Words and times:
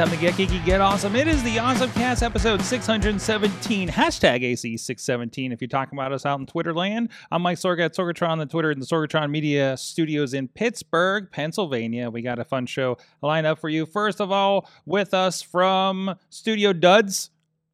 Time 0.00 0.08
to 0.08 0.16
get 0.16 0.32
geeky, 0.32 0.64
get 0.64 0.80
awesome. 0.80 1.14
It 1.14 1.28
is 1.28 1.42
the 1.42 1.58
Awesome 1.58 1.90
Cast 1.90 2.22
episode 2.22 2.62
617. 2.62 3.86
Hashtag 3.86 4.42
AC617 4.42 5.52
if 5.52 5.60
you're 5.60 5.68
talking 5.68 5.98
about 5.98 6.10
us 6.10 6.24
out 6.24 6.40
in 6.40 6.46
Twitter 6.46 6.72
land. 6.72 7.10
I'm 7.30 7.42
Mike 7.42 7.58
Sorga 7.58 7.84
at 7.84 7.94
Sorgatron 7.94 8.38
the 8.38 8.46
Twitter 8.46 8.70
and 8.70 8.80
the 8.80 8.86
Sorgatron 8.86 9.30
Media 9.30 9.76
Studios 9.76 10.32
in 10.32 10.48
Pittsburgh, 10.48 11.30
Pennsylvania. 11.30 12.08
We 12.08 12.22
got 12.22 12.38
a 12.38 12.46
fun 12.46 12.64
show 12.64 12.96
lined 13.20 13.46
up 13.46 13.58
for 13.58 13.68
you. 13.68 13.84
First 13.84 14.22
of 14.22 14.32
all, 14.32 14.70
with 14.86 15.12
us 15.12 15.42
from 15.42 16.16
Studio 16.30 16.72
Duds, 16.72 17.28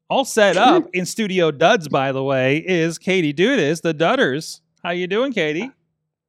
all 0.09 0.25
set 0.25 0.57
up 0.57 0.89
in 0.91 1.05
Studio 1.05 1.49
Duds, 1.49 1.87
by 1.87 2.11
the 2.11 2.25
way, 2.25 2.57
is 2.57 2.97
Katie 2.97 3.33
Dudas, 3.33 3.83
the 3.83 3.93
Dudders. 3.93 4.59
How 4.83 4.89
you 4.89 5.07
doing, 5.07 5.31
Katie? 5.31 5.71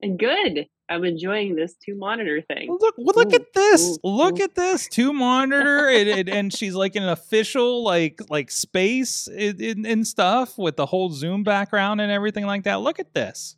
Good. 0.01 0.69
I'm 0.91 1.05
enjoying 1.05 1.55
this 1.55 1.75
two 1.75 1.95
monitor 1.95 2.41
thing. 2.41 2.71
Look, 2.81 2.95
well, 2.97 3.15
look 3.15 3.33
Ooh, 3.33 3.37
at 3.37 3.53
this! 3.53 3.99
ooh, 4.05 4.09
Look 4.09 4.41
ooh. 4.41 4.45
at 4.45 4.55
this 4.55 4.89
two 4.89 5.13
monitor, 5.13 5.89
and, 5.89 6.09
and, 6.09 6.29
and 6.29 6.53
she's 6.53 6.75
like 6.75 6.97
in 6.97 7.03
an 7.03 7.11
official 7.11 7.85
like 7.85 8.21
like 8.31 8.51
space 8.51 9.27
and, 9.27 9.61
and, 9.61 9.87
and 9.87 10.07
stuff 10.07 10.57
with 10.57 10.77
the 10.77 10.87
whole 10.87 11.11
Zoom 11.11 11.43
background 11.43 12.01
and 12.01 12.11
everything 12.11 12.47
like 12.47 12.65
that. 12.65 12.81
Look 12.81 12.99
at 12.99 13.13
this. 13.15 13.57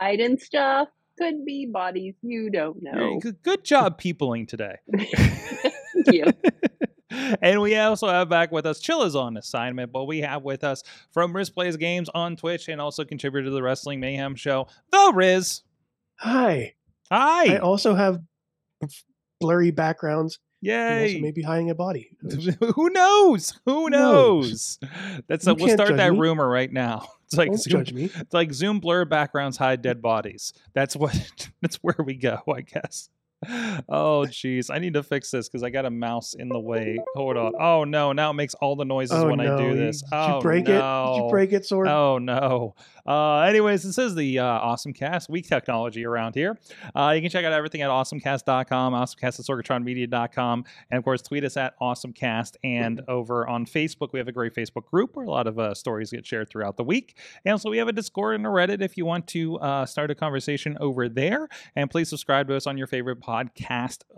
Hiding 0.00 0.38
stuff. 0.38 0.88
Could 1.16 1.44
be 1.44 1.66
bodies. 1.66 2.14
You 2.22 2.50
don't 2.50 2.82
know. 2.82 3.20
Good, 3.20 3.40
good 3.44 3.64
job 3.64 3.98
peopling 3.98 4.46
today. 4.46 4.78
Thank 4.96 6.12
you. 6.12 6.24
and 7.40 7.60
we 7.60 7.76
also 7.76 8.08
have 8.08 8.28
back 8.28 8.50
with 8.50 8.66
us 8.66 8.80
Chilla's 8.80 9.14
on 9.14 9.36
assignment, 9.36 9.92
but 9.92 10.06
we 10.06 10.22
have 10.22 10.42
with 10.42 10.64
us 10.64 10.82
from 11.12 11.34
Riz 11.34 11.50
Plays 11.50 11.76
Games 11.76 12.08
on 12.14 12.34
Twitch 12.34 12.68
and 12.68 12.80
also 12.80 13.04
contributor 13.04 13.44
to 13.44 13.50
the 13.52 13.62
Wrestling 13.62 14.00
Mayhem 14.00 14.34
Show, 14.34 14.66
the 14.90 15.12
Riz. 15.14 15.62
Hi. 16.18 16.74
Hi. 17.10 17.54
I 17.54 17.58
also 17.58 17.94
have 17.94 18.20
blurry 19.40 19.70
backgrounds. 19.70 20.38
Yay. 20.62 21.18
maybe 21.20 21.42
hiding 21.42 21.68
a 21.68 21.74
body. 21.74 22.08
Who 22.74 22.88
knows? 22.88 23.52
Who 23.66 23.90
knows? 23.90 24.78
That's 25.28 25.46
You 25.46 25.52
a, 25.52 25.54
we'll 25.56 25.68
start 25.74 25.98
that 25.98 26.12
me. 26.14 26.18
rumor 26.18 26.48
right 26.48 26.72
now. 26.72 27.08
It's 27.26 27.38
like 27.38 27.48
Don't 27.48 27.58
Zoom, 27.58 27.72
judge 27.84 27.92
me. 27.94 28.04
it's 28.14 28.34
like 28.34 28.52
Zoom 28.52 28.80
blur 28.80 29.06
backgrounds 29.06 29.56
hide 29.56 29.80
dead 29.82 30.00
bodies. 30.02 30.52
That's 30.74 30.94
what 30.94 31.14
that's 31.62 31.76
where 31.76 31.96
we 32.04 32.14
go, 32.14 32.38
I 32.54 32.60
guess. 32.60 33.08
Oh 33.88 34.24
jeez, 34.28 34.70
I 34.72 34.78
need 34.78 34.94
to 34.94 35.02
fix 35.02 35.30
this 35.30 35.48
because 35.48 35.62
I 35.62 35.70
got 35.70 35.84
a 35.84 35.90
mouse 35.90 36.34
in 36.34 36.48
the 36.48 36.58
way. 36.58 36.98
Hold 37.14 37.36
on. 37.36 37.52
Oh 37.58 37.84
no, 37.84 38.12
now 38.12 38.30
it 38.30 38.34
makes 38.34 38.54
all 38.54 38.76
the 38.76 38.84
noises 38.84 39.16
Oh 39.16 39.28
when 39.28 39.38
no! 39.38 39.54
I 39.54 39.58
do 39.58 39.76
this. 39.76 40.02
Did 40.02 40.10
oh 40.12 40.36
you 40.36 40.42
break 40.42 40.66
no. 40.66 40.72
it? 40.72 41.16
Did 41.16 41.24
you 41.24 41.30
break 41.30 41.52
it, 41.52 41.62
Sorg? 41.62 41.88
Oh 41.88 42.18
no. 42.18 42.74
Uh, 43.06 43.40
anyways, 43.40 43.82
this 43.82 43.98
is 43.98 44.14
the 44.14 44.38
uh, 44.38 44.44
Awesome 44.44 44.94
Cast, 44.94 45.28
week 45.28 45.46
technology 45.46 46.06
around 46.06 46.34
here. 46.34 46.58
Uh, 46.94 47.12
you 47.14 47.20
can 47.20 47.30
check 47.30 47.44
out 47.44 47.52
everything 47.52 47.82
at 47.82 47.90
awesomecast.com, 47.90 48.94
awesomecast 48.94 49.40
at 49.40 49.46
sorgatronmedia.com, 49.46 50.64
and 50.90 50.98
of 50.98 51.04
course, 51.04 51.20
tweet 51.20 51.44
us 51.44 51.56
at 51.58 51.78
awesomecast. 51.80 52.56
And 52.64 53.02
over 53.08 53.46
on 53.46 53.66
Facebook, 53.66 54.12
we 54.12 54.18
have 54.18 54.28
a 54.28 54.32
great 54.32 54.54
Facebook 54.54 54.86
group 54.86 55.16
where 55.16 55.26
a 55.26 55.30
lot 55.30 55.46
of 55.46 55.58
uh, 55.58 55.74
stories 55.74 56.10
get 56.10 56.26
shared 56.26 56.48
throughout 56.48 56.78
the 56.78 56.84
week. 56.84 57.18
And 57.44 57.52
also, 57.52 57.68
we 57.68 57.76
have 57.76 57.88
a 57.88 57.92
Discord 57.92 58.36
and 58.36 58.46
a 58.46 58.50
Reddit 58.50 58.80
if 58.80 58.96
you 58.96 59.04
want 59.04 59.26
to 59.28 59.58
uh, 59.58 59.84
start 59.84 60.10
a 60.10 60.14
conversation 60.14 60.78
over 60.80 61.08
there. 61.08 61.48
And 61.76 61.90
please 61.90 62.08
subscribe 62.08 62.48
to 62.48 62.56
us 62.56 62.66
on 62.66 62.78
your 62.78 62.86
favorite 62.86 63.20
podcast 63.20 63.33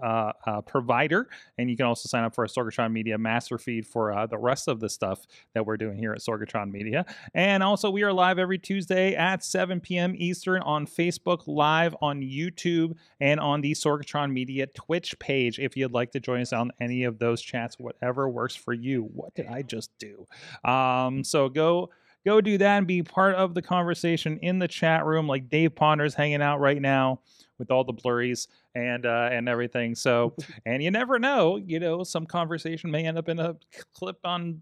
uh, 0.02 0.32
uh, 0.46 0.60
provider. 0.62 1.28
And 1.58 1.70
you 1.70 1.76
can 1.76 1.86
also 1.86 2.08
sign 2.08 2.24
up 2.24 2.34
for 2.34 2.44
a 2.44 2.48
Sorgatron 2.48 2.92
Media 2.92 3.18
master 3.18 3.58
feed 3.58 3.86
for 3.86 4.12
uh, 4.12 4.26
the 4.26 4.38
rest 4.38 4.68
of 4.68 4.80
the 4.80 4.88
stuff 4.88 5.26
that 5.54 5.66
we're 5.66 5.76
doing 5.76 5.98
here 5.98 6.12
at 6.12 6.20
Sorgatron 6.20 6.70
Media. 6.70 7.04
And 7.34 7.62
also, 7.62 7.90
we 7.90 8.02
are 8.02 8.12
live 8.12 8.38
every 8.38 8.58
Tuesday 8.58 9.14
at 9.14 9.44
7 9.44 9.80
p.m. 9.80 10.14
Eastern 10.16 10.62
on 10.62 10.86
Facebook, 10.86 11.42
live 11.46 11.94
on 12.00 12.20
YouTube, 12.20 12.96
and 13.20 13.40
on 13.40 13.60
the 13.60 13.72
Sorgatron 13.72 14.32
Media 14.32 14.66
Twitch 14.66 15.18
page. 15.18 15.58
If 15.58 15.76
you'd 15.76 15.92
like 15.92 16.12
to 16.12 16.20
join 16.20 16.40
us 16.40 16.52
on 16.52 16.72
any 16.80 17.04
of 17.04 17.18
those 17.18 17.40
chats, 17.40 17.78
whatever 17.78 18.28
works 18.28 18.56
for 18.56 18.72
you. 18.72 19.02
What 19.02 19.34
did 19.34 19.46
I 19.46 19.62
just 19.62 19.90
do? 19.98 20.26
Um, 20.68 21.24
so 21.24 21.48
go 21.48 21.90
go 22.26 22.40
do 22.40 22.58
that 22.58 22.78
and 22.78 22.86
be 22.86 23.02
part 23.02 23.36
of 23.36 23.54
the 23.54 23.62
conversation 23.62 24.38
in 24.42 24.58
the 24.58 24.68
chat 24.68 25.06
room. 25.06 25.26
Like 25.26 25.48
Dave 25.48 25.74
Ponder's 25.74 26.14
hanging 26.14 26.42
out 26.42 26.60
right 26.60 26.82
now 26.82 27.20
with 27.58 27.70
all 27.70 27.84
the 27.84 27.92
blurries 27.92 28.48
and 28.74 29.06
uh, 29.06 29.28
and 29.32 29.48
everything. 29.48 29.94
So 29.94 30.34
and 30.66 30.82
you 30.82 30.90
never 30.90 31.18
know, 31.18 31.56
you 31.56 31.80
know, 31.80 32.02
some 32.02 32.26
conversation 32.26 32.90
may 32.90 33.06
end 33.06 33.16
up 33.16 33.28
in 33.28 33.38
a 33.38 33.56
clip 33.94 34.18
on 34.24 34.60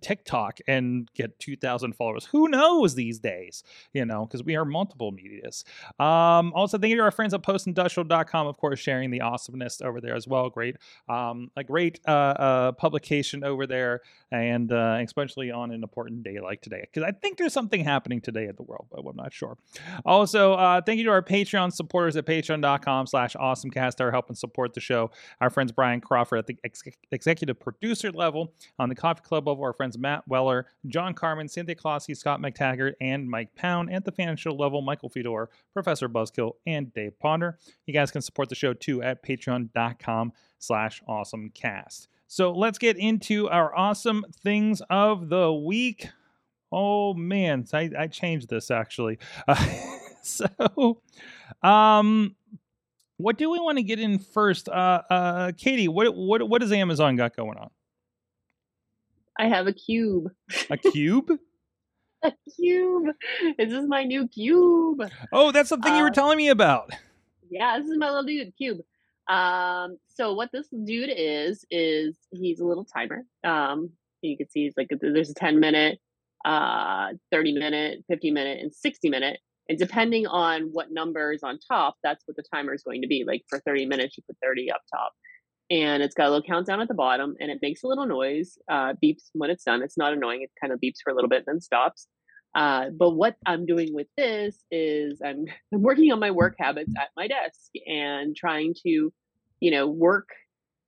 TikTok 0.00 0.58
and 0.66 1.08
get 1.14 1.38
2,000 1.38 1.94
followers. 1.94 2.26
Who 2.26 2.48
knows 2.48 2.94
these 2.94 3.18
days, 3.18 3.62
you 3.92 4.04
know, 4.04 4.26
because 4.26 4.44
we 4.44 4.56
are 4.56 4.64
multiple 4.64 5.12
medias. 5.12 5.64
Um, 5.98 6.52
also, 6.54 6.78
thank 6.78 6.90
you 6.90 6.96
to 6.96 7.02
our 7.02 7.10
friends 7.10 7.34
at 7.34 7.42
postindustrial.com, 7.42 8.46
of 8.46 8.56
course, 8.56 8.78
sharing 8.78 9.10
the 9.10 9.20
awesomeness 9.20 9.80
over 9.80 10.00
there 10.00 10.14
as 10.14 10.26
well. 10.26 10.50
Great, 10.50 10.76
um, 11.08 11.50
a 11.56 11.64
great 11.64 12.00
uh, 12.06 12.10
uh, 12.10 12.72
publication 12.72 13.44
over 13.44 13.66
there, 13.66 14.00
and 14.30 14.72
uh, 14.72 14.98
especially 15.00 15.50
on 15.50 15.70
an 15.70 15.82
important 15.82 16.22
day 16.22 16.38
like 16.40 16.60
today, 16.60 16.82
because 16.82 17.02
I 17.02 17.12
think 17.12 17.38
there's 17.38 17.52
something 17.52 17.84
happening 17.84 18.20
today 18.20 18.46
in 18.46 18.56
the 18.56 18.62
world, 18.62 18.86
but 18.90 19.00
I'm 19.06 19.16
not 19.16 19.32
sure. 19.32 19.56
Also, 20.04 20.54
uh, 20.54 20.80
thank 20.80 20.98
you 20.98 21.04
to 21.04 21.10
our 21.10 21.22
Patreon 21.22 21.72
supporters 21.72 22.16
at 22.16 22.26
patreon.com 22.26 23.06
slash 23.06 23.34
awesomecast 23.34 24.00
are 24.00 24.10
helping 24.10 24.36
support 24.36 24.74
the 24.74 24.80
show. 24.80 25.10
Our 25.40 25.50
friends 25.50 25.72
Brian 25.72 26.00
Crawford 26.00 26.40
at 26.40 26.46
the 26.46 26.56
ex- 26.64 26.82
executive 27.10 27.58
producer 27.58 28.10
level, 28.12 28.52
on 28.78 28.88
the 28.88 28.94
coffee 28.94 29.22
club 29.22 29.46
level, 29.46 29.64
our 29.70 29.74
friends 29.74 29.96
Matt 29.96 30.26
Weller, 30.26 30.66
John 30.88 31.14
Carmen, 31.14 31.48
Cynthia 31.48 31.76
Clossy, 31.76 32.12
Scott 32.14 32.40
McTaggart, 32.40 32.94
and 33.00 33.30
Mike 33.30 33.54
Pound. 33.54 33.92
At 33.92 34.04
the 34.04 34.10
financial 34.10 34.56
level, 34.56 34.82
Michael 34.82 35.08
Fedor, 35.08 35.48
Professor 35.72 36.08
Buzzkill, 36.08 36.54
and 36.66 36.92
Dave 36.92 37.18
Ponder. 37.20 37.56
You 37.86 37.94
guys 37.94 38.10
can 38.10 38.20
support 38.20 38.48
the 38.48 38.56
show 38.56 38.74
too 38.74 39.00
at 39.02 39.24
patreon.com 39.24 40.32
slash 40.58 41.02
awesomecast. 41.08 42.08
So 42.26 42.50
let's 42.50 42.78
get 42.78 42.96
into 42.96 43.48
our 43.48 43.76
awesome 43.76 44.24
things 44.42 44.82
of 44.90 45.28
the 45.28 45.52
week. 45.52 46.08
Oh 46.72 47.14
man, 47.14 47.64
I, 47.72 47.90
I 47.96 48.06
changed 48.08 48.48
this 48.48 48.72
actually. 48.72 49.18
Uh, 49.46 49.64
so, 50.22 51.00
um, 51.62 52.34
what 53.18 53.38
do 53.38 53.50
we 53.50 53.60
want 53.60 53.78
to 53.78 53.84
get 53.84 54.00
in 54.00 54.18
first? 54.18 54.68
Uh, 54.68 55.02
uh, 55.10 55.52
Katie, 55.56 55.88
what 55.88 56.14
what 56.14 56.48
what 56.48 56.60
does 56.60 56.72
Amazon 56.72 57.14
got 57.14 57.36
going 57.36 57.58
on? 57.58 57.70
I 59.38 59.48
have 59.48 59.66
a 59.66 59.72
cube. 59.72 60.30
A 60.70 60.76
cube? 60.76 61.30
A 62.22 62.32
cube. 62.54 63.06
This 63.56 63.72
is 63.72 63.86
my 63.86 64.04
new 64.04 64.28
cube. 64.28 65.00
oh, 65.32 65.52
that's 65.52 65.70
the 65.70 65.78
thing 65.78 65.96
you 65.96 66.02
were 66.02 66.08
Uh, 66.08 66.12
telling 66.12 66.36
me 66.36 66.48
about. 66.50 66.90
Yeah, 67.50 67.78
this 67.78 67.88
is 67.88 67.96
my 67.96 68.08
little 68.08 68.24
dude, 68.24 68.52
cube. 68.58 68.80
Um, 69.26 69.96
so 70.08 70.34
what 70.34 70.50
this 70.52 70.68
dude 70.68 71.08
is 71.16 71.64
is 71.70 72.14
he's 72.30 72.60
a 72.60 72.64
little 72.66 72.84
timer. 72.84 73.24
Um, 73.42 73.90
you 74.20 74.36
can 74.36 74.50
see 74.50 74.64
he's 74.64 74.74
like 74.76 74.88
there's 75.00 75.30
a 75.30 75.34
10 75.34 75.60
minute, 75.60 75.98
uh, 76.44 77.12
30 77.32 77.54
minute, 77.54 78.04
50 78.08 78.30
minute, 78.32 78.58
and 78.60 78.74
60 78.74 79.08
minute. 79.08 79.38
And 79.70 79.78
depending 79.78 80.26
on 80.26 80.64
what 80.72 80.90
number 80.92 81.32
is 81.32 81.42
on 81.42 81.58
top, 81.70 81.96
that's 82.02 82.22
what 82.26 82.36
the 82.36 82.44
timer 82.52 82.74
is 82.74 82.82
going 82.82 83.00
to 83.00 83.08
be. 83.08 83.24
Like 83.26 83.44
for 83.48 83.60
30 83.60 83.86
minutes, 83.86 84.18
you 84.18 84.24
put 84.26 84.36
30 84.42 84.70
up 84.72 84.82
top. 84.94 85.12
And 85.70 86.02
it's 86.02 86.14
got 86.14 86.26
a 86.26 86.30
little 86.30 86.42
countdown 86.42 86.80
at 86.80 86.88
the 86.88 86.94
bottom 86.94 87.36
and 87.40 87.50
it 87.50 87.58
makes 87.62 87.82
a 87.84 87.86
little 87.86 88.06
noise, 88.06 88.58
uh, 88.68 88.94
beeps 89.02 89.30
when 89.34 89.50
it's 89.50 89.64
done. 89.64 89.82
It's 89.82 89.96
not 89.96 90.12
annoying. 90.12 90.42
It 90.42 90.50
kind 90.60 90.72
of 90.72 90.80
beeps 90.80 90.96
for 91.04 91.10
a 91.12 91.14
little 91.14 91.28
bit 91.28 91.44
and 91.46 91.56
then 91.56 91.60
stops. 91.60 92.08
Uh, 92.54 92.90
but 92.90 93.10
what 93.10 93.36
I'm 93.46 93.66
doing 93.66 93.94
with 93.94 94.08
this 94.16 94.64
is 94.72 95.20
I'm, 95.24 95.44
I'm 95.72 95.82
working 95.82 96.10
on 96.12 96.18
my 96.18 96.32
work 96.32 96.56
habits 96.58 96.92
at 96.98 97.10
my 97.16 97.28
desk 97.28 97.70
and 97.86 98.34
trying 98.36 98.74
to, 98.84 99.12
you 99.60 99.70
know, 99.70 99.86
work 99.86 100.30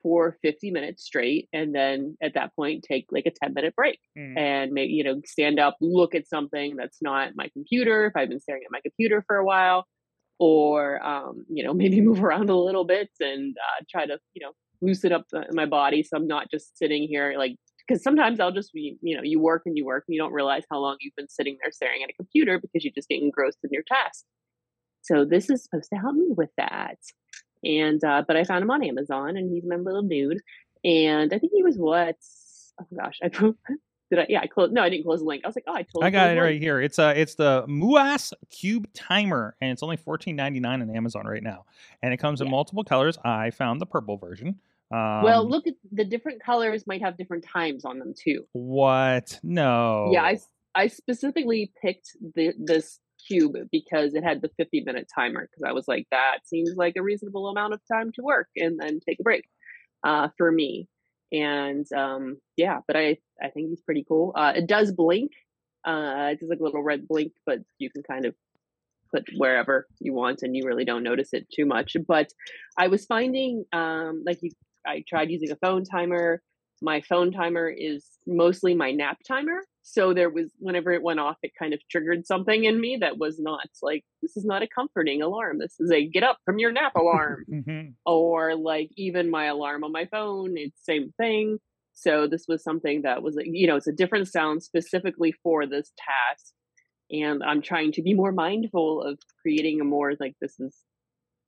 for 0.02 0.36
50 0.42 0.72
minutes 0.72 1.04
straight. 1.04 1.48
And 1.52 1.72
then 1.72 2.16
at 2.20 2.34
that 2.34 2.56
point, 2.56 2.82
take 2.82 3.06
like 3.12 3.26
a 3.26 3.30
10 3.30 3.54
minute 3.54 3.76
break 3.76 4.00
Mm. 4.18 4.36
and 4.36 4.72
maybe, 4.72 4.92
you 4.94 5.04
know, 5.04 5.20
stand 5.24 5.60
up, 5.60 5.76
look 5.80 6.14
at 6.16 6.26
something 6.26 6.74
that's 6.76 7.00
not 7.00 7.36
my 7.36 7.48
computer. 7.52 8.06
If 8.06 8.14
I've 8.16 8.28
been 8.28 8.40
staring 8.40 8.62
at 8.64 8.72
my 8.72 8.80
computer 8.80 9.22
for 9.28 9.36
a 9.36 9.44
while, 9.44 9.86
or, 10.40 11.04
um, 11.06 11.44
you 11.48 11.62
know, 11.64 11.72
maybe 11.82 12.00
move 12.00 12.22
around 12.22 12.50
a 12.50 12.56
little 12.56 12.84
bit 12.84 13.10
and 13.20 13.56
uh, 13.56 13.84
try 13.90 14.06
to, 14.06 14.18
you 14.34 14.44
know, 14.44 14.52
loosen 14.82 15.12
up 15.12 15.26
the, 15.30 15.46
my 15.52 15.64
body. 15.66 16.02
So 16.02 16.16
I'm 16.16 16.26
not 16.26 16.50
just 16.50 16.76
sitting 16.76 17.08
here 17.08 17.34
like, 17.38 17.56
because 17.86 18.02
sometimes 18.02 18.40
I'll 18.40 18.52
just 18.52 18.72
be, 18.72 18.96
you 19.00 19.16
know, 19.16 19.22
you 19.22 19.40
work 19.40 19.62
and 19.66 19.76
you 19.76 19.84
work 19.84 20.04
and 20.06 20.14
you 20.14 20.20
don't 20.20 20.32
realize 20.32 20.64
how 20.70 20.78
long 20.78 20.96
you've 21.00 21.16
been 21.16 21.28
sitting 21.28 21.56
there 21.62 21.72
staring 21.72 22.02
at 22.02 22.10
a 22.10 22.14
computer 22.14 22.60
because 22.60 22.84
you 22.84 22.90
just 22.90 23.08
get 23.08 23.22
engrossed 23.22 23.58
in 23.64 23.70
your 23.72 23.82
task. 23.82 24.24
So 25.02 25.24
this 25.24 25.50
is 25.50 25.64
supposed 25.64 25.90
to 25.92 25.98
help 25.98 26.14
me 26.14 26.28
with 26.28 26.50
that. 26.56 26.98
And 27.64 28.02
uh, 28.04 28.24
but 28.26 28.36
I 28.36 28.44
found 28.44 28.62
him 28.62 28.70
on 28.70 28.84
Amazon 28.84 29.36
and 29.36 29.52
he's 29.52 29.64
my 29.64 29.76
little 29.76 30.02
dude. 30.02 30.40
and 30.84 31.32
I 31.32 31.38
think 31.38 31.52
he 31.54 31.62
was 31.62 31.76
what? 31.76 32.16
Oh 32.80 32.86
gosh, 32.96 33.18
I 33.22 33.28
did 34.10 34.18
I? 34.18 34.26
Yeah, 34.28 34.40
I 34.40 34.46
closed. 34.46 34.72
No, 34.72 34.82
I 34.82 34.88
didn't 34.88 35.04
close 35.04 35.20
the 35.20 35.26
link. 35.26 35.42
I 35.44 35.48
was 35.48 35.56
like, 35.56 35.64
oh, 35.66 35.74
I 35.74 35.82
totally. 35.82 36.06
I 36.06 36.10
got 36.10 36.30
it 36.30 36.40
right 36.40 36.52
link. 36.52 36.62
here. 36.62 36.80
It's 36.80 36.98
uh 36.98 37.14
it's 37.16 37.34
the 37.34 37.64
Mooas 37.68 38.32
Cube 38.50 38.88
Timer, 38.94 39.56
and 39.60 39.70
it's 39.70 39.82
only 39.82 39.96
fourteen 39.96 40.36
ninety 40.36 40.60
nine 40.60 40.82
on 40.82 40.90
Amazon 40.94 41.26
right 41.26 41.42
now, 41.42 41.64
and 42.02 42.12
it 42.12 42.18
comes 42.18 42.40
in 42.40 42.50
multiple 42.50 42.84
colors. 42.84 43.18
I 43.24 43.50
found 43.50 43.80
the 43.80 43.86
purple 43.86 44.16
version. 44.16 44.58
Um, 44.92 45.22
well, 45.22 45.48
look 45.48 45.66
at 45.66 45.74
the 45.90 46.04
different 46.04 46.42
colors. 46.42 46.86
Might 46.86 47.02
have 47.02 47.16
different 47.16 47.44
times 47.44 47.84
on 47.84 47.98
them 47.98 48.14
too. 48.18 48.44
what? 48.52 49.38
No. 49.42 50.10
Yeah, 50.12 50.22
I, 50.22 50.38
I 50.74 50.88
specifically 50.88 51.72
picked 51.80 52.10
the 52.34 52.52
this 52.58 52.98
cube 53.26 53.56
because 53.70 54.14
it 54.14 54.24
had 54.24 54.42
the 54.42 54.50
50 54.56 54.82
minute 54.84 55.08
timer 55.14 55.42
because 55.42 55.62
I 55.68 55.72
was 55.72 55.86
like 55.86 56.06
that 56.10 56.38
seems 56.44 56.74
like 56.76 56.94
a 56.96 57.02
reasonable 57.02 57.48
amount 57.48 57.72
of 57.72 57.80
time 57.90 58.10
to 58.16 58.22
work 58.22 58.48
and 58.56 58.78
then 58.80 58.98
take 59.06 59.20
a 59.20 59.22
break 59.22 59.44
uh, 60.04 60.28
for 60.36 60.50
me. 60.50 60.88
And 61.32 61.86
um, 61.96 62.38
yeah, 62.56 62.80
but 62.86 62.96
I 62.96 63.18
I 63.42 63.48
think 63.48 63.70
he's 63.70 63.80
pretty 63.82 64.04
cool. 64.06 64.32
Uh, 64.36 64.52
it 64.56 64.66
does 64.66 64.92
blink. 64.92 65.32
Uh, 65.84 66.30
it's 66.32 66.40
just 66.40 66.50
like 66.50 66.60
a 66.60 66.64
little 66.64 66.82
red 66.82 67.08
blink, 67.08 67.32
but 67.46 67.58
you 67.78 67.90
can 67.90 68.02
kind 68.02 68.26
of 68.26 68.34
put 69.12 69.24
wherever 69.36 69.86
you 70.00 70.12
want 70.12 70.40
and 70.42 70.56
you 70.56 70.64
really 70.64 70.84
don't 70.84 71.02
notice 71.02 71.30
it 71.32 71.46
too 71.54 71.66
much. 71.66 71.96
But 72.06 72.28
I 72.78 72.88
was 72.88 73.04
finding 73.06 73.64
um, 73.72 74.22
like 74.26 74.38
you, 74.42 74.50
I 74.86 75.04
tried 75.08 75.30
using 75.30 75.50
a 75.50 75.56
phone 75.56 75.84
timer 75.84 76.42
my 76.82 77.00
phone 77.00 77.30
timer 77.32 77.68
is 77.68 78.04
mostly 78.26 78.74
my 78.74 78.90
nap 78.90 79.18
timer. 79.26 79.62
So 79.84 80.12
there 80.12 80.28
was 80.28 80.50
whenever 80.58 80.90
it 80.92 81.02
went 81.02 81.20
off, 81.20 81.36
it 81.42 81.52
kind 81.58 81.72
of 81.72 81.80
triggered 81.90 82.26
something 82.26 82.64
in 82.64 82.80
me 82.80 82.98
that 83.00 83.18
was 83.18 83.38
not 83.38 83.68
like 83.82 84.04
this 84.20 84.36
is 84.36 84.44
not 84.44 84.62
a 84.62 84.68
comforting 84.68 85.22
alarm. 85.22 85.58
This 85.58 85.76
is 85.80 85.90
a 85.92 86.06
get 86.06 86.24
up 86.24 86.38
from 86.44 86.58
your 86.58 86.72
nap 86.72 86.92
alarm. 86.96 87.44
Mhm. 87.52 87.94
or 88.04 88.56
like 88.56 88.90
even 88.96 89.30
my 89.30 89.44
alarm 89.46 89.84
on 89.84 89.92
my 89.92 90.06
phone, 90.06 90.54
it's 90.56 90.84
same 90.84 91.12
thing. 91.18 91.58
So 91.94 92.26
this 92.26 92.46
was 92.48 92.62
something 92.64 93.02
that 93.02 93.22
was 93.22 93.38
you 93.44 93.66
know 93.68 93.76
it's 93.76 93.86
a 93.86 93.92
different 93.92 94.26
sound 94.28 94.62
specifically 94.62 95.32
for 95.42 95.66
this 95.66 95.92
task, 95.96 96.52
and 97.10 97.42
I'm 97.44 97.62
trying 97.62 97.92
to 97.92 98.02
be 98.02 98.14
more 98.14 98.32
mindful 98.32 99.02
of 99.02 99.18
creating 99.40 99.80
a 99.80 99.84
more 99.84 100.14
like 100.18 100.34
this 100.40 100.58
is 100.58 100.76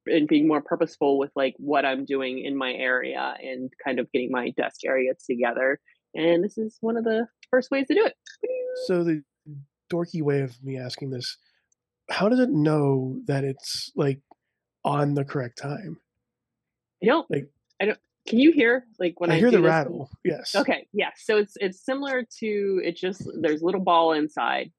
and 0.07 0.29
being 0.29 0.47
more 0.49 0.61
purposeful 0.63 1.19
with 1.19 1.31
like 1.35 1.55
what 1.59 1.85
I'm 1.85 2.05
doing 2.05 2.39
in 2.45 2.57
my 2.57 2.73
area 2.73 3.35
and 3.43 3.73
kind 3.85 3.99
of 3.99 4.11
getting 4.13 4.31
my 4.31 4.51
desk 4.51 4.85
area 4.85 5.13
together. 5.27 5.81
And 6.15 6.45
this 6.45 6.59
is 6.59 6.77
one 6.81 6.97
of 6.97 7.05
the 7.05 7.27
first 7.51 7.71
ways 7.71 7.87
to 7.89 7.95
do 7.95 8.05
it. 8.07 8.15
So 8.87 9.03
the 9.05 9.23
dorky 9.93 10.23
way 10.23 10.41
of 10.41 10.55
me 10.63 10.79
asking 10.79 11.11
this, 11.11 11.37
how 12.11 12.29
does 12.29 12.39
it 12.41 12.51
know 12.51 13.19
that 13.27 13.45
it's 13.45 13.91
like 13.97 14.21
on 14.85 15.15
the 15.15 15.25
correct 15.25 15.59
time? 15.59 15.99
I 17.03 17.07
don't 17.07 17.31
Like- 17.31 17.51
I 17.81 17.87
don't 17.87 17.99
can 18.27 18.39
you 18.39 18.53
hear 18.53 18.87
like 18.99 19.21
when 19.21 19.31
I, 19.31 19.35
I 19.35 19.39
hear 19.39 19.51
the 19.51 19.59
this? 19.59 19.67
rattle. 19.67 20.11
Yes. 20.25 20.55
Okay, 20.55 20.87
yeah. 20.95 21.11
So 21.17 21.37
it's 21.37 21.55
it's 21.61 21.85
similar 21.85 22.23
to 22.41 22.81
it 22.83 22.97
just 22.97 23.23
there's 23.39 23.61
a 23.61 23.67
little 23.67 23.83
ball 23.83 24.13
inside 24.13 24.73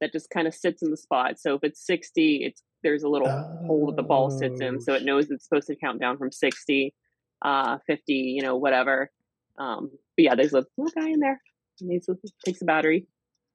that 0.00 0.10
just 0.12 0.28
kind 0.30 0.48
of 0.48 0.54
sits 0.54 0.82
in 0.82 0.90
the 0.90 0.96
spot. 0.96 1.38
So 1.38 1.54
if 1.54 1.62
it's 1.62 1.86
60, 1.86 2.42
it's 2.44 2.62
there's 2.82 3.02
a 3.02 3.08
little 3.08 3.28
hole 3.66 3.86
that 3.86 3.96
the 3.96 4.02
ball 4.02 4.30
sits 4.30 4.60
in, 4.60 4.80
so 4.80 4.94
it 4.94 5.04
knows 5.04 5.30
it's 5.30 5.44
supposed 5.44 5.66
to 5.68 5.76
count 5.76 6.00
down 6.00 6.16
from 6.18 6.32
60, 6.32 6.94
uh, 7.42 7.78
50, 7.86 8.12
you 8.12 8.42
know, 8.42 8.56
whatever. 8.56 9.10
Um, 9.58 9.90
but 10.16 10.24
yeah, 10.24 10.34
there's 10.34 10.52
a 10.54 10.64
little 10.76 10.92
guy 11.00 11.10
in 11.10 11.20
there. 11.20 11.40
And 11.80 11.90
He 11.90 12.00
takes 12.44 12.62
a 12.62 12.64
battery, 12.64 13.06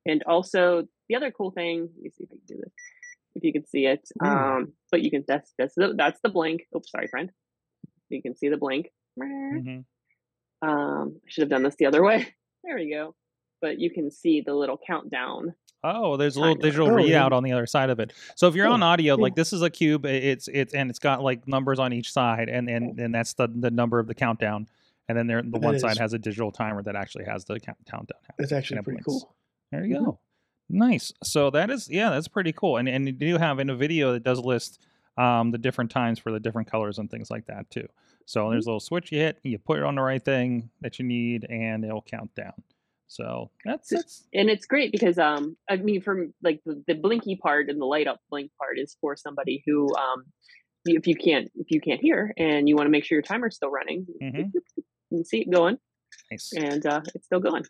and 0.05 0.23
also 0.23 0.87
the 1.09 1.15
other 1.15 1.31
cool 1.31 1.51
thing. 1.51 1.89
Let 1.95 2.03
me 2.03 2.09
see 2.11 2.23
if 2.23 2.29
I 2.31 2.35
can 2.35 2.45
do 2.47 2.57
this. 2.57 2.73
If 3.35 3.43
you 3.43 3.51
can 3.53 3.65
see 3.67 3.85
it, 3.85 4.07
Ooh. 4.23 4.27
um, 4.27 4.73
but 4.91 5.01
you 5.01 5.11
can 5.11 5.23
that's 5.27 5.53
that's 5.57 5.75
the, 5.75 5.93
that's 5.95 6.19
the 6.23 6.29
blink. 6.29 6.61
Oops, 6.75 6.89
sorry, 6.89 7.07
friend. 7.07 7.31
You 8.09 8.21
can 8.21 8.35
see 8.35 8.49
the 8.49 8.57
blink. 8.57 8.89
Mhm. 9.19 9.85
Um, 10.61 11.17
I 11.17 11.27
should 11.27 11.41
have 11.41 11.49
done 11.49 11.63
this 11.63 11.75
the 11.77 11.85
other 11.85 12.03
way. 12.09 12.27
There 12.63 12.75
we 12.75 12.89
go. 12.89 13.15
But 13.61 13.79
you 13.79 13.89
can 13.91 14.09
see 14.11 14.41
the 14.41 14.53
little 14.53 14.79
countdown. 14.85 15.53
Oh, 15.87 16.17
there's 16.17 16.35
a 16.35 16.39
little 16.39 16.55
digital 16.55 16.87
Oh, 16.89 16.97
yeah. 16.97 17.19
readout 17.21 17.31
on 17.31 17.43
the 17.43 17.51
other 17.51 17.65
side 17.67 17.89
of 17.89 17.99
it. 17.99 18.11
So 18.35 18.47
if 18.47 18.55
you're 18.55 18.65
Cool. 18.65 18.73
on 18.73 18.83
audio, 18.83 19.15
Yeah. 19.15 19.21
like 19.21 19.35
this 19.35 19.53
is 19.53 19.61
a 19.61 19.69
cube, 19.69 20.05
it's 20.05 20.47
it's 20.47 20.73
and 20.73 20.89
it's 20.89 20.99
got 20.99 21.21
like 21.21 21.47
numbers 21.47 21.79
on 21.79 21.93
each 21.93 22.11
side, 22.11 22.49
and 22.49 22.69
and 22.69 22.99
and 22.99 23.13
that's 23.13 23.33
the 23.33 23.47
the 23.47 23.69
number 23.71 23.99
of 23.99 24.07
the 24.07 24.15
countdown. 24.15 24.67
And 25.07 25.15
then 25.17 25.27
there, 25.27 25.43
the 25.43 25.59
one 25.59 25.77
side 25.79 25.97
has 25.99 26.13
a 26.13 26.17
digital 26.19 26.51
timer 26.51 26.81
that 26.83 26.95
actually 26.95 27.25
has 27.25 27.45
the 27.45 27.59
countdown. 27.59 28.07
That's 28.39 28.51
actually 28.51 28.81
pretty 28.81 29.01
blinks. 29.03 29.05
cool. 29.05 29.35
There 29.71 29.85
you 29.85 29.95
Mhm. 29.97 30.05
go. 30.05 30.19
Nice. 30.67 31.13
So 31.23 31.51
that 31.51 31.69
is 31.69 31.87
yeah, 31.89 32.09
that's 32.09 32.27
pretty 32.27 32.51
cool. 32.53 32.77
And 32.77 32.89
and 32.89 33.05
you 33.05 33.11
do 33.11 33.37
have 33.37 33.59
in 33.59 33.69
a 33.69 33.75
video 33.75 34.13
that 34.13 34.23
does 34.23 34.39
list 34.39 34.79
um, 35.17 35.51
the 35.51 35.57
different 35.59 35.91
times 35.91 36.19
for 36.19 36.31
the 36.31 36.39
different 36.41 36.69
colors 36.69 36.97
and 36.97 37.09
things 37.09 37.29
like 37.31 37.45
that 37.45 37.69
too. 37.69 37.87
So 38.25 38.49
there's 38.49 38.65
a 38.65 38.69
little 38.69 38.79
switch 38.81 39.11
you 39.11 39.19
hit, 39.19 39.39
you 39.43 39.57
put 39.59 39.77
it 39.77 39.83
on 39.85 39.95
the 39.95 40.01
right 40.01 40.21
thing 40.21 40.71
that 40.81 40.97
you 40.99 41.05
need, 41.05 41.45
and 41.49 41.85
it'll 41.85 42.01
count 42.01 42.33
down. 42.35 42.51
So 43.07 43.51
that's 43.63 43.89
that's 43.89 44.27
and 44.33 44.49
it's 44.49 44.65
great 44.65 44.91
because 44.91 45.19
um 45.19 45.55
i 45.69 45.75
mean 45.77 46.01
from 46.01 46.33
like 46.43 46.59
the, 46.65 46.83
the 46.87 46.95
blinky 46.95 47.35
part 47.35 47.69
and 47.69 47.79
the 47.79 47.85
light 47.85 48.07
up 48.07 48.19
blink 48.31 48.51
part 48.59 48.79
is 48.79 48.97
for 48.99 49.15
somebody 49.15 49.63
who 49.65 49.93
um 49.95 50.23
if 50.85 51.05
you 51.07 51.15
can't 51.15 51.49
if 51.55 51.69
you 51.69 51.79
can't 51.79 52.01
hear 52.01 52.33
and 52.37 52.67
you 52.67 52.75
want 52.75 52.87
to 52.87 52.91
make 52.91 53.03
sure 53.05 53.15
your 53.15 53.21
timer's 53.23 53.55
still 53.55 53.69
running 53.69 54.05
Mhm. 54.21 54.51
you 54.53 54.83
can 55.09 55.23
see 55.25 55.41
it 55.41 55.51
going 55.51 55.77
nice. 56.31 56.51
and 56.57 56.85
uh 56.87 57.01
it's 57.13 57.25
still 57.27 57.39
going 57.39 57.63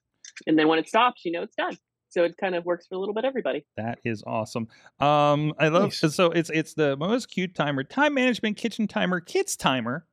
and 0.47 0.57
then 0.57 0.67
when 0.69 0.79
it 0.79 0.87
stops 0.87 1.25
you 1.25 1.31
know 1.33 1.41
it's 1.43 1.55
done 1.55 1.77
so 2.09 2.23
it 2.23 2.37
kind 2.37 2.55
of 2.55 2.63
works 2.63 2.87
for 2.87 2.95
a 2.95 2.97
little 2.97 3.13
bit 3.13 3.25
everybody 3.25 3.65
That 3.75 3.99
is 4.05 4.23
awesome. 4.25 4.69
Um, 5.01 5.53
I 5.59 5.67
love 5.67 5.91
Nice. 6.01 6.15
so 6.15 6.31
it's 6.31 6.49
it's 6.49 6.73
the 6.73 6.95
Mooas 6.95 7.27
Cube 7.27 7.53
timer, 7.53 7.83
time 7.83 8.13
management, 8.13 8.55
kitchen 8.55 8.87
timer, 8.87 9.19
kids 9.19 9.57
timer, 9.57 10.05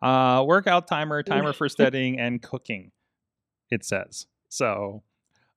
uh, 0.00 0.42
workout 0.46 0.86
timer, 0.88 1.22
timer 1.22 1.52
for 1.52 1.68
studying 1.68 2.18
and 2.18 2.40
cooking. 2.40 2.92
It 3.70 3.84
says 3.84 4.26
so. 4.48 5.02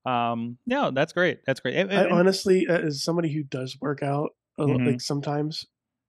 Um, 0.05 0.57
no, 0.65 0.89
that's 0.91 1.13
great. 1.13 1.39
That's 1.45 1.59
great. 1.59 1.75
And- 1.75 1.91
I 1.91 2.03
and- 2.03 2.11
honestly, 2.11 2.67
uh, 2.67 2.79
as 2.79 3.03
somebody 3.03 3.31
who 3.31 3.43
does 3.43 3.77
work 3.79 4.01
out, 4.01 4.31
a 4.57 4.63
lo- 4.63 4.77
Mhm. 4.77 4.88
like 4.88 5.01
sometimes, 5.01 5.65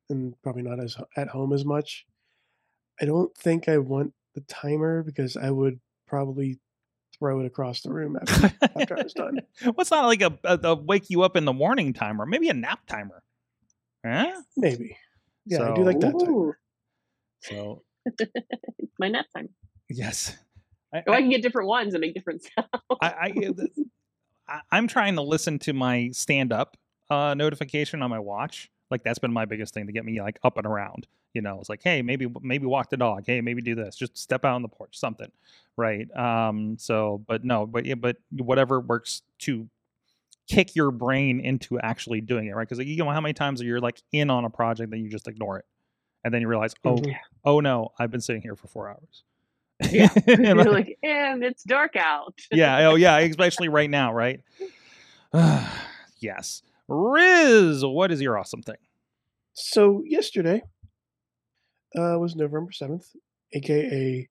and 0.09 0.35
probably 0.43 0.63
not 0.63 0.81
as 0.83 0.97
at 1.17 1.29
home 1.29 1.53
as 1.53 1.65
much, 1.65 2.07
I 3.01 3.05
don't 3.05 3.35
think 3.37 3.69
I 3.69 3.79
want 3.79 4.15
the 4.35 4.41
timer 4.43 5.03
because 5.03 5.37
I 5.37 5.51
would 5.51 5.79
probably 6.07 6.59
throw 7.19 7.41
it 7.41 7.47
across 7.47 7.83
the 7.83 7.93
room 7.93 8.17
after, 8.21 8.53
after 8.77 8.99
I 8.99 9.03
was 9.03 9.13
done. 9.13 9.41
well, 9.65 9.75
it's 9.79 9.91
not 9.91 10.07
like 10.07 10.23
a, 10.23 10.39
a, 10.45 10.59
a 10.71 10.75
wake 10.75 11.11
you 11.11 11.23
up 11.23 11.37
in 11.37 11.45
the 11.45 11.53
morning 11.53 11.93
timer. 11.93 12.25
Maybe 12.27 12.49
a 12.49 12.55
nap 12.55 12.81
timer. 12.87 13.23
Huh? 14.05 14.43
Maybe. 14.57 14.97
Yeah, 15.45 15.71
I 15.71 15.75
do 15.75 15.85
like 15.85 16.01
that 16.01 16.19
timer. 16.19 16.59
So 17.41 17.83
it's 18.07 18.93
my 18.99 19.09
nap 19.09 19.27
time 19.37 19.51
yes, 19.91 20.37
I, 20.93 21.03
oh 21.07 21.13
i 21.13 21.21
can 21.21 21.31
get 21.31 21.43
different 21.43 21.69
ones 21.69 21.95
and 21.95 22.01
make 22.01 22.15
different 22.15 22.43
sounds 22.59 22.69
I, 23.01 23.33
I, 24.49 24.61
I'm 24.71 24.87
trying 24.89 25.15
to 25.17 25.23
listen 25.23 25.59
to 25.61 25.73
my 25.73 26.11
stand 26.13 26.53
up 26.53 26.77
uh, 27.11 27.35
notification 27.35 28.03
on 28.03 28.11
my 28.11 28.19
watch. 28.19 28.71
Like 28.91 29.03
that's 29.03 29.19
been 29.19 29.33
my 29.33 29.45
biggest 29.45 29.75
thing 29.75 29.87
to 29.87 29.93
get 29.93 30.05
me 30.05 30.21
like 30.21 30.39
up 30.43 30.57
and 30.59 30.67
around. 30.67 31.07
You 31.35 31.41
know, 31.41 31.59
it's 31.61 31.69
like, 31.71 31.81
hey, 31.83 32.03
maybe 32.03 32.27
maybe 32.43 32.67
walk 32.67 32.91
the 32.91 32.97
dog. 32.99 33.25
Hey, 33.27 33.41
maybe 33.41 33.63
do 33.63 33.75
this. 33.75 33.97
Just 33.97 34.19
step 34.19 34.45
out 34.45 34.55
on 34.55 34.63
the 34.63 34.69
porch. 34.69 34.99
Something, 34.99 35.31
right? 35.77 36.07
Um. 36.15 36.77
So, 36.79 37.25
but 37.27 37.43
no, 37.45 37.65
but 37.67 37.87
yeah, 37.87 37.95
but 37.95 38.19
whatever 38.31 38.81
works 38.81 39.23
to 39.41 39.69
kick 40.47 40.77
your 40.77 40.91
brain 40.91 41.41
into 41.41 41.81
actually 41.81 42.21
doing 42.21 42.49
it, 42.49 42.55
right? 42.55 42.69
Because 42.69 42.85
you 42.85 42.97
know 42.97 43.09
how 43.11 43.21
many 43.21 43.33
times 43.33 43.63
are 43.63 43.65
you're 43.65 43.81
like 43.81 44.03
in 44.13 44.29
on 44.29 44.45
a 44.45 44.51
project 44.51 44.91
that 44.91 44.99
you 44.99 45.09
just 45.09 45.27
ignore 45.27 45.59
it, 45.59 45.65
and 46.25 46.35
then 46.35 46.43
you 46.43 46.49
realize, 46.49 46.75
oh, 46.85 46.97
Mhm. 46.97 47.17
oh 47.47 47.61
no, 47.61 47.93
I've 47.99 48.11
been 48.11 48.21
sitting 48.21 48.43
here 48.43 48.57
for 48.57 48.67
four 48.69 48.91
hours. 48.91 49.23
Yeah 49.91 50.09
And 50.27 50.45
you're 50.45 50.55
like- 50.65 50.67
like 50.69 50.99
and 51.03 51.43
it's 51.45 51.63
dark 51.65 51.97
out 51.97 52.39
yeah. 52.51 52.89
Oh, 52.89 52.95
yeah. 52.95 53.19
Especially 53.31 53.69
right 53.69 53.91
now, 53.91 54.13
right? 54.13 54.41
yes. 56.21 56.63
Riz, 56.89 57.85
what 57.85 58.13
is 58.13 58.21
your 58.21 58.39
awesome 58.39 58.63
thing? 58.63 58.77
So 59.55 60.03
yesterday 60.07 60.63
uh, 61.97 62.17
was 62.19 62.35
November 62.37 62.73
seventh, 62.73 63.07
aka 63.53 64.29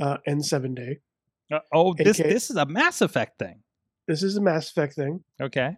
uh, 0.00 0.16
N7 0.28 0.74
day. 0.74 0.98
Uh, 1.52 1.58
oh, 1.72 1.94
this 1.94 2.18
AK 2.18 2.26
this 2.28 2.50
is 2.50 2.56
a 2.56 2.66
Mass 2.66 3.00
Effect 3.00 3.38
thing. 3.38 3.62
This 4.08 4.22
is 4.22 4.36
a 4.36 4.40
Mass 4.40 4.70
Effect 4.70 4.94
thing. 4.94 5.22
Okay. 5.40 5.76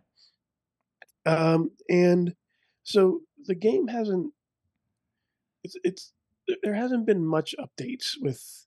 Um, 1.27 1.71
and 1.89 2.35
so 2.83 3.21
the 3.47 3.55
game 3.55 3.89
hasn't 3.89 4.33
it's 5.63 5.77
it's 5.85 6.13
there- 6.47 6.57
there 6.63 6.75
hasn't 6.75 7.07
been 7.07 7.25
much 7.27 7.55
updates 7.59 8.13
with 8.21 8.64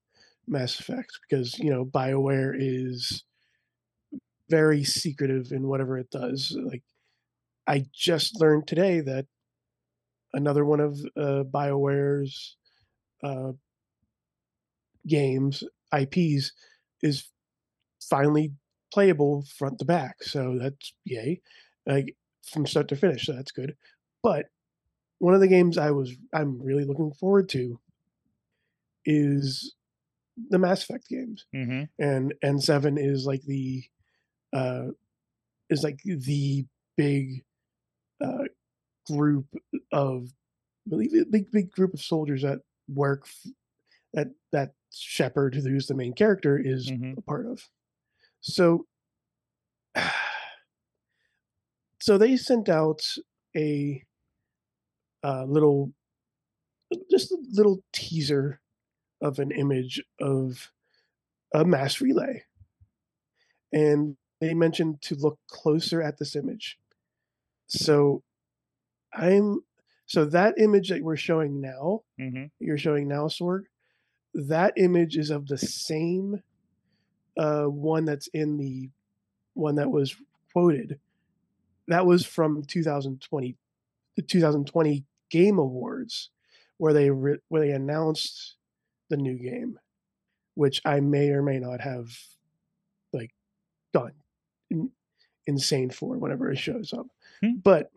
Mass 0.48 0.80
Effect 0.80 1.12
because 1.28 1.58
you 1.60 1.70
know 1.70 1.86
BioWare 1.86 2.56
is 2.58 3.24
very 4.50 4.84
secretive 4.84 5.52
in 5.52 5.68
whatever 5.68 5.98
it 5.98 6.10
does. 6.10 6.56
Like 6.66 6.84
I 7.68 7.86
just 7.94 8.40
learned 8.40 8.68
today 8.68 9.02
that 9.02 9.26
another 10.34 10.66
one 10.66 10.80
of 10.80 11.00
uh, 11.18 11.44
BioWare's 11.44 12.56
uh, 13.24 13.52
games 15.08 15.64
IPs 15.94 16.52
is 17.02 17.30
finally 18.10 18.54
playable 18.94 19.46
front 19.58 19.80
to 19.80 19.86
back. 19.86 20.24
So 20.24 20.58
that's 20.60 20.94
yay. 21.06 21.42
Like 21.86 22.16
from 22.52 22.66
start 22.66 22.88
to 22.90 22.96
finish, 22.96 23.26
so 23.26 23.34
that's 23.34 23.52
good. 23.52 23.76
But 24.24 24.46
one 25.20 25.34
of 25.34 25.40
the 25.40 25.48
games 25.48 25.78
I 25.78 25.92
was 25.92 26.12
I'm 26.34 26.62
really 26.62 26.86
looking 26.86 27.12
forward 27.14 27.50
to 27.50 27.80
is 29.06 29.74
the 30.50 30.60
Mass 30.60 30.84
Effect 30.84 31.08
games, 31.10 31.46
hmm 31.54 31.84
and 32.00 32.34
N 32.42 32.60
seven 32.60 32.98
is 32.98 33.26
like 33.26 33.42
the 33.44 33.84
uh, 34.54 34.88
is 35.70 35.84
like 35.84 36.00
the 36.04 36.66
big 36.96 37.44
uh, 38.24 38.46
group 39.12 39.46
of 39.92 40.30
really 40.90 41.08
the 41.08 41.26
big 41.30 41.52
big 41.52 41.72
group 41.72 41.94
of 41.94 42.02
soldiers 42.02 42.42
that 42.44 42.60
work 42.88 43.24
f- 43.26 43.52
that 44.14 44.28
that 44.52 44.74
Shepard, 44.94 45.56
who's 45.56 45.88
the 45.88 45.96
main 45.96 46.14
character, 46.14 46.58
is 46.58 46.90
hmm 46.90 47.14
a 47.18 47.22
part 47.22 47.46
of. 47.46 47.62
So, 48.42 48.86
so 52.00 52.18
they 52.18 52.38
sent 52.38 52.70
out 52.70 53.02
a 53.56 54.04
uh, 55.24 55.44
little, 55.46 55.92
just 57.12 57.32
a 57.32 57.38
little 57.52 57.84
teaser 57.92 58.62
of 59.22 59.40
an 59.40 59.52
image 59.52 60.04
of 60.20 60.72
a 61.54 61.66
mass 61.66 62.02
relay, 62.02 62.44
and 63.72 64.18
they 64.40 64.54
mentioned 64.54 65.02
to 65.02 65.16
look 65.16 65.40
closer 65.48 66.02
at 66.02 66.18
this 66.20 66.36
image. 66.36 66.78
So, 67.68 68.24
I'm 69.14 69.62
so 70.06 70.26
that 70.26 70.56
image 70.58 70.90
that 70.90 71.02
we're 71.04 71.18
showing 71.18 71.62
now, 71.62 72.02
hmm 72.20 72.46
you're 72.60 72.78
showing 72.78 73.08
now, 73.08 73.28
Sorg, 73.28 73.64
that 74.34 74.74
image 74.78 75.18
is 75.18 75.30
of 75.30 75.48
the 75.48 75.58
same 75.58 76.42
uh, 77.38 77.66
one 77.66 78.06
that's 78.06 78.28
in 78.28 78.58
the 78.58 78.90
one 79.54 79.76
that 79.76 79.90
was 79.92 80.16
quoted. 80.54 81.00
That 81.88 82.06
was 82.06 82.26
from 82.26 82.64
2020, 82.64 83.58
the 84.16 84.22
2020 84.22 85.06
Game 85.30 85.58
Awards, 85.60 86.30
where 86.78 86.94
they 86.94 87.10
re- 87.10 87.40
where 87.48 87.62
they 87.62 87.72
announced 87.72 88.56
the 89.10 89.18
new 89.18 89.38
game, 89.38 89.80
which 90.56 90.82
I 90.86 91.00
may 91.00 91.30
or 91.30 91.42
may 91.42 91.60
not 91.60 91.82
have 91.82 92.12
like 93.14 93.32
gone 93.94 94.14
in, 94.70 94.92
insane 95.46 95.90
for 95.90 96.18
whenever 96.18 96.52
it 96.52 96.58
shows 96.58 96.94
up. 96.94 97.08
Hmm. 97.44 97.58
But 97.64 97.92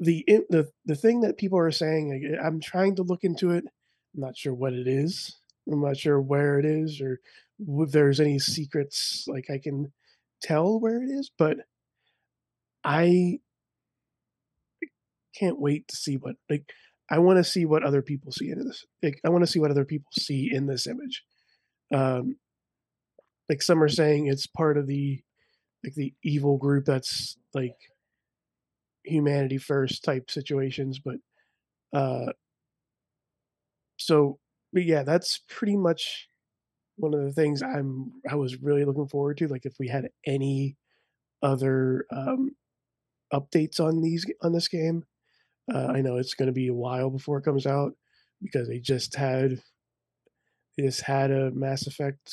the 0.00 0.24
the 0.48 0.70
the 0.86 0.94
thing 0.94 1.20
that 1.22 1.38
people 1.38 1.58
are 1.58 1.70
saying, 1.70 2.38
I'm 2.42 2.60
trying 2.60 2.96
to 2.96 3.02
look 3.02 3.24
into 3.24 3.50
it. 3.50 3.64
I'm 4.14 4.20
not 4.20 4.36
sure 4.36 4.54
what 4.54 4.72
it 4.72 4.86
is. 4.86 5.36
I'm 5.70 5.82
not 5.82 5.96
sure 5.96 6.20
where 6.20 6.58
it 6.58 6.64
is 6.64 7.00
or 7.00 7.20
if 7.60 7.90
there's 7.90 8.20
any 8.20 8.38
secrets 8.38 9.24
like 9.26 9.50
I 9.50 9.58
can 9.58 9.92
tell 10.40 10.78
where 10.80 11.02
it 11.02 11.10
is, 11.10 11.30
but 11.36 11.58
I 12.84 13.40
can't 15.34 15.60
wait 15.60 15.88
to 15.88 15.96
see 15.96 16.16
what 16.16 16.36
like 16.48 16.72
I 17.10 17.18
want 17.18 17.38
to 17.38 17.44
see 17.44 17.64
what 17.64 17.84
other 17.84 18.02
people 18.02 18.32
see 18.32 18.50
in 18.50 18.58
this. 18.66 18.84
Like 19.02 19.20
I 19.24 19.30
want 19.30 19.42
to 19.44 19.50
see 19.50 19.58
what 19.60 19.70
other 19.70 19.84
people 19.84 20.10
see 20.18 20.50
in 20.52 20.66
this 20.66 20.86
image. 20.86 21.24
Um 21.92 22.36
like 23.48 23.62
some 23.62 23.82
are 23.82 23.88
saying 23.88 24.26
it's 24.26 24.46
part 24.46 24.76
of 24.76 24.86
the 24.86 25.22
like 25.84 25.94
the 25.94 26.12
evil 26.22 26.58
group 26.58 26.84
that's 26.84 27.36
like 27.54 27.76
humanity 29.04 29.58
first 29.58 30.04
type 30.04 30.30
situations, 30.30 30.98
but 30.98 31.16
uh 31.92 32.32
so 33.96 34.38
but 34.72 34.84
yeah, 34.84 35.02
that's 35.02 35.40
pretty 35.48 35.76
much 35.76 36.28
one 36.96 37.14
of 37.14 37.24
the 37.24 37.32
things 37.32 37.62
I'm 37.62 38.12
I 38.28 38.34
was 38.34 38.60
really 38.60 38.84
looking 38.84 39.08
forward 39.08 39.38
to. 39.38 39.48
Like 39.48 39.64
if 39.64 39.74
we 39.78 39.88
had 39.88 40.10
any 40.26 40.76
other 41.42 42.04
um, 42.10 42.50
updates 43.32 43.80
on 43.80 44.02
these 44.02 44.26
on 44.42 44.52
this 44.52 44.68
game, 44.68 45.04
uh, 45.72 45.88
I 45.88 46.00
know 46.02 46.16
it's 46.16 46.34
going 46.34 46.46
to 46.48 46.52
be 46.52 46.68
a 46.68 46.74
while 46.74 47.10
before 47.10 47.38
it 47.38 47.44
comes 47.44 47.66
out 47.66 47.94
because 48.42 48.68
they 48.68 48.78
just 48.80 49.16
had 49.16 49.62
they 50.76 50.84
just 50.84 51.02
had 51.02 51.30
a 51.30 51.50
Mass 51.50 51.86
Effect 51.86 52.30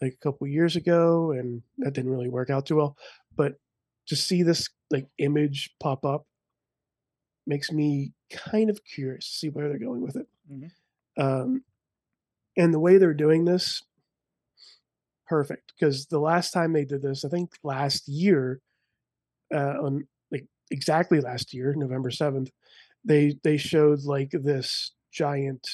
like 0.00 0.14
a 0.14 0.16
couple 0.24 0.46
years 0.46 0.76
ago, 0.76 1.32
and 1.32 1.62
that 1.78 1.94
didn't 1.94 2.10
really 2.10 2.28
work 2.28 2.50
out 2.50 2.66
too 2.66 2.76
well. 2.76 2.96
But 3.36 3.54
to 4.08 4.16
see 4.16 4.42
this 4.42 4.68
like 4.90 5.08
image 5.18 5.74
pop 5.80 6.04
up 6.04 6.26
makes 7.46 7.70
me 7.70 8.12
kind 8.30 8.70
of 8.70 8.84
curious 8.84 9.28
to 9.28 9.36
see 9.36 9.48
where 9.48 9.68
they're 9.68 9.78
going 9.78 10.00
with 10.00 10.16
it. 10.16 10.26
Mhm. 10.50 10.70
Um, 11.16 11.64
and 12.56 12.74
the 12.74 12.80
way 12.80 12.98
they're 12.98 13.14
doing 13.14 13.44
this, 13.44 13.82
perfect. 15.26 15.72
Because 15.78 16.06
the 16.06 16.18
last 16.18 16.50
time 16.52 16.72
they 16.72 16.84
did 16.84 17.02
this, 17.02 17.24
I 17.24 17.28
think 17.28 17.52
last 17.62 18.08
year, 18.08 18.60
uh, 19.54 19.76
on 19.82 20.08
exactly 20.74 21.20
last 21.20 21.54
year, 21.54 21.74
November 21.76 22.10
seventh, 22.10 22.50
they 23.04 23.36
they 23.44 23.58
showed 23.58 24.04
like 24.04 24.30
this 24.32 24.92
giant 25.12 25.66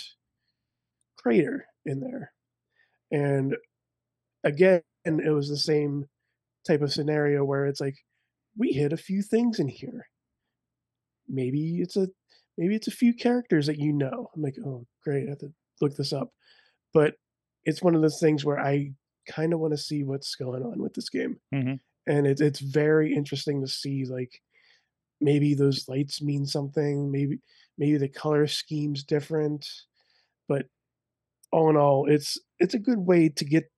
crater 1.19 1.67
in 1.85 2.01
there, 2.01 2.33
and 3.13 3.57
again, 4.45 4.83
it 5.05 5.35
was 5.35 5.49
the 5.49 5.59
same 5.59 6.07
type 6.67 6.83
of 6.83 6.93
scenario 6.93 7.45
where 7.45 7.67
it's 7.67 7.81
like 7.81 7.97
we 8.59 8.73
hit 8.73 8.93
a 8.93 8.97
few 8.99 9.23
things 9.23 9.59
in 9.61 9.69
here. 9.69 10.09
Maybe 11.29 11.81
it's 11.81 11.97
a 11.97 12.09
maybe 12.59 12.75
it's 12.75 12.89
a 12.89 12.93
few 12.93 13.15
characters 13.15 13.67
that 13.67 13.79
you 13.79 13.93
know. 13.93 14.29
I'm 14.35 14.43
like, 14.43 14.57
oh 14.65 14.87
great, 15.05 15.27
I 15.27 15.31
have 15.31 15.39
to 15.39 15.53
look 15.81 15.97
this 15.97 16.13
up. 16.13 16.31
But 16.95 17.15
it's 17.65 17.83
one 17.83 17.95
of 17.97 18.03
those 18.03 18.21
things 18.21 18.45
where 18.45 18.61
I 18.61 18.93
kind 19.29 19.53
of 19.55 19.61
want 19.61 19.73
to 19.75 19.79
see 19.79 20.05
what's 20.05 20.35
going 20.37 20.63
on 20.65 20.81
with 20.83 20.95
this 20.95 21.11
game. 21.11 21.41
Mhm. 21.55 21.81
And 22.07 22.27
it's 22.27 22.41
it's 22.41 22.61
very 22.61 23.15
interesting 23.15 23.63
to 23.63 23.69
see 23.69 24.05
like 24.07 24.43
maybe 25.21 25.55
those 25.55 25.89
lights 25.89 26.23
mean 26.23 26.47
something, 26.47 27.11
maybe 27.11 27.39
maybe 27.79 27.99
the 27.99 28.09
color 28.09 28.47
scheme's 28.47 29.05
different. 29.05 29.69
But 30.49 30.67
all 31.53 31.71
in 31.71 31.77
all, 31.77 32.07
it's 32.09 32.39
it's 32.59 32.75
a 32.75 32.79
good 32.79 32.99
way 32.99 33.29
to 33.29 33.45
get 33.45 33.71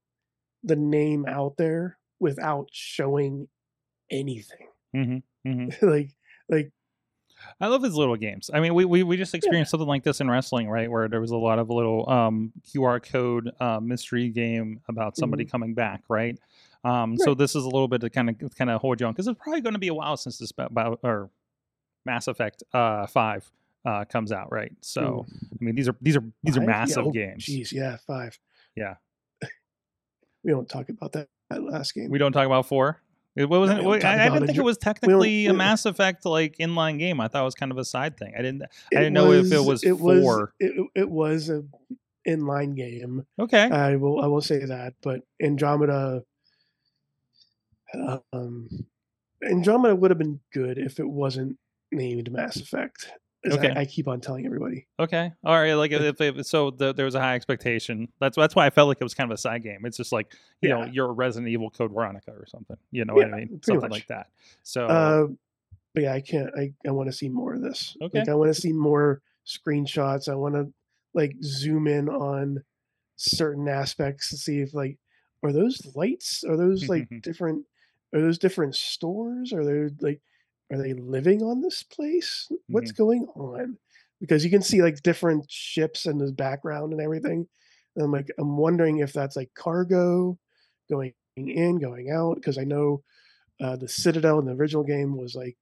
the 0.63 0.77
name 0.77 1.27
out 1.27 1.57
there 1.57 1.99
without 2.21 2.69
showing 2.73 3.49
anything. 4.11 4.69
hmm 4.95 5.19
hmm 5.45 5.69
like 5.83 6.11
like 6.49 6.73
I 7.61 7.67
love 7.67 7.83
his 7.83 7.95
little 7.95 8.17
games. 8.17 8.51
I 8.53 8.61
mean, 8.61 8.75
we, 8.75 8.85
we, 8.85 9.03
we 9.03 9.17
just 9.17 9.35
yeah. 9.35 9.39
experienced 9.39 9.71
something 9.71 9.89
like 9.89 10.05
this 10.05 10.21
in 10.21 10.31
wrestling, 10.31 10.69
right? 10.69 10.91
Where 10.91 11.09
there 11.09 11.21
was 11.21 11.33
a 11.33 11.37
lot 11.37 11.59
of 11.59 11.71
little 11.71 12.09
um, 12.09 12.53
QR 12.73 13.03
code 13.03 13.51
uh, 13.61 13.81
mystery 13.81 14.29
game 14.29 14.81
about 14.89 15.17
somebody 15.17 15.45
coming 15.45 15.75
back, 15.75 16.03
right? 16.09 16.39
Um, 16.85 17.17
So 17.17 17.33
Mm-hmm. 17.33 17.41
This 17.41 17.55
is 17.55 17.65
a 17.65 17.69
little 17.69 17.89
bit 17.89 18.01
to 18.01 18.11
kind 18.11 18.29
of 18.31 18.57
kind 18.57 18.71
of 18.71 18.81
hold 18.81 19.01
you 19.01 19.07
on 19.07 19.13
because 19.13 19.27
it's 19.29 19.39
probably 19.43 19.61
going 19.61 19.75
to 19.75 19.79
be 19.79 19.89
a 19.89 19.95
while 19.95 20.17
since 20.17 20.39
this 20.39 20.53
about 20.57 21.01
or 21.03 21.31
Mass 22.05 22.29
Effect 22.29 22.63
uh, 22.73 23.07
Five 23.07 23.51
uh, 23.85 24.05
comes 24.05 24.33
out, 24.33 24.51
right? 24.53 24.73
So 24.81 25.27
I 25.29 25.65
mean, 25.65 25.75
these 25.75 25.89
are 25.89 25.97
these 26.01 26.17
are 26.17 26.25
these 26.43 26.57
are 26.57 26.61
Five? 26.61 26.69
Yeah, 26.69 26.77
massive 26.77 27.07
oh, 27.07 27.11
games. 27.11 27.47
Jeez, 27.47 27.73
yeah, 27.73 27.97
five. 28.07 28.39
Yeah, 28.77 28.95
We 30.45 30.51
don't 30.51 30.69
talk 30.69 30.89
about 30.89 31.13
that, 31.13 31.29
that 31.51 31.63
last 31.63 31.95
game. 31.95 32.11
we 32.11 32.19
don't 32.19 32.33
talk 32.33 32.47
about 32.47 32.67
four. 32.67 33.01
It 33.35 33.49
wasn't. 33.49 33.79
we 33.79 33.83
don't 33.83 33.91
wait, 33.93 34.03
talk 34.03 34.19
I, 34.19 34.27
I 34.27 34.29
didn't 34.29 34.47
think 34.47 34.59
it 34.59 34.65
was 34.65 34.77
technically 34.77 35.47
a 35.47 35.55
Mass 35.55 35.87
Effect 35.87 36.27
like 36.27 36.57
inline 36.59 36.99
game. 36.99 37.21
I 37.21 37.29
thought 37.29 37.43
it 37.43 37.47
was 37.47 37.55
kind 37.55 37.73
of 37.73 37.79
a 37.79 37.85
side 37.85 38.19
thing. 38.19 38.35
I 38.37 38.43
didn't. 38.43 38.63
I 38.95 38.99
didn't 38.99 39.15
know 39.15 39.33
if 39.33 39.51
it 39.51 39.65
was 39.65 39.83
it 39.85 39.99
was 39.99 40.23
four. 40.23 40.53
it, 40.61 40.87
it 40.95 41.11
was 41.11 41.49
a 41.49 41.65
inline 42.29 42.77
game. 42.77 43.25
Okay. 43.39 43.63
I 43.71 43.97
will 43.97 44.21
I 44.21 44.27
will 44.27 44.43
say 44.43 44.65
that, 44.65 44.95
but 45.03 45.23
Andromeda, 45.43 46.25
um, 48.33 48.69
Andromeda 49.45 49.95
would 49.95 50.11
have 50.11 50.19
been 50.19 50.41
good 50.53 50.79
if 50.79 51.01
it 51.01 51.09
wasn't 51.09 51.59
named 51.91 52.31
Mass 52.33 52.57
Effect. 52.57 53.13
Okay. 53.45 53.73
I, 53.75 53.81
I 53.81 53.85
keep 53.87 54.07
on 54.07 54.21
telling 54.21 54.47
everybody. 54.47 54.87
Okay. 55.01 55.33
All 55.45 55.55
right. 55.61 55.75
Like 55.75 55.91
if, 55.91 56.21
if 56.21 56.47
so, 56.47 56.71
the, 56.71 56.95
there 56.95 57.05
was 57.05 57.17
a 57.17 57.21
high 57.21 57.35
expectation. 57.35 58.07
That's 58.21 58.37
that's 58.37 58.55
why 58.55 58.67
I 58.67 58.71
felt 58.71 58.87
like 58.87 58.99
it 59.01 59.05
was 59.05 59.15
kind 59.15 59.31
of 59.31 59.35
a 59.35 59.39
side 59.39 59.65
game. 59.65 59.81
It's 59.85 59.97
just 59.97 60.13
like 60.13 60.33
you 60.61 60.69
know 60.69 60.85
you're 60.85 61.09
a 61.09 61.13
Resident 61.13 61.49
Evil 61.51 61.69
Code 61.69 61.93
Veronica 61.93 62.31
or 62.31 62.47
something. 62.47 62.77
You 62.93 63.05
know 63.05 63.15
what 63.15 63.29
Yeah, 63.29 63.35
I 63.35 63.39
mean? 63.41 63.61
Something 63.65 63.81
much. 63.83 63.91
like 63.91 64.07
that. 64.09 64.29
So 64.63 64.87
Uh, 64.87 65.27
but 65.93 66.05
yeah, 66.05 66.15
I 66.15 66.21
can't. 66.21 66.51
I, 66.57 66.73
I 66.87 66.93
want 66.93 67.09
to 67.09 67.13
see 67.13 67.29
more 67.29 67.55
of 67.55 67.63
this. 67.63 67.97
Okay. 68.01 68.21
Like 68.21 68.29
I 68.29 68.35
want 68.35 68.55
to 68.55 68.61
see 68.61 68.73
more 68.73 69.21
screenshots. 69.45 70.29
I 70.29 70.37
want 70.37 70.55
to 70.55 70.73
like 71.13 71.35
zoom 71.43 71.89
in 71.89 72.09
on 72.09 72.63
certain 73.17 73.69
aspects 73.69 74.31
to 74.31 74.37
see 74.37 74.61
if 74.61 74.73
like 74.73 74.99
are 75.43 75.53
those 75.53 75.81
lights? 75.97 76.45
Are 76.45 76.57
those 76.57 76.89
like 76.89 77.09
different? 77.23 77.67
Are 78.15 78.21
those 78.21 78.39
different 78.39 78.75
stores? 78.75 79.53
Are 79.53 79.65
they 79.65 79.95
like 80.01 80.21
are 80.73 80.83
they 80.83 80.95
living 80.95 81.43
on 81.43 81.61
this 81.61 81.83
place? 81.83 82.51
What's 82.69 82.93
going 82.93 83.27
on? 83.37 83.77
Because 84.21 84.45
you 84.45 84.51
can 84.51 84.63
see 84.63 84.83
like 84.83 85.03
different 85.03 85.45
ships 85.51 86.07
in 86.07 86.19
the 86.19 86.33
background 86.33 86.93
and 86.93 87.03
everything. 87.03 87.47
And 87.95 88.05
I'm 88.05 88.13
like, 88.13 88.29
I'm 88.39 88.57
wondering 88.57 88.99
if 88.99 89.13
that's 89.13 89.37
like 89.37 89.51
cargo 89.55 90.39
going 90.91 91.13
in, 91.37 91.79
going 91.79 92.11
out. 92.11 92.37
Because 92.37 92.57
I 92.57 92.65
know 92.65 93.03
uh, 93.61 93.77
the 93.77 93.89
Citadel 93.89 94.39
in 94.39 94.47
the 94.47 94.55
original 94.55 94.85
game 94.85 95.17
was 95.17 95.35
like 95.35 95.57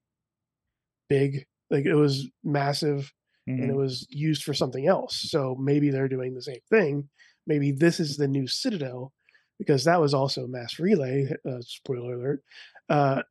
big, 1.09 1.45
like 1.71 1.87
it 1.87 1.95
was 1.95 2.28
massive, 2.45 3.12
and 3.49 3.61
mhm. 3.61 3.71
it 3.71 3.76
was 3.76 4.07
used 4.11 4.45
for 4.45 4.54
something 4.54 4.87
else. 4.87 5.28
So 5.28 5.57
maybe 5.59 5.90
they're 5.90 6.09
doing 6.09 6.35
the 6.35 6.42
same 6.42 6.61
thing. 6.71 7.09
Maybe 7.47 7.73
this 7.73 7.99
is 7.99 8.16
the 8.16 8.28
new 8.28 8.47
Citadel, 8.47 9.12
because 9.61 9.85
that 9.85 10.00
was 10.00 10.14
also 10.14 10.45
a 10.45 10.49
mass 10.49 10.79
relay. 10.79 11.29
Uh, 11.47 11.61
spoiler 11.61 12.14
alert. 12.14 12.43
Uh, 12.88 13.23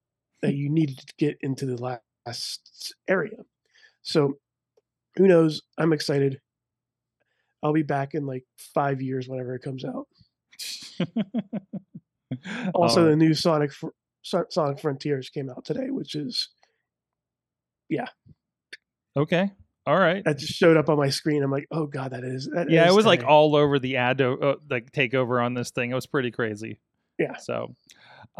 that 0.43 0.53
you 0.53 0.69
needed 0.69 0.99
to 0.99 1.13
get 1.17 1.37
into 1.41 1.65
the 1.65 1.75
last 1.75 2.93
area. 3.09 3.39
So 4.03 4.35
who 5.17 5.27
knows? 5.27 5.63
I'm 5.77 5.91
excited. 5.91 6.39
I'll 7.61 7.73
be 7.73 7.83
back 7.83 8.13
in 8.13 8.25
like 8.25 8.45
five 8.73 9.01
years 9.01 9.27
whenever 9.27 9.55
it 9.55 9.63
comes 9.63 9.83
out. 9.83 10.07
Also, 12.75 13.05
the 13.05 13.15
new 13.15 13.33
Sonic 13.33 13.71
Sonic 14.21 14.79
Frontiers 14.79 15.29
came 15.29 15.49
out 15.49 15.65
today, 15.65 15.89
which 15.89 16.13
is 16.13 16.49
yeah. 17.89 18.05
okay. 19.17 19.51
All 19.89 19.97
right. 19.97 20.23
that 20.23 20.37
just 20.37 20.53
showed 20.53 20.77
up 20.77 20.87
on 20.87 20.97
my 20.97 21.09
screen. 21.09 21.41
I'm 21.41 21.49
like, 21.49 21.65
oh 21.71 21.87
god, 21.87 22.11
that 22.11 22.23
is 22.23 22.47
that 22.53 22.69
Yeah, 22.69 22.85
it 22.85 22.89
is 22.89 22.95
was 22.95 23.07
like 23.07 23.23
all 23.23 23.55
over 23.55 23.79
the 23.79 23.97
ad 23.97 24.21
uh, 24.21 24.57
like 24.69 24.91
takeover 24.91 25.43
on 25.43 25.55
this 25.55 25.71
thing. 25.71 25.89
It 25.89 25.95
was 25.95 26.05
pretty 26.05 26.29
crazy. 26.29 26.79
Yeah. 27.17 27.37
So, 27.37 27.75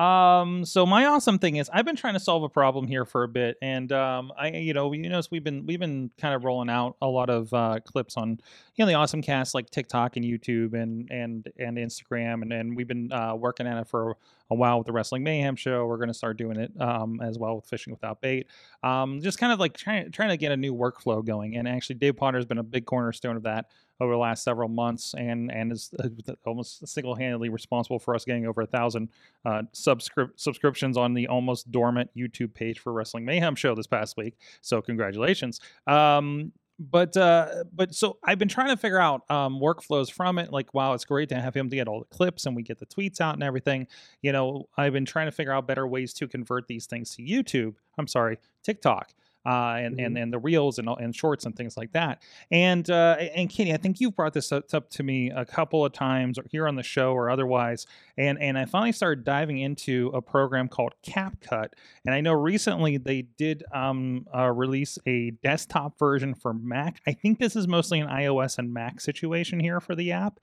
um, 0.02 0.64
so 0.64 0.86
my 0.86 1.08
awesome 1.08 1.40
thing 1.40 1.56
is 1.56 1.72
I've 1.74 1.86
been 1.86 1.96
trying 1.96 2.14
to 2.14 2.20
solve 2.20 2.44
a 2.44 2.50
problem 2.50 2.86
here 2.86 3.04
for 3.04 3.24
a 3.24 3.28
bit, 3.28 3.58
and 3.64 3.92
um, 3.92 4.32
I, 4.38 4.50
you 4.50 4.74
know, 4.74 4.94
you 4.94 5.10
notice 5.10 5.32
we've 5.32 5.44
been 5.44 5.66
we've 5.66 5.80
been 5.80 6.12
kind 6.20 6.36
of 6.36 6.44
rolling 6.44 6.70
out 6.70 6.98
a 7.02 7.08
lot 7.08 7.32
of 7.32 7.52
uh, 7.52 7.80
clips 7.84 8.16
on, 8.16 8.40
you 8.76 8.86
know, 8.86 8.86
the 8.86 8.94
awesome 8.94 9.24
cast 9.24 9.56
like 9.56 9.72
TikTok 9.72 10.18
and 10.18 10.26
YouTube 10.26 10.80
and 10.80 11.10
and 11.10 11.52
and 11.58 11.78
Instagram, 11.78 12.44
and 12.44 12.54
and 12.54 12.76
we've 12.78 12.88
been 12.88 13.12
uh, 13.12 13.34
working 13.34 13.66
at 13.66 13.80
it 13.80 13.88
for 13.88 14.18
a 14.50 14.56
while 14.56 14.78
with 14.78 14.88
the 14.88 14.94
Wrestling 14.94 15.24
Mayhem 15.24 15.56
show. 15.56 15.86
We're 15.86 15.98
going 15.98 16.10
to 16.10 16.14
start 16.14 16.38
doing 16.38 16.58
it 16.58 16.72
um, 16.80 17.22
as 17.22 17.38
well 17.38 17.56
with 17.56 17.66
Fishing 17.66 17.92
Without 17.92 18.22
Bait. 18.22 18.48
Um, 18.84 19.22
just 19.22 19.38
kind 19.38 19.54
of 19.54 19.60
like 19.60 19.76
trying 19.76 20.12
trying 20.12 20.30
to 20.30 20.38
get 20.38 20.52
a 20.52 20.58
new 20.58 20.74
workflow 20.74 21.24
going, 21.26 21.56
and 21.56 21.68
actually 21.68 21.96
Dave 21.96 22.16
Potter 22.18 22.38
has 22.38 22.46
been 22.46 22.58
a 22.58 22.64
big 22.64 22.86
cornerstone 22.86 23.36
of 23.36 23.44
that 23.44 23.66
over 24.02 24.14
the 24.14 24.18
last 24.18 24.44
several 24.44 24.70
months, 24.70 25.14
and 25.14 25.52
and 25.52 25.72
is 25.72 25.94
uh, 26.00 26.08
almost 26.46 26.88
single 26.88 27.16
handedly 27.16 27.50
responsible 27.50 28.00
for 28.00 28.16
us 28.16 28.26
getting 28.26 28.48
over 28.48 28.62
a 28.62 28.68
thousand 28.68 29.10
uh, 29.46 29.64
subscrip- 29.74 30.40
subscriptions 30.40 30.98
on 30.98 31.14
the 31.14 31.28
almost 31.28 31.72
dormant 31.72 32.10
YouTube 32.16 32.54
page 32.54 32.80
for 32.80 32.94
Wrestling 32.94 33.26
Mayhem 33.26 33.56
show 33.56 33.76
this 33.76 33.88
past 33.88 34.18
week. 34.18 34.38
So 34.62 34.82
congratulations. 34.82 35.60
Um, 35.88 36.52
but 36.80 37.16
uh, 37.18 37.66
but 37.74 37.94
so 37.94 38.18
I've 38.24 38.40
been 38.40 38.48
trying 38.48 38.70
to 38.70 38.78
figure 38.78 39.00
out 39.00 39.30
um, 39.30 39.60
workflows 39.60 40.10
from 40.10 40.40
it. 40.40 40.52
Like, 40.52 40.74
wow, 40.74 40.94
it's 40.94 41.04
great 41.04 41.30
to 41.30 41.36
have 41.36 41.54
him 41.54 41.70
to 41.70 41.76
get 41.76 41.88
all 41.88 42.00
the 42.00 42.16
clips 42.16 42.46
and 42.46 42.56
we 42.56 42.64
get 42.64 42.80
the 42.80 42.86
tweets 42.86 43.20
out 43.20 43.34
and 43.34 43.44
everything. 43.44 43.88
You 44.22 44.32
know, 44.32 44.70
I've 44.78 44.94
been 44.94 45.06
trying 45.06 45.28
to 45.28 45.32
figure 45.32 45.52
out 45.52 45.68
better 45.68 45.86
ways 45.86 46.14
to 46.16 46.28
convert 46.28 46.68
these 46.68 46.86
things 46.86 47.16
to 47.16 47.22
YouTube. 47.22 47.76
I'm 47.98 48.08
sorry, 48.08 48.38
TikTok. 48.64 49.14
Uh, 49.46 49.76
and, 49.78 50.00
and 50.02 50.18
and 50.18 50.34
the 50.34 50.38
reels 50.38 50.80
and 50.80 50.90
and 50.90 51.16
shorts 51.16 51.46
and 51.46 51.56
things 51.56 51.78
like 51.78 51.94
that. 51.94 52.22
And 52.52 52.88
uh, 52.90 53.16
and 53.34 53.50
Kenny, 53.50 53.74
I 53.74 53.78
think 53.78 54.02
you've 54.02 54.16
brought 54.16 54.34
this 54.34 54.52
up, 54.52 54.66
up 54.74 54.90
to 54.92 55.04
me 55.04 55.32
a 55.32 55.46
couple 55.46 55.86
of 55.86 55.94
times, 55.94 56.38
or 56.38 56.44
here 56.52 56.68
on 56.68 56.76
the 56.76 56.84
show 56.84 57.14
or 57.14 57.30
otherwise. 57.30 57.88
And 58.18 58.38
and 58.42 58.58
I 58.58 58.66
finally 58.66 58.92
started 58.92 59.24
diving 59.24 59.60
into 59.60 60.12
a 60.14 60.22
program 60.22 60.68
called 60.68 60.94
CapCut. 61.08 61.70
And 62.06 62.14
I 62.14 62.20
know 62.20 62.34
recently 62.34 62.98
they 62.98 63.22
did 63.22 63.64
um, 63.74 64.28
uh, 64.36 64.52
release 64.52 65.00
a 65.06 65.32
desktop 65.32 65.98
version 65.98 66.36
for 66.36 66.54
Mac. 66.54 67.00
I 67.08 67.14
think 67.14 67.40
this 67.40 67.56
is 67.56 67.66
mostly 67.66 68.02
an 68.02 68.08
iOS 68.08 68.58
and 68.58 68.74
Mac 68.74 69.00
situation 69.00 69.60
here 69.60 69.80
for 69.80 69.96
the 69.96 70.12
app. 70.12 70.40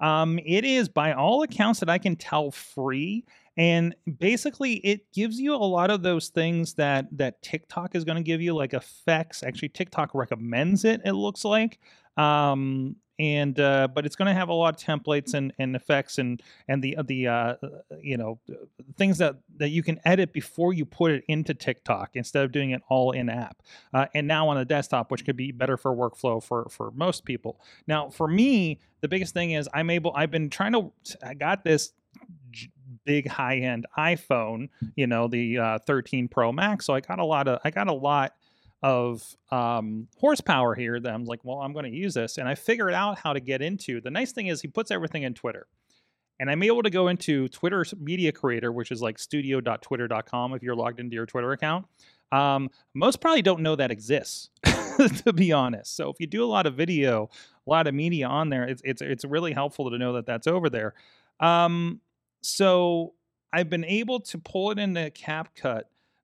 Um, 0.00 0.40
it 0.44 0.64
is, 0.64 0.88
by 0.88 1.12
all 1.12 1.42
accounts 1.42 1.80
that 1.80 1.90
I 1.90 1.98
can 1.98 2.16
tell, 2.16 2.50
free, 2.50 3.24
and 3.56 3.94
basically 4.18 4.74
it 4.74 5.12
gives 5.12 5.40
you 5.40 5.54
a 5.54 5.56
lot 5.56 5.90
of 5.90 6.02
those 6.02 6.28
things 6.28 6.74
that 6.74 7.06
that 7.12 7.42
TikTok 7.42 7.94
is 7.94 8.04
going 8.04 8.16
to 8.16 8.22
give 8.22 8.40
you, 8.40 8.54
like 8.54 8.74
effects. 8.74 9.42
Actually, 9.42 9.70
TikTok 9.70 10.14
recommends 10.14 10.84
it. 10.84 11.00
It 11.04 11.12
looks 11.12 11.44
like. 11.44 11.78
Um, 12.16 12.96
and 13.20 13.60
uh, 13.60 13.86
but 13.94 14.06
it's 14.06 14.16
going 14.16 14.28
to 14.28 14.34
have 14.34 14.48
a 14.48 14.54
lot 14.54 14.74
of 14.74 14.82
templates 14.82 15.34
and, 15.34 15.52
and 15.58 15.76
effects 15.76 16.16
and 16.16 16.42
and 16.68 16.82
the 16.82 16.96
the 17.04 17.28
uh, 17.28 17.54
you 18.00 18.16
know 18.16 18.40
things 18.96 19.18
that 19.18 19.36
that 19.58 19.68
you 19.68 19.82
can 19.82 20.00
edit 20.06 20.32
before 20.32 20.72
you 20.72 20.86
put 20.86 21.12
it 21.12 21.24
into 21.28 21.52
TikTok 21.52 22.12
instead 22.14 22.44
of 22.44 22.50
doing 22.50 22.70
it 22.70 22.80
all 22.88 23.10
in 23.10 23.28
app. 23.28 23.62
Uh, 23.92 24.06
and 24.14 24.26
now 24.26 24.48
on 24.48 24.56
a 24.56 24.64
desktop, 24.64 25.10
which 25.10 25.26
could 25.26 25.36
be 25.36 25.52
better 25.52 25.76
for 25.76 25.94
workflow 25.94 26.42
for 26.42 26.66
for 26.70 26.92
most 26.92 27.26
people. 27.26 27.60
Now 27.86 28.08
for 28.08 28.26
me, 28.26 28.80
the 29.02 29.08
biggest 29.08 29.34
thing 29.34 29.50
is 29.50 29.68
I'm 29.74 29.90
able. 29.90 30.14
I've 30.16 30.30
been 30.30 30.48
trying 30.48 30.72
to. 30.72 30.90
I 31.22 31.34
got 31.34 31.62
this 31.62 31.92
big 33.10 33.26
high 33.26 33.56
end 33.56 33.86
iPhone, 33.98 34.68
you 34.94 35.08
know, 35.08 35.26
the 35.26 35.58
uh, 35.58 35.78
13 35.84 36.28
Pro 36.28 36.52
Max. 36.52 36.86
So 36.86 36.94
I 36.94 37.00
got 37.00 37.18
a 37.18 37.24
lot 37.24 37.48
of. 37.48 37.58
I 37.64 37.70
got 37.70 37.88
a 37.88 37.92
lot 37.92 38.34
of 38.84 39.36
um, 39.50 40.06
horsepower 40.16 40.76
here 40.76 41.00
that 41.00 41.12
I'm 41.12 41.24
like, 41.24 41.40
well, 41.42 41.58
I'm 41.58 41.72
going 41.72 41.90
to 41.90 41.98
use 41.98 42.14
this. 42.14 42.38
And 42.38 42.48
I 42.48 42.54
figured 42.54 42.94
out 42.94 43.18
how 43.18 43.32
to 43.32 43.40
get 43.40 43.62
into. 43.62 44.00
The 44.00 44.12
nice 44.12 44.30
thing 44.30 44.46
is 44.46 44.62
he 44.62 44.68
puts 44.68 44.92
everything 44.92 45.24
in 45.24 45.34
Twitter. 45.34 45.66
And 46.38 46.48
I'm 46.48 46.62
able 46.62 46.84
to 46.84 46.88
go 46.88 47.08
into 47.08 47.48
Twitter's 47.48 47.92
media 47.98 48.30
creator, 48.30 48.70
which 48.70 48.92
is 48.92 49.02
like 49.02 49.18
studio.twitter.com 49.18 50.54
if 50.54 50.62
you're 50.62 50.76
logged 50.76 51.00
into 51.00 51.16
your 51.16 51.26
Twitter 51.26 51.50
account. 51.50 51.86
Um, 52.30 52.70
most 52.94 53.20
probably 53.20 53.42
don't 53.42 53.60
know 53.60 53.74
that 53.74 53.90
exists, 53.90 54.50
to 55.24 55.32
be 55.32 55.50
honest. 55.50 55.96
So 55.96 56.10
if 56.10 56.20
you 56.20 56.28
do 56.28 56.44
a 56.44 56.46
lot 56.46 56.64
of 56.64 56.76
video, 56.76 57.28
a 57.66 57.70
lot 57.70 57.88
of 57.88 57.92
media 57.92 58.28
on 58.28 58.50
there, 58.50 58.62
it's 58.62 58.80
it's 58.84 59.02
it's 59.02 59.24
really 59.24 59.52
helpful 59.52 59.90
to 59.90 59.98
know 59.98 60.12
that 60.12 60.26
that's 60.26 60.46
over 60.46 60.70
there. 60.70 60.94
Um, 61.40 62.00
so 62.42 63.14
I've 63.52 63.68
been 63.68 63.84
able 63.84 64.20
to 64.20 64.38
pull 64.38 64.70
it 64.70 64.78
into 64.78 65.10
CapCut 65.10 65.82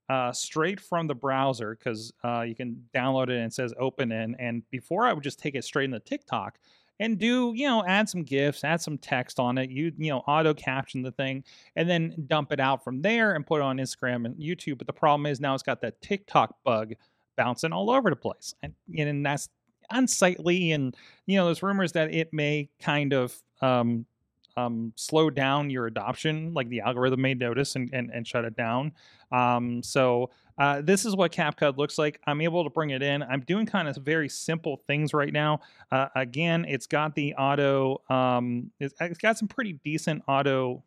uh, 0.09 0.33
straight 0.33 0.81
from 0.81 1.07
the 1.07 1.15
browser 1.15 1.77
because 1.77 2.13
uh, 2.23 2.43
you 2.43 2.55
can 2.55 2.85
download 2.95 3.25
it 3.25 3.37
and 3.37 3.47
it 3.47 3.53
says 3.53 3.75
open 3.79 4.13
in. 4.13 4.37
And 4.39 4.63
before 4.71 5.07
I 5.07 5.13
would 5.13 5.25
just 5.25 5.39
take 5.39 5.55
it 5.55 5.65
straight 5.65 5.87
into 5.87 6.01
TikTok 6.01 6.59
and 7.01 7.19
do, 7.19 7.53
you 7.55 7.67
know, 7.67 7.85
add 7.87 8.09
some 8.09 8.23
GIFs, 8.23 8.65
add 8.65 8.81
some 8.81 8.99
text 8.99 9.41
on 9.41 9.59
it, 9.59 9.71
you, 9.71 9.93
you 9.99 10.11
know, 10.11 10.19
auto 10.21 10.55
caption 10.55 11.03
the 11.03 11.11
thing 11.11 11.45
and 11.75 11.91
then 11.91 12.15
dump 12.29 12.53
it 12.53 12.61
out 12.61 12.85
from 12.85 13.03
there 13.03 13.35
and 13.35 13.47
put 13.47 13.57
it 13.57 13.65
on 13.65 13.79
Instagram 13.79 14.25
and 14.25 14.37
YouTube. 14.37 14.79
But 14.79 14.87
the 14.87 14.93
problem 14.93 15.27
is 15.27 15.41
now 15.41 15.55
it's 15.55 15.63
got 15.63 15.81
that 15.81 16.01
TikTok 16.01 16.55
bug 16.65 16.93
bouncing 17.37 17.73
all 17.73 17.91
over 17.91 18.09
the 18.09 18.17
place. 18.17 18.55
And, 18.63 18.75
and 18.97 19.27
that's 19.27 19.49
unsightly. 19.91 20.71
And, 20.73 20.97
you 21.27 21.37
know, 21.37 21.47
there's 21.47 21.63
rumors 21.63 21.93
that 21.93 22.15
it 22.15 22.33
may 22.33 22.71
kind 22.81 23.13
of, 23.13 23.35
um, 23.61 24.07
um, 24.57 24.93
slow 24.97 25.31
down 25.31 25.71
your 25.71 25.87
adoption, 25.87 26.55
like 26.55 26.69
the 26.69 26.81
algorithm 26.81 27.21
may 27.21 27.35
notice 27.35 27.77
and, 27.77 27.91
and, 27.93 28.11
and 28.13 28.27
shut 28.27 28.45
it 28.45 28.57
down. 28.57 28.93
Um, 29.33 29.83
so 29.83 30.31
uh, 30.59 30.81
this 30.83 31.05
is 31.05 31.15
what 31.15 31.33
CapCut 31.33 31.77
looks 31.77 31.99
like. 31.99 32.21
I'm 32.27 32.41
able 32.41 32.65
to 32.65 32.71
bring 32.71 32.91
it 32.91 33.03
in. 33.03 33.23
I'm 33.23 33.41
doing 33.41 33.67
kind 33.67 33.89
of 33.89 33.97
very 33.97 34.29
simple 34.29 34.83
things 34.87 35.13
right 35.13 35.33
now. 35.33 35.61
Uh, 35.93 36.09
again, 36.15 36.65
it's 36.67 36.87
got 36.87 37.15
the 37.15 37.35
auto. 37.35 38.01
Um, 38.09 38.71
it's, 38.81 38.95
it's 39.01 39.19
got 39.19 39.37
some 39.39 39.49
pretty 39.49 39.75
decent 39.85 40.23
auto 40.27 40.83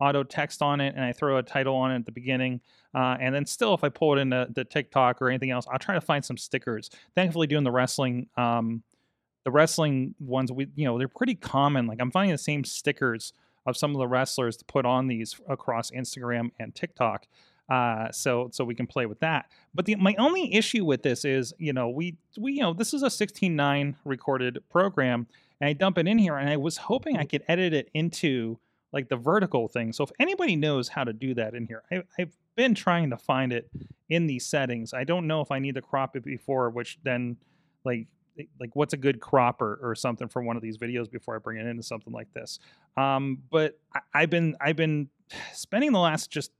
auto 0.00 0.24
text 0.24 0.60
on 0.60 0.80
it, 0.80 0.94
and 0.96 1.04
I 1.04 1.12
throw 1.12 1.38
a 1.38 1.42
title 1.42 1.76
on 1.76 1.92
it 1.92 1.96
at 1.96 2.06
the 2.06 2.12
beginning. 2.12 2.60
Uh, 2.94 3.16
and 3.20 3.32
then 3.34 3.46
still, 3.46 3.74
if 3.74 3.84
I 3.84 3.88
pull 3.88 4.16
it 4.16 4.20
into 4.20 4.48
the 4.52 4.64
TikTok 4.64 5.22
or 5.22 5.28
anything 5.28 5.50
else, 5.50 5.66
I'll 5.70 5.78
try 5.78 5.94
to 5.94 6.00
find 6.00 6.24
some 6.24 6.36
stickers. 6.36 6.90
Thankfully, 7.14 7.46
doing 7.46 7.64
the 7.64 7.70
wrestling. 7.70 8.26
Um, 8.36 8.82
the 9.44 9.50
wrestling 9.50 10.14
ones 10.18 10.50
we 10.50 10.68
you 10.74 10.84
know 10.84 10.98
they're 10.98 11.08
pretty 11.08 11.34
common. 11.34 11.86
Like 11.86 11.98
i'm 12.00 12.10
finding 12.10 12.32
the 12.32 12.38
same 12.38 12.64
stickers 12.64 13.32
of 13.66 13.76
some 13.76 13.92
of 13.92 13.98
the 13.98 14.08
wrestlers 14.08 14.56
to 14.58 14.64
put 14.64 14.84
on 14.84 15.06
these 15.06 15.40
across 15.48 15.90
instagram 15.90 16.50
and 16.58 16.74
tiktok 16.74 17.26
uh, 17.68 18.12
so 18.12 18.48
so 18.52 18.64
we 18.64 18.74
can 18.74 18.86
play 18.86 19.06
with 19.06 19.20
that. 19.20 19.46
But 19.74 19.86
the 19.86 19.94
my 19.96 20.14
only 20.18 20.54
issue 20.54 20.84
with 20.84 21.02
this 21.02 21.24
is 21.24 21.54
you 21.58 21.72
know 21.72 21.88
we 21.88 22.16
we 22.38 22.52
you 22.52 22.62
know 22.62 22.74
this 22.74 22.92
is 22.92 23.02
a 23.02 23.06
16.9 23.06 23.94
recorded 24.04 24.58
program 24.70 25.26
and 25.60 25.68
i 25.68 25.72
dump 25.72 25.98
it 25.98 26.06
in 26.06 26.18
here 26.18 26.36
and 26.36 26.48
i 26.48 26.56
was 26.56 26.76
hoping 26.76 27.16
i 27.16 27.24
could 27.24 27.42
edit 27.48 27.72
it 27.72 27.88
into 27.94 28.58
like 28.92 29.08
the 29.08 29.16
vertical 29.16 29.66
thing. 29.66 29.92
So 29.92 30.04
if 30.04 30.12
anybody 30.20 30.54
knows 30.54 30.88
how 30.88 31.02
to 31.04 31.12
do 31.12 31.34
that 31.34 31.54
in 31.54 31.66
here 31.66 31.82
I, 31.90 32.02
i've 32.18 32.36
been 32.54 32.74
trying 32.74 33.10
to 33.10 33.16
find 33.16 33.52
it 33.52 33.70
in 34.08 34.26
these 34.26 34.46
settings. 34.46 34.92
I 34.92 35.04
don't 35.04 35.26
know 35.26 35.40
if 35.40 35.50
i 35.50 35.58
need 35.58 35.76
to 35.76 35.82
crop 35.82 36.16
it 36.16 36.24
before 36.24 36.68
which 36.68 36.98
then 37.02 37.38
like 37.84 38.08
like 38.60 38.70
what's 38.74 38.94
a 38.94 38.96
good 38.96 39.20
crop 39.20 39.62
or, 39.62 39.78
or 39.82 39.94
something 39.94 40.28
for 40.28 40.42
one 40.42 40.56
of 40.56 40.62
these 40.62 40.78
videos 40.78 41.10
before 41.10 41.36
I 41.36 41.38
bring 41.38 41.58
it 41.58 41.66
into 41.66 41.82
something 41.82 42.12
like 42.12 42.32
this. 42.32 42.58
Um, 42.96 43.42
but 43.50 43.78
I, 43.94 44.00
I've 44.14 44.30
been 44.30 44.56
I've 44.60 44.76
been 44.76 45.08
spending 45.52 45.92
the 45.92 46.00
last 46.00 46.30
just 46.30 46.50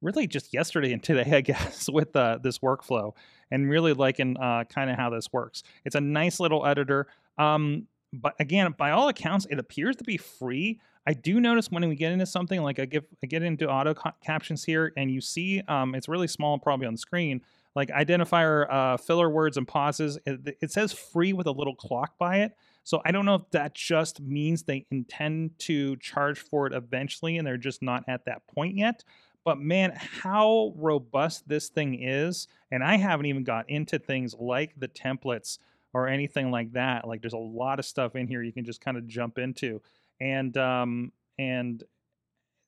really 0.00 0.26
just 0.26 0.52
yesterday 0.52 0.92
and 0.92 1.02
today, 1.02 1.36
I 1.36 1.40
guess, 1.40 1.88
with 1.92 2.14
uh, 2.14 2.38
this 2.42 2.58
workflow 2.58 3.12
and 3.50 3.68
really 3.68 3.92
liking 3.92 4.36
uh, 4.36 4.64
kind 4.64 4.90
of 4.90 4.96
how 4.96 5.10
this 5.10 5.32
works. 5.32 5.62
It's 5.84 5.94
a 5.94 6.00
nice 6.00 6.40
little 6.40 6.66
editor. 6.66 7.06
Um, 7.38 7.86
but 8.12 8.34
again, 8.38 8.72
by 8.78 8.90
all 8.92 9.08
accounts, 9.08 9.46
it 9.50 9.58
appears 9.58 9.96
to 9.96 10.04
be 10.04 10.16
free. 10.16 10.80
I 11.06 11.14
do 11.14 11.40
notice 11.40 11.70
when 11.70 11.86
we 11.88 11.96
get 11.96 12.12
into 12.12 12.26
something 12.26 12.62
like 12.62 12.78
I 12.78 12.84
give 12.84 13.04
I 13.22 13.26
get 13.26 13.42
into 13.42 13.68
auto 13.68 13.94
ca- 13.94 14.14
captions 14.24 14.64
here, 14.64 14.92
and 14.96 15.10
you 15.10 15.20
see 15.20 15.62
um, 15.68 15.94
it's 15.94 16.08
really 16.08 16.28
small, 16.28 16.58
probably 16.58 16.86
on 16.86 16.94
the 16.94 16.98
screen 16.98 17.42
like 17.74 17.88
identifier 17.90 18.72
uh, 18.72 18.96
filler 18.96 19.28
words 19.28 19.56
and 19.56 19.66
pauses. 19.66 20.18
It, 20.26 20.56
it, 20.60 20.70
says 20.70 20.92
free 20.92 21.32
with 21.32 21.46
a 21.46 21.52
little 21.52 21.74
clock 21.74 22.16
by 22.18 22.38
it. 22.38 22.52
So 22.84 23.00
I 23.04 23.10
don't 23.10 23.24
know 23.24 23.34
if 23.34 23.50
that 23.50 23.74
just 23.74 24.20
means 24.20 24.62
they 24.62 24.86
intend 24.90 25.58
to 25.60 25.96
charge 25.96 26.38
for 26.38 26.66
it 26.66 26.72
eventually 26.72 27.38
and 27.38 27.46
they're 27.46 27.56
just 27.56 27.82
not 27.82 28.04
at 28.06 28.26
that 28.26 28.46
point 28.46 28.76
yet. 28.76 29.02
But 29.44 29.58
man, 29.58 29.92
how 29.96 30.72
robust 30.76 31.48
this 31.48 31.68
thing 31.68 32.02
is. 32.02 32.46
And 32.70 32.84
I 32.84 32.96
haven't 32.96 33.26
even 33.26 33.44
got 33.44 33.68
into 33.68 33.98
things 33.98 34.34
like 34.38 34.72
the 34.78 34.88
templates 34.88 35.58
or 35.92 36.08
anything 36.08 36.50
like 36.50 36.72
that. 36.72 37.06
Like 37.06 37.22
there's 37.22 37.34
a 37.34 37.38
lot 37.38 37.78
of 37.78 37.84
stuff 37.84 38.16
in 38.16 38.26
here 38.28 38.42
you 38.42 38.52
can 38.52 38.64
just 38.64 38.80
kind 38.80 38.96
of 38.96 39.06
jump 39.06 39.38
into. 39.38 39.82
And 40.20 40.56
um 40.56 41.12
and 41.38 41.82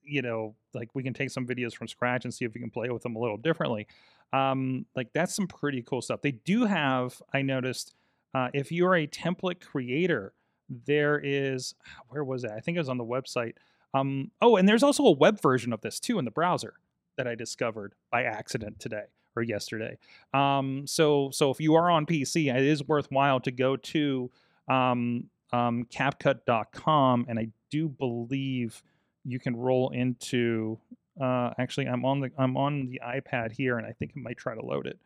you 0.03 0.23
know, 0.23 0.55
like 0.73 0.88
we 0.95 1.03
can 1.03 1.14
take 1.14 1.31
some 1.31 1.47
videos 1.47 1.75
from 1.75 1.88
scratch 1.88 2.25
and 2.25 2.33
see 2.33 2.45
if 2.45 2.55
we 2.55 2.61
can 2.61 2.71
play 2.71 2.90
with 2.90 3.03
them 3.03 3.16
a 3.16 3.19
little 3.19 3.37
differently 3.37 3.87
um 4.32 4.86
like 4.94 5.08
that's 5.12 5.34
some 5.34 5.46
pretty 5.46 5.82
cool 5.82 6.02
stuff 6.02 6.20
they 6.22 6.32
do 6.32 6.64
have 6.64 7.20
i 7.32 7.42
noticed 7.42 7.94
uh, 8.34 8.48
if 8.52 8.70
you're 8.70 8.94
a 8.94 9.06
template 9.06 9.60
creator 9.60 10.34
there 10.68 11.20
is 11.22 11.74
where 12.08 12.24
was 12.24 12.44
it? 12.44 12.50
I 12.50 12.60
think 12.60 12.76
it 12.76 12.80
was 12.80 12.88
on 12.88 12.98
the 12.98 13.04
website. 13.04 13.54
Um, 13.94 14.30
oh, 14.42 14.56
and 14.56 14.68
there's 14.68 14.82
also 14.82 15.04
a 15.04 15.12
web 15.12 15.40
version 15.40 15.72
of 15.72 15.80
this 15.80 16.00
too 16.00 16.18
in 16.18 16.24
the 16.24 16.30
browser 16.30 16.74
that 17.16 17.26
I 17.26 17.34
discovered 17.34 17.94
by 18.10 18.24
accident 18.24 18.78
today 18.78 19.04
or 19.34 19.42
yesterday. 19.42 19.96
Um, 20.34 20.86
so 20.86 21.30
so 21.32 21.50
if 21.50 21.60
you 21.60 21.74
are 21.74 21.90
on 21.90 22.06
PC, 22.06 22.54
it 22.54 22.62
is 22.62 22.86
worthwhile 22.86 23.40
to 23.40 23.50
go 23.50 23.76
to 23.76 24.30
um, 24.68 25.30
um, 25.52 25.86
CapCut.com, 25.90 27.26
and 27.28 27.38
I 27.38 27.48
do 27.70 27.88
believe 27.88 28.82
you 29.24 29.38
can 29.38 29.56
roll 29.56 29.90
into. 29.90 30.78
Uh, 31.20 31.50
actually, 31.59 31.87
I'm 31.87 32.05
on 32.05 32.20
the 32.20 32.31
I'm 32.38 32.57
on 32.57 32.87
the 32.87 33.00
iPad 33.05 33.52
here, 33.52 33.79
and 33.79 33.87
I 33.87 33.92
think 33.92 34.12
I 34.16 34.20
might 34.20 34.37
try 34.37 34.55
to 34.55 34.64
load 34.64 34.87
it. 34.87 34.98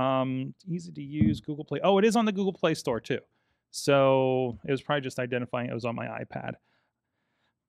Um, 0.00 0.54
easy 0.68 0.92
to 0.92 1.02
use 1.02 1.40
Google 1.40 1.64
Play. 1.64 1.80
Oh, 1.82 1.98
it 1.98 2.04
is 2.04 2.16
on 2.16 2.24
the 2.24 2.32
Google 2.32 2.52
Play 2.52 2.74
Store 2.74 3.00
too. 3.00 3.20
So 3.70 4.58
it 4.66 4.70
was 4.70 4.82
probably 4.82 5.02
just 5.02 5.18
identifying 5.18 5.70
it 5.70 5.74
was 5.74 5.84
on 5.84 5.94
my 5.94 6.06
iPad. 6.06 6.54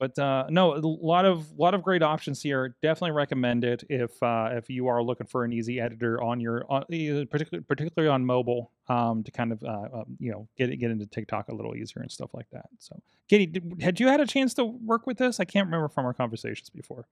But 0.02 0.18
uh, 0.18 0.46
no, 0.50 0.74
a 0.74 0.82
lot 0.82 1.26
of 1.26 1.52
lot 1.60 1.76
of 1.76 1.84
great 1.84 2.02
options 2.02 2.42
here. 2.42 2.76
Definitely 2.82 3.12
recommend 3.12 3.64
it 3.64 3.84
if 3.88 4.12
uh, 4.24 4.50
if 4.54 4.68
you 4.68 4.88
are 4.88 5.04
looking 5.04 5.28
for 5.28 5.44
an 5.44 5.54
easy 5.54 5.80
editor 5.80 6.20
on 6.24 6.40
your 6.40 6.66
on, 6.72 6.86
particularly 7.30 7.64
particularly 7.68 8.10
on 8.10 8.26
mobile 8.26 8.72
um, 8.90 9.24
to 9.24 9.30
kind 9.30 9.52
of 9.52 9.64
uh, 9.64 10.00
um, 10.00 10.18
you 10.18 10.32
know 10.32 10.48
get 10.58 10.76
get 10.80 10.90
into 10.90 11.06
TikTok 11.06 11.50
a 11.50 11.54
little 11.54 11.76
easier 11.76 12.02
and 12.02 12.12
stuff 12.12 12.32
like 12.34 12.50
that. 12.52 12.66
So, 12.80 13.00
Katie, 13.30 13.46
did, 13.46 13.80
had 13.80 14.00
you 14.00 14.08
had 14.08 14.20
a 14.20 14.26
chance 14.26 14.56
to 14.56 14.66
work 14.66 15.06
with 15.06 15.20
this? 15.20 15.40
I 15.40 15.46
can't 15.46 15.68
remember 15.68 15.88
from 15.88 16.08
our 16.08 16.16
conversations 16.16 16.72
before. 16.72 17.06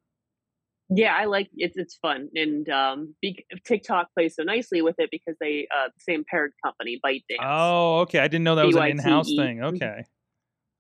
Yeah, 0.89 1.15
I 1.15 1.25
like 1.25 1.49
it's 1.55 1.77
it's 1.77 1.95
fun, 1.95 2.29
and 2.33 2.67
um, 2.69 3.13
be, 3.21 3.45
TikTok 3.63 4.07
plays 4.13 4.35
so 4.35 4.43
nicely 4.43 4.81
with 4.81 4.95
it 4.97 5.09
because 5.11 5.35
they 5.39 5.67
uh, 5.75 5.89
same 5.99 6.23
parent 6.29 6.53
company, 6.65 6.99
ByteDance. 7.05 7.37
Oh, 7.43 7.99
okay. 7.99 8.19
I 8.19 8.27
didn't 8.27 8.43
know 8.43 8.55
that 8.55 8.65
was 8.65 8.75
an 8.75 8.87
in-house 8.87 9.27
thing. 9.27 9.57
Mm-hmm. 9.57 9.75
Okay. 9.75 10.03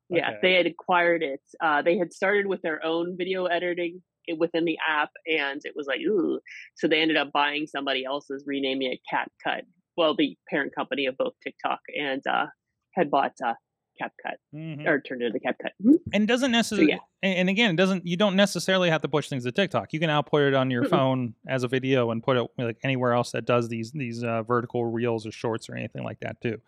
Yeah, 0.09 0.29
Okay. 0.29 0.39
they 0.41 0.53
had 0.55 0.65
acquired 0.65 1.21
it. 1.21 1.41
Uh, 1.61 1.83
they 1.83 1.97
had 1.97 2.11
started 2.11 2.47
with 2.47 2.61
their 2.63 2.83
own 2.83 3.15
video 3.15 3.45
editing 3.45 4.01
within 4.37 4.65
the 4.65 4.79
app, 4.87 5.11
and 5.27 5.61
it 5.63 5.73
was 5.75 5.85
like, 5.85 5.99
ooh. 6.01 6.39
So 6.75 6.87
they 6.87 7.01
ended 7.01 7.17
up 7.17 7.31
buying 7.31 7.67
somebody 7.67 8.03
else's, 8.05 8.43
renaming 8.47 8.91
it 8.91 8.99
CapCut. 9.11 9.61
Well, 9.95 10.15
the 10.15 10.35
parent 10.49 10.73
company 10.73 11.05
of 11.05 11.17
both 11.17 11.33
TikTok 11.43 11.81
and 11.95 12.25
uh, 12.25 12.47
had 12.95 13.11
bought 13.11 13.33
uh, 13.45 13.53
CapCut 14.01 14.35
Mhm. 14.53 14.87
or 14.87 14.99
turned 15.01 15.21
it 15.21 15.27
into 15.33 15.39
CapCut. 15.39 15.71
Mhm. 15.83 15.99
and 16.13 16.27
doesn't 16.27 16.51
necessarily 16.51 16.91
yeah. 16.93 16.99
and 17.21 17.49
again 17.49 17.71
it 17.71 17.75
doesn't 17.75 18.05
you 18.07 18.15
don't 18.17 18.35
necessarily 18.35 18.89
have 18.89 19.01
to 19.01 19.07
push 19.07 19.27
things 19.29 19.43
to 19.43 19.51
tiktok 19.51 19.91
you 19.93 19.99
can 19.99 20.09
output 20.09 20.41
it 20.43 20.53
on 20.53 20.71
your 20.71 20.83
Mm-mm. 20.85 20.89
phone 20.89 21.33
as 21.47 21.63
a 21.63 21.67
video 21.67 22.11
and 22.11 22.23
put 22.23 22.37
it 22.37 22.47
like 22.57 22.77
anywhere 22.83 23.13
else 23.13 23.31
that 23.31 23.45
does 23.45 23.67
these 23.69 23.91
these 23.91 24.23
uh, 24.23 24.43
vertical 24.43 24.85
reels 24.85 25.25
or 25.27 25.31
shorts 25.31 25.69
or 25.69 25.75
anything 25.75 26.03
like 26.03 26.19
that 26.21 26.39
too 26.41 26.59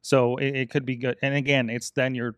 so 0.00 0.36
it, 0.36 0.54
it 0.56 0.70
could 0.70 0.86
be 0.86 0.96
good 0.96 1.16
and 1.22 1.34
again 1.34 1.68
it's 1.68 1.90
then 1.90 2.14
you're 2.14 2.34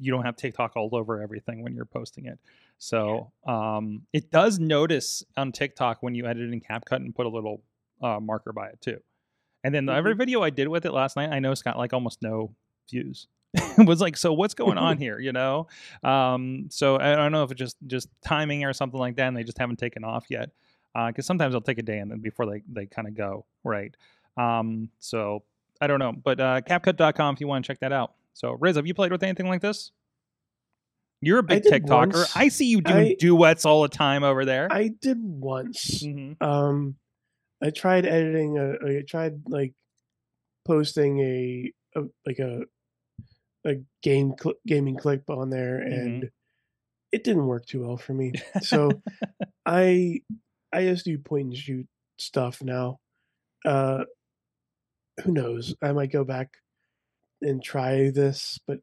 you 0.00 0.10
don't 0.10 0.24
have 0.24 0.36
tiktok 0.36 0.76
all 0.76 0.88
over 0.92 1.20
everything 1.20 1.62
when 1.62 1.74
you're 1.74 1.84
posting 1.84 2.26
it 2.26 2.38
so 2.78 3.30
um 3.46 4.02
it 4.12 4.30
does 4.30 4.58
notice 4.58 5.22
on 5.36 5.52
tiktok 5.52 6.02
when 6.02 6.14
you 6.14 6.26
edit 6.26 6.50
in 6.52 6.60
capcut 6.60 6.96
and 6.96 7.14
put 7.14 7.26
a 7.26 7.28
little 7.28 7.62
uh, 8.00 8.18
marker 8.20 8.52
by 8.52 8.68
it 8.68 8.80
too 8.80 8.98
and 9.64 9.74
then 9.74 9.88
every 9.90 10.14
Mhm. 10.14 10.18
video 10.18 10.42
i 10.42 10.48
did 10.50 10.68
with 10.68 10.86
it 10.86 10.92
last 10.92 11.16
night 11.16 11.30
i 11.30 11.38
know 11.38 11.52
it's 11.52 11.62
got 11.62 11.76
like 11.76 11.92
almost 11.92 12.22
no 12.22 12.54
views 12.88 13.26
was 13.78 14.00
like 14.00 14.16
so 14.16 14.32
what's 14.32 14.54
going 14.54 14.78
on 14.78 14.96
here 15.04 15.18
you 15.18 15.32
know 15.32 15.66
um 16.04 16.66
so 16.70 16.96
i 16.98 17.16
don't 17.16 17.32
know 17.32 17.42
if 17.42 17.50
it's 17.50 17.58
just 17.58 17.76
just 17.86 18.08
timing 18.24 18.64
or 18.64 18.72
something 18.72 19.00
like 19.00 19.16
that 19.16 19.26
and 19.28 19.36
they 19.36 19.42
just 19.42 19.58
haven't 19.58 19.78
taken 19.78 20.04
off 20.04 20.26
yet 20.30 20.50
because 21.08 21.26
sometimes 21.26 21.52
they'll 21.52 21.60
take 21.60 21.78
a 21.78 21.82
day 21.82 21.98
and 21.98 22.10
then 22.10 22.20
before 22.20 22.46
they 22.46 22.62
they 22.72 22.86
kind 22.86 23.08
of 23.08 23.16
go 23.16 23.44
right 23.64 23.96
um 24.36 24.88
so 24.98 25.42
i 25.80 25.86
don't 25.86 25.98
know 25.98 26.12
but 26.12 26.38
uh 26.40 26.60
capcut.com 26.60 27.34
if 27.34 27.40
you 27.40 27.48
want 27.48 27.64
to 27.64 27.66
check 27.66 27.80
that 27.80 27.92
out 27.92 28.14
so 28.34 28.52
riz 28.60 28.76
have 28.76 28.86
you 28.86 28.94
played 28.94 29.10
with 29.12 29.22
anything 29.22 29.48
like 29.48 29.60
this 29.60 29.90
you're 31.20 31.38
a 31.40 31.42
big 31.42 31.64
tiktoker 31.64 32.12
once. 32.14 32.36
i 32.36 32.48
see 32.48 32.66
you 32.66 32.80
doing 32.80 33.08
I- 33.08 33.16
duets 33.18 33.64
all 33.64 33.82
the 33.82 33.88
time 33.88 34.22
over 34.24 34.44
there 34.44 34.68
I 34.70 34.88
did 35.02 35.18
once. 35.20 36.02
Mhm. 36.02 36.40
Um, 36.40 36.96
I 37.62 37.68
tried 37.70 38.06
editing. 38.06 38.56
A, 38.56 38.72
I 38.98 39.02
tried 39.06 39.42
like 39.46 39.74
posting 40.64 41.18
a, 41.20 41.72
a 41.94 42.02
like 42.24 42.38
a 42.38 42.62
a 43.66 43.76
game 44.02 44.34
cl- 44.40 44.54
gaming 44.66 44.96
clip 44.96 45.28
on 45.30 45.50
there, 45.50 45.80
Mhm. 45.80 45.92
and 45.96 46.30
it 47.12 47.24
didn't 47.24 47.46
work 47.46 47.66
too 47.66 47.82
well 47.86 47.96
for 47.96 48.14
me. 48.14 48.32
So 48.62 48.90
I 49.66 50.20
I 50.72 50.84
just 50.84 51.04
do 51.04 51.18
point 51.18 51.46
and 51.48 51.56
shoot 51.56 51.86
stuff 52.18 52.62
now. 52.62 53.00
Uh, 53.64 54.04
who 55.24 55.32
knows? 55.32 55.74
I 55.82 55.92
might 55.92 56.12
go 56.12 56.24
back 56.24 56.48
and 57.42 57.62
try 57.62 58.10
this, 58.10 58.58
but 58.66 58.78
it 58.78 58.82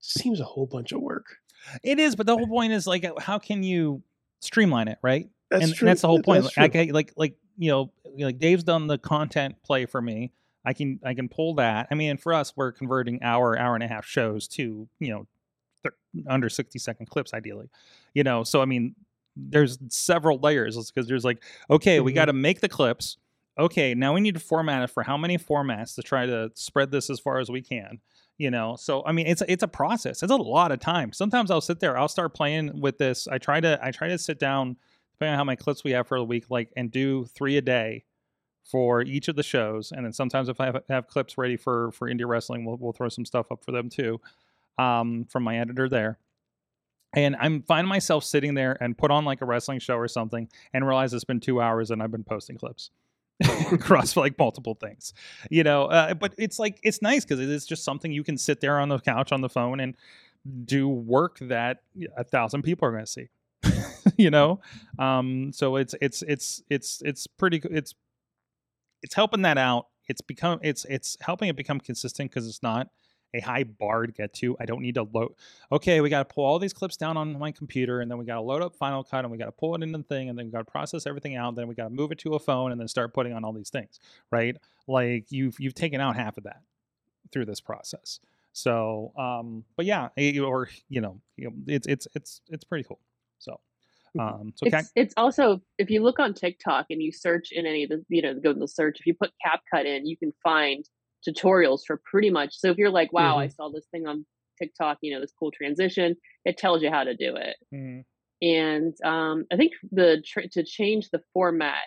seems 0.00 0.40
a 0.40 0.44
whole 0.44 0.66
bunch 0.66 0.92
of 0.92 1.00
work. 1.00 1.26
it 1.82 1.98
is 1.98 2.14
but 2.14 2.26
the 2.26 2.36
whole 2.36 2.46
point 2.46 2.72
is 2.72 2.86
like 2.86 3.06
how 3.18 3.38
can 3.38 3.62
you 3.62 4.02
streamline 4.40 4.86
it 4.88 4.98
right 5.02 5.30
That's 5.50 5.64
and 5.64 5.74
true. 5.74 5.86
that's 5.86 6.02
the 6.02 6.08
whole 6.08 6.22
point. 6.22 6.44
Like. 6.56 6.76
I, 6.76 6.90
like, 6.92 7.12
like 7.16 7.36
you 7.56 7.70
know, 7.70 7.92
like 8.18 8.38
Dave's 8.38 8.64
done 8.64 8.86
the 8.86 8.98
content 8.98 9.56
play 9.62 9.86
for 9.86 10.00
me. 10.02 10.32
I 10.64 10.72
can, 10.72 10.98
I 11.04 11.14
can 11.14 11.28
pull 11.28 11.54
that. 11.56 11.88
I 11.90 11.94
mean, 11.94 12.16
for 12.16 12.32
us, 12.32 12.54
we're 12.56 12.72
converting 12.72 13.22
hour, 13.22 13.58
hour 13.58 13.74
and 13.74 13.84
a 13.84 13.88
half 13.88 14.06
shows 14.06 14.48
to 14.48 14.88
you 14.98 15.08
know, 15.10 15.26
thir- 15.82 15.94
under 16.28 16.48
sixty 16.48 16.78
second 16.78 17.06
clips, 17.06 17.34
ideally. 17.34 17.68
You 18.14 18.24
know, 18.24 18.44
so 18.44 18.62
I 18.62 18.64
mean, 18.64 18.94
there's 19.36 19.78
several 19.88 20.38
layers 20.38 20.90
because 20.90 21.08
there's 21.08 21.24
like, 21.24 21.42
okay, 21.70 22.00
we 22.00 22.12
Mhm. 22.12 22.14
got 22.14 22.24
to 22.26 22.32
make 22.32 22.60
the 22.60 22.68
clips. 22.68 23.16
Okay, 23.58 23.94
now 23.94 24.12
we 24.14 24.20
need 24.20 24.34
to 24.34 24.40
format 24.40 24.82
it 24.82 24.90
for 24.90 25.02
how 25.04 25.16
many 25.16 25.38
formats 25.38 25.94
to 25.96 26.02
try 26.02 26.26
to 26.26 26.50
spread 26.54 26.90
this 26.90 27.08
as 27.10 27.20
far 27.20 27.38
as 27.38 27.50
we 27.50 27.62
can 27.62 28.00
you 28.36 28.50
know 28.50 28.74
so 28.74 29.04
i 29.06 29.12
mean 29.12 29.28
it's 29.28 29.44
it's 29.46 29.62
a 29.62 29.68
process 29.68 30.20
it's 30.20 30.32
a 30.32 30.36
lot 30.36 30.72
of 30.72 30.80
time 30.80 31.12
sometimes 31.12 31.52
i'll 31.52 31.60
sit 31.60 31.78
there 31.78 31.96
i'll 31.96 32.08
start 32.08 32.34
playing 32.34 32.80
with 32.80 32.98
this 32.98 33.28
i 33.28 33.38
try 33.38 33.60
to 33.60 33.78
i 33.80 33.92
try 33.92 34.08
to 34.08 34.18
sit 34.18 34.40
down 34.40 34.76
depending 35.12 35.34
on 35.34 35.38
how 35.38 35.44
many 35.44 35.54
clips 35.54 35.84
we 35.84 35.92
have 35.92 36.04
for 36.08 36.18
the 36.18 36.24
week 36.24 36.44
like 36.50 36.68
and 36.76 36.90
do 36.90 37.24
three 37.26 37.56
a 37.58 37.62
day 37.62 38.02
for 38.64 39.02
each 39.02 39.28
of 39.28 39.36
the 39.36 39.42
shows 39.42 39.92
and 39.92 40.04
then 40.04 40.12
sometimes 40.12 40.48
if 40.48 40.60
i 40.60 40.66
have, 40.66 40.82
have 40.88 41.06
clips 41.06 41.36
ready 41.36 41.56
for 41.56 41.92
for 41.92 42.08
indie 42.08 42.26
wrestling 42.26 42.64
we'll, 42.64 42.76
we'll 42.76 42.92
throw 42.92 43.08
some 43.08 43.24
stuff 43.24 43.52
up 43.52 43.62
for 43.62 43.72
them 43.72 43.88
too 43.88 44.20
um 44.78 45.24
from 45.30 45.42
my 45.44 45.58
editor 45.58 45.88
there. 45.88 46.18
And 47.14 47.36
i'm 47.38 47.62
find 47.62 47.86
myself 47.86 48.24
sitting 48.24 48.54
there 48.54 48.76
and 48.82 48.96
put 48.96 49.10
on 49.10 49.24
like 49.24 49.40
a 49.42 49.44
wrestling 49.44 49.78
show 49.78 49.96
or 49.96 50.08
something 50.08 50.48
and 50.72 50.86
realize 50.86 51.12
it's 51.12 51.24
been 51.24 51.40
two 51.40 51.60
hours 51.60 51.90
and 51.90 52.02
i've 52.02 52.10
been 52.10 52.24
posting 52.24 52.56
clips 52.56 52.90
across 53.72 54.16
like 54.16 54.38
multiple 54.38 54.74
things 54.74 55.12
you 55.50 55.62
know 55.62 55.84
uh, 55.84 56.14
but 56.14 56.34
it's 56.38 56.58
like 56.58 56.80
it's 56.82 57.02
nice 57.02 57.24
because 57.24 57.40
it 57.40 57.48
is 57.48 57.66
just 57.66 57.84
something 57.84 58.12
you 58.12 58.24
can 58.24 58.38
sit 58.38 58.60
there 58.60 58.80
on 58.80 58.88
the 58.88 58.98
couch 58.98 59.30
on 59.30 59.42
the 59.42 59.48
phone 59.48 59.80
and 59.80 59.94
do 60.64 60.88
work 60.88 61.38
that 61.40 61.82
a 62.16 62.24
thousand 62.24 62.62
people 62.62 62.88
are 62.88 62.92
going 62.92 63.04
to 63.04 63.10
see 63.10 63.28
you 64.16 64.30
know? 64.30 64.60
Um 64.98 65.52
so 65.52 65.76
it's 65.76 65.94
it's 66.00 66.22
it's 66.22 66.62
it's 66.68 67.02
it's 67.04 67.26
pretty 67.26 67.60
it's 67.70 67.94
it's 69.04 69.14
helping 69.14 69.42
that 69.42 69.58
out. 69.58 69.88
It's 70.08 70.22
become 70.22 70.58
it's 70.62 70.84
it's 70.86 71.16
helping 71.20 71.48
it 71.48 71.56
become 71.56 71.78
consistent 71.78 72.30
because 72.30 72.48
it's 72.48 72.62
not 72.62 72.88
a 73.34 73.40
high 73.40 73.64
bar 73.64 74.06
to 74.06 74.12
get 74.12 74.32
to. 74.34 74.56
I 74.58 74.64
don't 74.64 74.80
need 74.80 74.94
to 74.94 75.02
load 75.02 75.34
okay 75.70 76.00
we 76.00 76.08
got 76.08 76.26
to 76.26 76.34
pull 76.34 76.44
all 76.44 76.58
these 76.58 76.72
clips 76.72 76.96
down 76.96 77.16
on 77.16 77.38
my 77.38 77.52
computer 77.52 78.00
and 78.00 78.10
then 78.10 78.18
we 78.18 78.24
got 78.24 78.36
to 78.36 78.40
load 78.40 78.62
up 78.62 78.76
final 78.76 79.04
cut 79.04 79.24
and 79.24 79.30
we 79.30 79.38
got 79.38 79.46
to 79.46 79.52
pull 79.52 79.74
it 79.74 79.82
into 79.82 79.98
the 79.98 80.04
thing 80.04 80.28
and 80.28 80.38
then 80.38 80.46
we 80.46 80.52
got 80.52 80.58
to 80.58 80.70
process 80.70 81.06
everything 81.06 81.36
out 81.36 81.54
then 81.54 81.68
we 81.68 81.74
got 81.74 81.84
to 81.84 81.90
move 81.90 82.12
it 82.12 82.18
to 82.18 82.34
a 82.34 82.38
phone 82.38 82.72
and 82.72 82.80
then 82.80 82.88
start 82.88 83.12
putting 83.12 83.32
on 83.32 83.44
all 83.44 83.52
these 83.52 83.70
things 83.70 84.00
right? 84.30 84.56
Like 84.86 85.30
you've 85.30 85.58
you've 85.60 85.74
taken 85.74 86.00
out 86.00 86.16
half 86.16 86.38
of 86.38 86.44
that 86.44 86.62
through 87.30 87.44
this 87.44 87.60
process. 87.60 88.20
So 88.52 89.12
um 89.18 89.64
but 89.76 89.84
yeah 89.86 90.08
or 90.42 90.68
you 90.88 91.00
know 91.00 91.20
it's 91.66 91.86
it's 91.86 92.08
it's 92.14 92.40
it's 92.48 92.64
pretty 92.64 92.84
cool. 92.84 93.00
So 93.38 93.60
um 94.20 94.52
so 94.56 94.66
it's 94.66 94.92
it's 94.94 95.14
also 95.16 95.60
if 95.78 95.90
you 95.90 96.02
look 96.02 96.18
on 96.18 96.34
TikTok 96.34 96.86
and 96.90 97.02
you 97.02 97.10
search 97.12 97.48
in 97.52 97.66
any 97.66 97.84
of 97.84 97.90
the 97.90 98.04
you 98.08 98.22
know 98.22 98.34
go 98.34 98.52
to 98.52 98.58
the 98.58 98.68
search 98.68 98.98
if 99.00 99.06
you 99.06 99.14
put 99.14 99.30
CapCut 99.44 99.84
in 99.86 100.06
you 100.06 100.16
can 100.16 100.32
find 100.42 100.84
tutorials 101.26 101.80
for 101.86 102.00
pretty 102.04 102.30
much 102.30 102.54
so 102.54 102.70
if 102.70 102.76
you're 102.78 102.90
like 102.90 103.12
wow 103.12 103.38
I 103.38 103.48
saw 103.48 103.70
this 103.70 103.86
thing 103.90 104.06
on 104.06 104.24
TikTok 104.60 104.98
you 105.02 105.12
know 105.12 105.20
this 105.20 105.32
cool 105.38 105.50
transition 105.50 106.16
it 106.44 106.56
tells 106.58 106.82
you 106.82 106.90
how 106.90 107.02
to 107.04 107.14
do 107.16 107.34
it 107.36 107.56
Mhm. 107.74 108.04
and 108.42 108.94
um, 109.04 109.46
I 109.52 109.56
think 109.56 109.72
the 109.90 110.22
tr- 110.24 110.48
to 110.52 110.62
change 110.64 111.10
the 111.10 111.22
format 111.32 111.82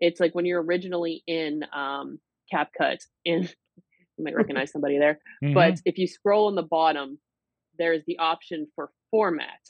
it's 0.00 0.20
like 0.20 0.34
when 0.34 0.44
you're 0.46 0.62
originally 0.62 1.22
in 1.26 1.64
um, 1.74 2.18
CapCut 2.52 2.98
and 3.26 3.44
you 4.16 4.24
might 4.24 4.34
recognize 4.42 4.70
somebody 4.72 4.98
there 4.98 5.18
Mhm. 5.42 5.52
but 5.54 5.80
if 5.84 5.98
you 5.98 6.06
scroll 6.06 6.46
on 6.46 6.54
the 6.54 6.62
bottom 6.62 7.18
there's 7.78 8.02
the 8.06 8.18
option 8.18 8.66
for 8.74 8.90
format 9.10 9.60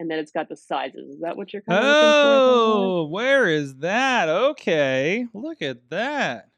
and 0.00 0.10
then 0.10 0.18
it's 0.18 0.32
got 0.32 0.48
the 0.48 0.56
sizes 0.56 1.14
is 1.14 1.20
that 1.20 1.36
what 1.36 1.52
you're 1.52 1.62
kind 1.62 1.84
of 1.84 1.94
Oh, 1.94 3.06
where 3.06 3.48
is 3.48 3.76
that? 3.76 4.28
Okay, 4.28 5.26
look 5.32 5.62
at 5.62 5.88
that. 5.90 6.48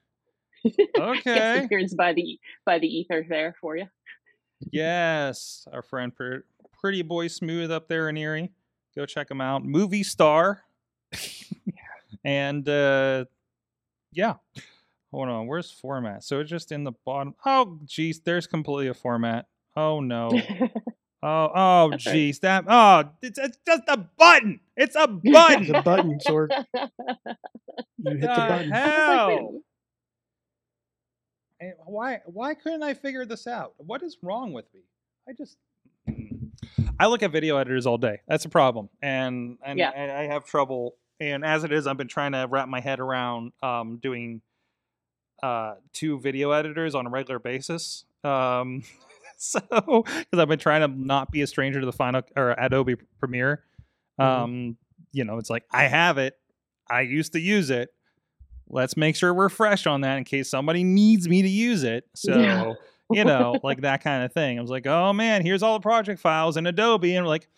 Okay. 0.98 1.64
appearance 1.64 1.92
by 1.92 2.12
the 2.12 2.38
by 2.64 2.78
the 2.78 2.86
ether 2.86 3.26
there 3.28 3.56
for 3.60 3.76
you 3.76 3.86
yes, 4.70 5.66
our 5.72 5.82
friend 5.82 6.12
Pretty 6.80 7.02
Boy 7.02 7.28
Smooth 7.28 7.70
up 7.70 7.88
there 7.88 8.08
in 8.08 8.16
Erie. 8.16 8.50
Go 8.94 9.06
check 9.06 9.30
him 9.30 9.40
out. 9.40 9.64
Movie 9.64 10.02
star. 10.02 10.62
and 12.24 12.68
uh 12.68 13.24
yeah. 14.12 14.34
Hold 15.10 15.28
on, 15.28 15.46
where's 15.46 15.70
format? 15.70 16.24
So 16.24 16.40
it's 16.40 16.50
just 16.50 16.72
in 16.72 16.84
the 16.84 16.92
bottom. 17.04 17.34
Oh, 17.44 17.78
geez, 17.84 18.20
there's 18.20 18.46
completely 18.46 18.88
a 18.88 18.94
format. 18.94 19.46
Oh 19.76 20.00
no. 20.00 20.30
Oh, 21.22 21.50
oh, 21.54 21.90
That's 21.90 22.06
right. 22.06 22.12
geez, 22.14 22.38
that. 22.40 22.64
Oh, 22.66 23.04
it's, 23.22 23.38
it's 23.38 23.56
just 23.66 23.82
a 23.88 23.96
button. 23.96 24.58
It's 24.76 24.96
a 24.96 25.06
button. 25.32 25.62
It's 25.62 25.70
a 25.70 25.82
button, 25.82 26.18
Sorg. 26.26 26.48
You 28.04 28.10
hit 28.16 28.20
the 28.22 28.26
the 28.26 28.34
button. 28.34 28.70
hell? 28.72 29.60
Eh, 31.60 31.70
Why? 31.86 32.20
Why 32.26 32.54
couldn't 32.54 32.82
I 32.82 32.94
figure 32.94 33.24
this 33.24 33.46
out? 33.46 33.74
What 33.76 34.02
is 34.02 34.16
wrong 34.22 34.52
with 34.52 34.64
me? 34.74 34.80
I 35.28 35.32
just. 35.32 35.56
I 36.98 37.06
look 37.06 37.22
at 37.22 37.30
video 37.30 37.56
editors 37.58 37.86
all 37.86 37.98
day. 37.98 38.20
That's 38.26 38.44
a 38.44 38.48
problem, 38.48 38.88
and 39.00 39.58
and 39.64 39.78
Yeah. 39.78 39.90
I, 39.90 40.22
I 40.22 40.26
have 40.26 40.44
trouble. 40.44 40.96
And 41.20 41.44
as 41.44 41.62
it 41.62 41.70
is, 41.72 41.86
I've 41.86 41.96
been 41.96 42.08
trying 42.08 42.32
to 42.32 42.48
wrap 42.50 42.66
my 42.68 42.80
head 42.80 42.98
around 42.98 43.52
um, 43.62 43.98
doing 44.02 44.42
uh, 45.40 45.74
two 45.92 46.18
video 46.18 46.50
editors 46.50 46.96
on 46.96 47.06
a 47.06 47.10
regular 47.10 47.38
basis. 47.38 48.04
Um, 48.24 48.82
so, 49.60 49.60
because 50.04 50.38
I've 50.38 50.48
been 50.48 50.58
trying 50.58 50.82
to 50.82 50.88
not 50.88 51.32
be 51.32 51.42
a 51.42 51.46
stranger 51.46 51.80
to 51.80 51.86
the 51.86 51.92
Final 51.92 52.22
or 52.36 52.54
Adobe 52.58 52.94
Premiere. 53.18 53.64
Mhm. 54.20 54.24
Um, 54.24 54.76
you 55.10 55.24
know, 55.24 55.38
it's 55.38 55.50
like 55.50 55.64
I 55.72 55.84
have 55.88 56.16
it. 56.18 56.34
I 56.88 57.00
used 57.00 57.32
to 57.32 57.40
use 57.40 57.68
it. 57.70 57.90
Let's 58.68 58.96
make 58.96 59.16
sure 59.16 59.34
we're 59.34 59.48
fresh 59.48 59.86
on 59.86 60.02
that 60.02 60.16
in 60.16 60.24
case 60.24 60.48
somebody 60.48 60.84
needs 60.84 61.28
me 61.28 61.42
to 61.42 61.48
use 61.48 61.82
it. 61.82 62.04
So, 62.14 62.38
Yeah. 62.38 62.72
you 63.10 63.24
know, 63.24 63.56
like 63.62 63.80
that 63.82 64.02
kind 64.02 64.24
of 64.24 64.32
thing. 64.32 64.58
I 64.58 64.62
was 64.62 64.70
like, 64.70 64.86
oh 64.86 65.12
man, 65.12 65.44
here's 65.44 65.62
all 65.62 65.74
the 65.78 65.82
project 65.82 66.20
files 66.20 66.56
in 66.56 66.66
Adobe. 66.66 67.14
And 67.14 67.26
we're 67.26 67.28
like, 67.30 67.48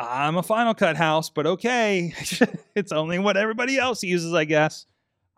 I'm 0.00 0.36
a 0.36 0.42
Final 0.42 0.74
Cut 0.74 0.96
house, 0.96 1.30
but 1.30 1.46
okay. 1.46 2.12
it's 2.74 2.92
only 2.92 3.18
what 3.20 3.36
everybody 3.36 3.78
else 3.78 4.02
uses, 4.02 4.34
I 4.34 4.44
guess. 4.44 4.84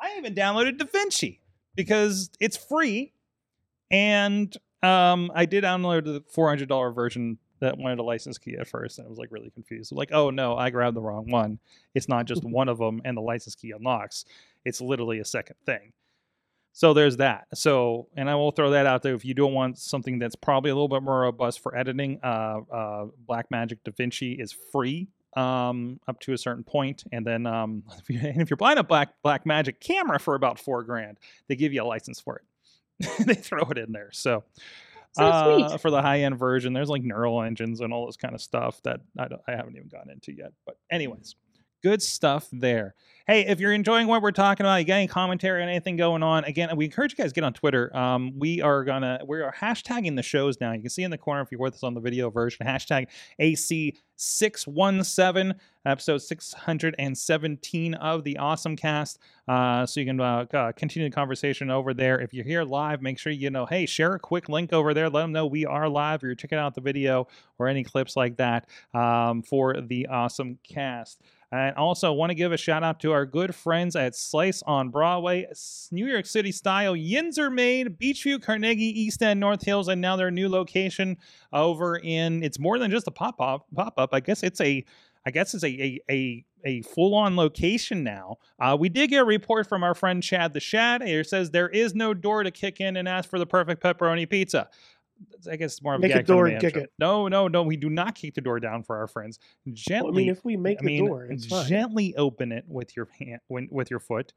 I 0.01 0.17
even 0.17 0.35
downloaded 0.35 0.79
DaVinci 0.79 1.39
because 1.77 2.31
it's 2.41 2.57
free. 2.57 3.13
And 3.91 4.57
um, 4.83 5.31
I 5.35 5.47
did 5.47 5.65
download 5.65 6.05
the 6.05 6.21
$400 6.35 6.95
version 6.95 7.39
that 7.61 7.77
wanted 7.79 7.99
a 7.99 8.03
license 8.03 8.39
key 8.39 8.57
at 8.59 8.67
first. 8.67 8.99
And 8.99 9.07
I 9.07 9.11
was 9.11 9.19
like 9.19 9.31
really 9.31 9.51
confused. 9.51 9.93
Like, 9.93 10.13
oh 10.13 10.31
no, 10.31 10.57
I 10.57 10.71
grabbed 10.71 10.97
the 10.97 11.03
wrong 11.03 11.31
one. 11.31 11.59
It's 11.95 12.09
not 12.09 12.27
just 12.27 12.43
one 12.45 12.69
of 12.69 12.79
them 12.79 13.01
and 13.05 13.17
the 13.17 13.23
license 13.23 13.55
key 13.55 13.73
unlocks, 13.73 14.25
it's 14.65 14.81
literally 14.81 15.21
a 15.21 15.25
second 15.25 15.57
thing. 15.65 15.93
So 16.73 16.95
there's 16.95 17.17
that. 17.17 17.47
So, 17.55 18.07
and 18.17 18.31
I 18.31 18.37
will 18.37 18.53
throw 18.53 18.71
that 18.71 18.87
out 18.87 19.03
there. 19.03 19.15
If 19.15 19.25
you 19.25 19.35
don't 19.35 19.55
want 19.55 19.77
something 19.79 20.19
that's 20.19 20.37
probably 20.37 20.71
a 20.71 20.75
little 20.75 20.89
bit 20.89 21.03
more 21.03 21.21
robust 21.21 21.61
for 21.61 21.77
editing, 21.77 22.21
uh, 22.23 22.61
uh, 22.73 23.07
Blackmagic 23.29 23.79
DaVinci 23.85 24.41
is 24.41 24.53
free 24.73 25.09
um, 25.37 25.99
up 26.09 26.21
to 26.21 26.33
a 26.33 26.39
certain 26.39 26.65
point, 26.65 27.05
and 27.13 27.27
then 27.27 27.47
um, 27.47 27.83
if 27.99 28.09
you, 28.09 28.21
and 28.21 28.41
if 28.41 28.51
you're 28.51 28.57
buying 28.57 28.79
a 28.79 28.85
Black 28.85 29.11
Blackmagic 29.25 29.81
camera 29.81 30.19
for 30.19 30.35
about 30.35 30.59
four 30.59 30.83
grand, 30.83 31.19
they 31.49 31.57
give 31.57 31.73
you 31.73 31.83
a 31.83 31.85
license 31.85 32.21
for 32.21 32.37
it. 32.37 32.43
they 33.25 33.35
throw 33.35 33.63
it 33.71 33.79
in 33.79 33.93
there. 33.93 34.11
So, 34.13 34.45
So 35.13 35.25
uh, 35.25 35.79
for 35.79 35.91
the 35.91 36.03
high 36.03 36.21
end 36.21 36.39
version, 36.39 36.73
there's 36.73 36.89
like 36.89 37.03
neural 37.03 37.43
engines 37.43 37.81
and 37.81 37.93
all 37.93 38.07
this 38.07 38.17
kind 38.17 38.35
of 38.35 38.41
stuff 38.41 38.81
that 38.85 39.01
I, 39.19 39.29
I 39.49 39.53
haven't 39.53 39.77
even 39.77 39.89
gotten 39.89 40.11
into 40.11 40.33
yet. 40.33 40.53
But 40.67 40.77
anyways, 40.91 41.35
good 41.83 42.03
stuff 42.03 42.49
there. 42.53 42.95
Hey, 43.27 43.47
if 43.47 43.61
you're 43.61 43.73
enjoying 43.73 44.07
what 44.09 44.21
we're 44.23 44.33
talking 44.33 44.67
about, 44.67 44.75
you 44.77 44.85
got 44.85 44.97
any 44.97 45.07
commentary 45.07 45.63
on 45.63 45.69
anything 45.69 45.97
going 45.97 46.25
on? 46.25 46.43
Again, 46.45 46.77
we 46.77 46.87
encourage 46.87 47.13
you 47.13 47.17
guys 47.17 47.33
get 47.33 47.45
on 47.45 47.53
Twitter. 47.53 47.97
Um, 47.97 48.37
we 48.37 48.61
are 48.61 48.83
gonna 48.83 49.21
we 49.25 49.41
are 49.41 49.55
hashtagging 49.57 50.17
the 50.17 50.23
shows 50.23 50.61
now. 50.61 50.73
You 50.73 50.81
can 50.81 50.91
see 50.91 51.05
in 51.05 51.13
the 51.13 51.19
corner 51.19 51.41
if 51.41 51.53
you're 51.53 51.61
with 51.61 51.75
us 51.75 51.85
on 51.85 51.95
the 51.95 52.01
video 52.01 52.29
version, 52.31 52.67
hashtag 52.67 53.07
AC617, 53.41 55.55
episode 55.87 56.19
617 56.19 57.95
of 57.95 58.25
the 58.25 58.37
Awesome 58.39 58.75
Cast. 58.75 59.21
Uh, 59.47 59.87
so 59.87 60.01
you 60.01 60.07
can 60.07 60.21
uh, 60.21 60.47
uh, 60.53 60.73
continue 60.73 61.09
the 61.09 61.15
conversation 61.15 61.71
over 61.71 61.95
there. 61.95 62.21
If 62.21 62.35
you're 62.35 62.45
here 62.45 62.65
live, 62.65 63.01
make 63.01 63.21
sure 63.21 63.31
you 63.31 63.51
know, 63.51 63.65
hey, 63.65 63.87
share 63.87 64.15
a 64.15 64.19
quick 64.19 64.49
link 64.49 64.73
over 64.73 64.93
there. 64.93 65.09
Let 65.09 65.23
them 65.23 65.31
know 65.31 65.47
we 65.47 65.67
are 65.67 65.89
live. 65.89 66.25
You're 66.25 66.35
checking 66.35 66.59
out 66.59 66.75
the 66.75 66.81
video 66.81 67.29
or 67.61 67.69
any 67.69 67.85
clips 67.85 68.17
like 68.17 68.39
that 68.39 68.69
um, 68.93 69.43
for 69.43 69.81
the 69.81 70.09
Awesome 70.09 70.59
Cast. 70.69 71.23
And 71.53 71.77
also 71.77 72.13
want 72.13 72.31
to 72.31 72.35
give 72.35 72.53
a 72.53 72.57
shout 72.57 72.85
out 72.85 73.01
to 73.01 73.13
our 73.13 73.27
good 73.27 73.55
friends 73.55 73.97
at 73.97 74.15
Slice 74.15 74.63
on 74.63 74.91
Broadway, 74.91 75.49
New 75.91 76.07
York 76.07 76.27
City 76.27 76.53
style. 76.53 76.95
Yinzer 76.95 77.53
made 77.53 77.99
Beechview, 77.99 78.41
Carnegie, 78.41 79.01
East 79.01 79.21
End, 79.21 79.41
North 79.41 79.65
Hills, 79.65 79.89
and 79.89 80.01
now 80.01 80.15
their 80.17 80.31
new 80.31 80.49
location 80.49 81.17
over 81.53 81.97
in. 81.97 82.45
It's 82.45 82.61
more 82.61 82.79
than 82.79 82.91
just 82.91 83.09
a 83.09 83.11
pop 83.11 83.41
up. 83.41 83.67
Pop 83.75 83.95
up. 83.99 84.11
I 84.13 84.21
guess 84.21 84.43
it's 84.43 84.61
a. 84.61 84.85
I 85.27 85.31
guess 85.31 85.53
it's 85.53 85.65
a 85.65 85.69
a 85.69 86.01
a, 86.11 86.45
a 86.65 86.83
full 86.83 87.15
on 87.15 87.37
location 87.37 88.03
now. 88.05 88.37
Uh, 88.59 88.77
we 88.79 88.89
did 88.89 89.11
get 89.11 89.21
a 89.21 89.25
report 89.25 89.69
from 89.69 89.83
our 89.83 89.95
friend 89.95 90.23
Chad 90.23 90.55
the 90.55 90.61
Shad. 90.61 91.03
It 91.03 91.27
says 91.27 91.51
there 91.51 91.69
is 91.69 91.95
no 91.95 92.15
door 92.15 92.43
to 92.43 92.51
kick 92.51 92.81
in 92.81 92.97
and 92.97 93.07
ask 93.07 93.29
for 93.29 93.39
the 93.39 93.45
perfect 93.45 93.83
pepperoni 93.83 94.29
pizza. 94.29 94.71
I 95.51 95.57
guess 95.57 95.73
it's 95.73 95.83
more 95.83 95.95
of 95.95 96.03
a 96.03 96.09
gag 96.09 96.27
door 96.27 96.47
and 96.47 96.61
kick 96.61 96.77
it. 96.77 96.93
No, 96.99 97.29
no, 97.29 97.49
no. 97.49 97.63
We 97.63 97.77
do 97.77 97.91
not 97.91 98.15
kick 98.15 98.35
the 98.35 98.41
door 98.41 98.61
down 98.61 98.83
for 98.83 98.97
our 98.97 99.07
friends. 99.07 99.39
Gently, 99.73 100.11
Well, 100.11 100.15
I 100.15 100.17
mean, 100.17 100.29
if 100.31 100.45
we 100.45 100.57
make 100.57 100.79
I 100.79 100.81
the 100.83 100.87
mean, 100.87 101.07
door, 101.07 101.25
it's 101.27 101.47
fine. 101.47 101.67
gently 101.69 102.15
open 102.17 102.53
it 102.53 102.65
with 102.69 102.97
your 102.97 103.09
hand, 103.19 103.41
when, 103.49 103.69
with 103.71 103.91
your 103.91 104.01
foot, 104.01 104.33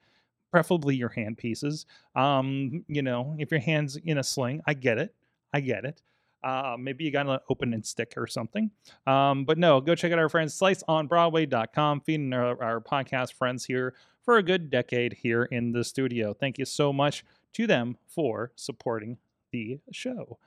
preferably 0.51 0.95
your 0.95 1.09
hand 1.09 1.37
pieces. 1.37 1.85
Um, 2.15 2.83
you 2.87 3.01
know, 3.01 3.35
if 3.39 3.51
your 3.51 3.59
hands 3.59 3.95
in 3.97 4.17
a 4.17 4.23
sling, 4.23 4.61
I 4.67 4.73
get 4.73 4.97
it, 4.97 5.13
I 5.53 5.59
get 5.61 5.85
it. 5.85 6.01
Uh, 6.43 6.75
maybe 6.77 7.05
you 7.05 7.11
got 7.11 7.25
an 7.25 7.39
open 7.49 7.73
and 7.73 7.85
stick 7.85 8.13
or 8.17 8.27
something. 8.27 8.69
Um, 9.07 9.45
but 9.45 9.57
no, 9.57 9.79
go 9.79 9.95
check 9.95 10.11
out 10.11 10.19
our 10.19 10.27
friends 10.27 10.53
sliceonbroadway.com, 10.59 12.01
feeding 12.01 12.33
our, 12.33 12.61
our 12.61 12.81
podcast 12.81 13.33
friends 13.33 13.65
here 13.65 13.93
for 14.23 14.37
a 14.37 14.43
good 14.43 14.69
decade 14.69 15.13
here 15.13 15.43
in 15.45 15.71
the 15.71 15.83
studio. 15.83 16.33
Thank 16.33 16.57
you 16.57 16.65
so 16.65 16.91
much 16.91 17.23
to 17.53 17.65
them 17.67 17.97
for 18.07 18.51
supporting 18.55 19.17
the 19.51 19.79
show. 19.91 20.37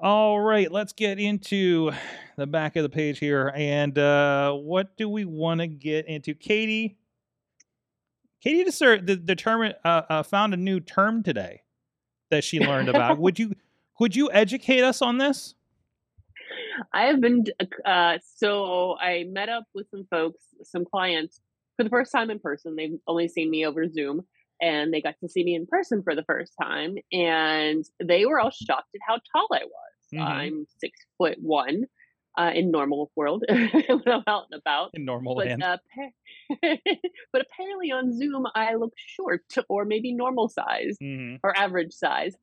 All 0.00 0.38
right, 0.38 0.70
let's 0.70 0.92
get 0.92 1.18
into 1.18 1.90
the 2.36 2.46
back 2.46 2.76
of 2.76 2.84
the 2.84 2.88
page 2.88 3.18
here. 3.18 3.52
And 3.56 3.98
uh, 3.98 4.52
what 4.52 4.96
do 4.96 5.08
we 5.08 5.24
want 5.24 5.58
to 5.58 5.66
get 5.66 6.06
into? 6.06 6.34
Katie, 6.34 6.98
Katie 8.40 8.64
decer- 8.64 9.04
de- 9.04 9.16
determined, 9.16 9.74
uh, 9.84 10.02
uh, 10.08 10.22
found 10.22 10.54
a 10.54 10.56
new 10.56 10.78
term 10.78 11.24
today 11.24 11.62
that 12.30 12.44
she 12.44 12.60
learned 12.60 12.88
about. 12.88 13.18
would 13.18 13.40
you 13.40 13.54
would 13.98 14.14
you 14.14 14.30
educate 14.30 14.84
us 14.84 15.02
on 15.02 15.18
this? 15.18 15.56
I 16.92 17.06
have 17.06 17.20
been 17.20 17.46
uh, 17.84 18.18
so 18.36 18.96
I 19.00 19.24
met 19.24 19.48
up 19.48 19.64
with 19.74 19.90
some 19.90 20.06
folks, 20.12 20.40
some 20.62 20.84
clients 20.84 21.40
for 21.76 21.82
the 21.82 21.90
first 21.90 22.12
time 22.12 22.30
in 22.30 22.38
person. 22.38 22.76
They've 22.76 23.00
only 23.08 23.26
seen 23.26 23.50
me 23.50 23.66
over 23.66 23.88
Zoom, 23.88 24.24
and 24.62 24.94
they 24.94 25.02
got 25.02 25.16
to 25.24 25.28
see 25.28 25.42
me 25.42 25.56
in 25.56 25.66
person 25.66 26.04
for 26.04 26.14
the 26.14 26.22
first 26.22 26.52
time, 26.62 26.98
and 27.10 27.84
they 28.00 28.26
were 28.26 28.38
all 28.38 28.52
shocked 28.52 28.90
at 28.94 29.00
how 29.04 29.18
tall 29.32 29.48
I 29.52 29.64
was. 29.64 29.87
Mhm. 30.12 30.20
I'm 30.20 30.66
six 30.78 30.98
foot 31.16 31.38
one 31.40 31.84
uh, 32.38 32.52
in 32.54 32.70
normal 32.70 33.10
world 33.16 33.44
when 33.48 34.02
I'm 34.06 34.22
out 34.26 34.46
and 34.50 34.60
about. 34.60 34.90
In 34.94 35.04
normal 35.04 35.34
But, 35.36 35.60
uh, 35.60 35.78
pa- 35.94 36.56
but 37.32 37.42
apparently 37.42 37.90
on 37.90 38.16
Zoom, 38.16 38.46
I 38.54 38.74
look 38.74 38.92
short 38.96 39.44
or 39.68 39.84
maybe 39.84 40.12
normal 40.12 40.48
size 40.48 40.96
hmm 41.00 41.36
or 41.42 41.56
average 41.56 41.92
size. 41.92 42.34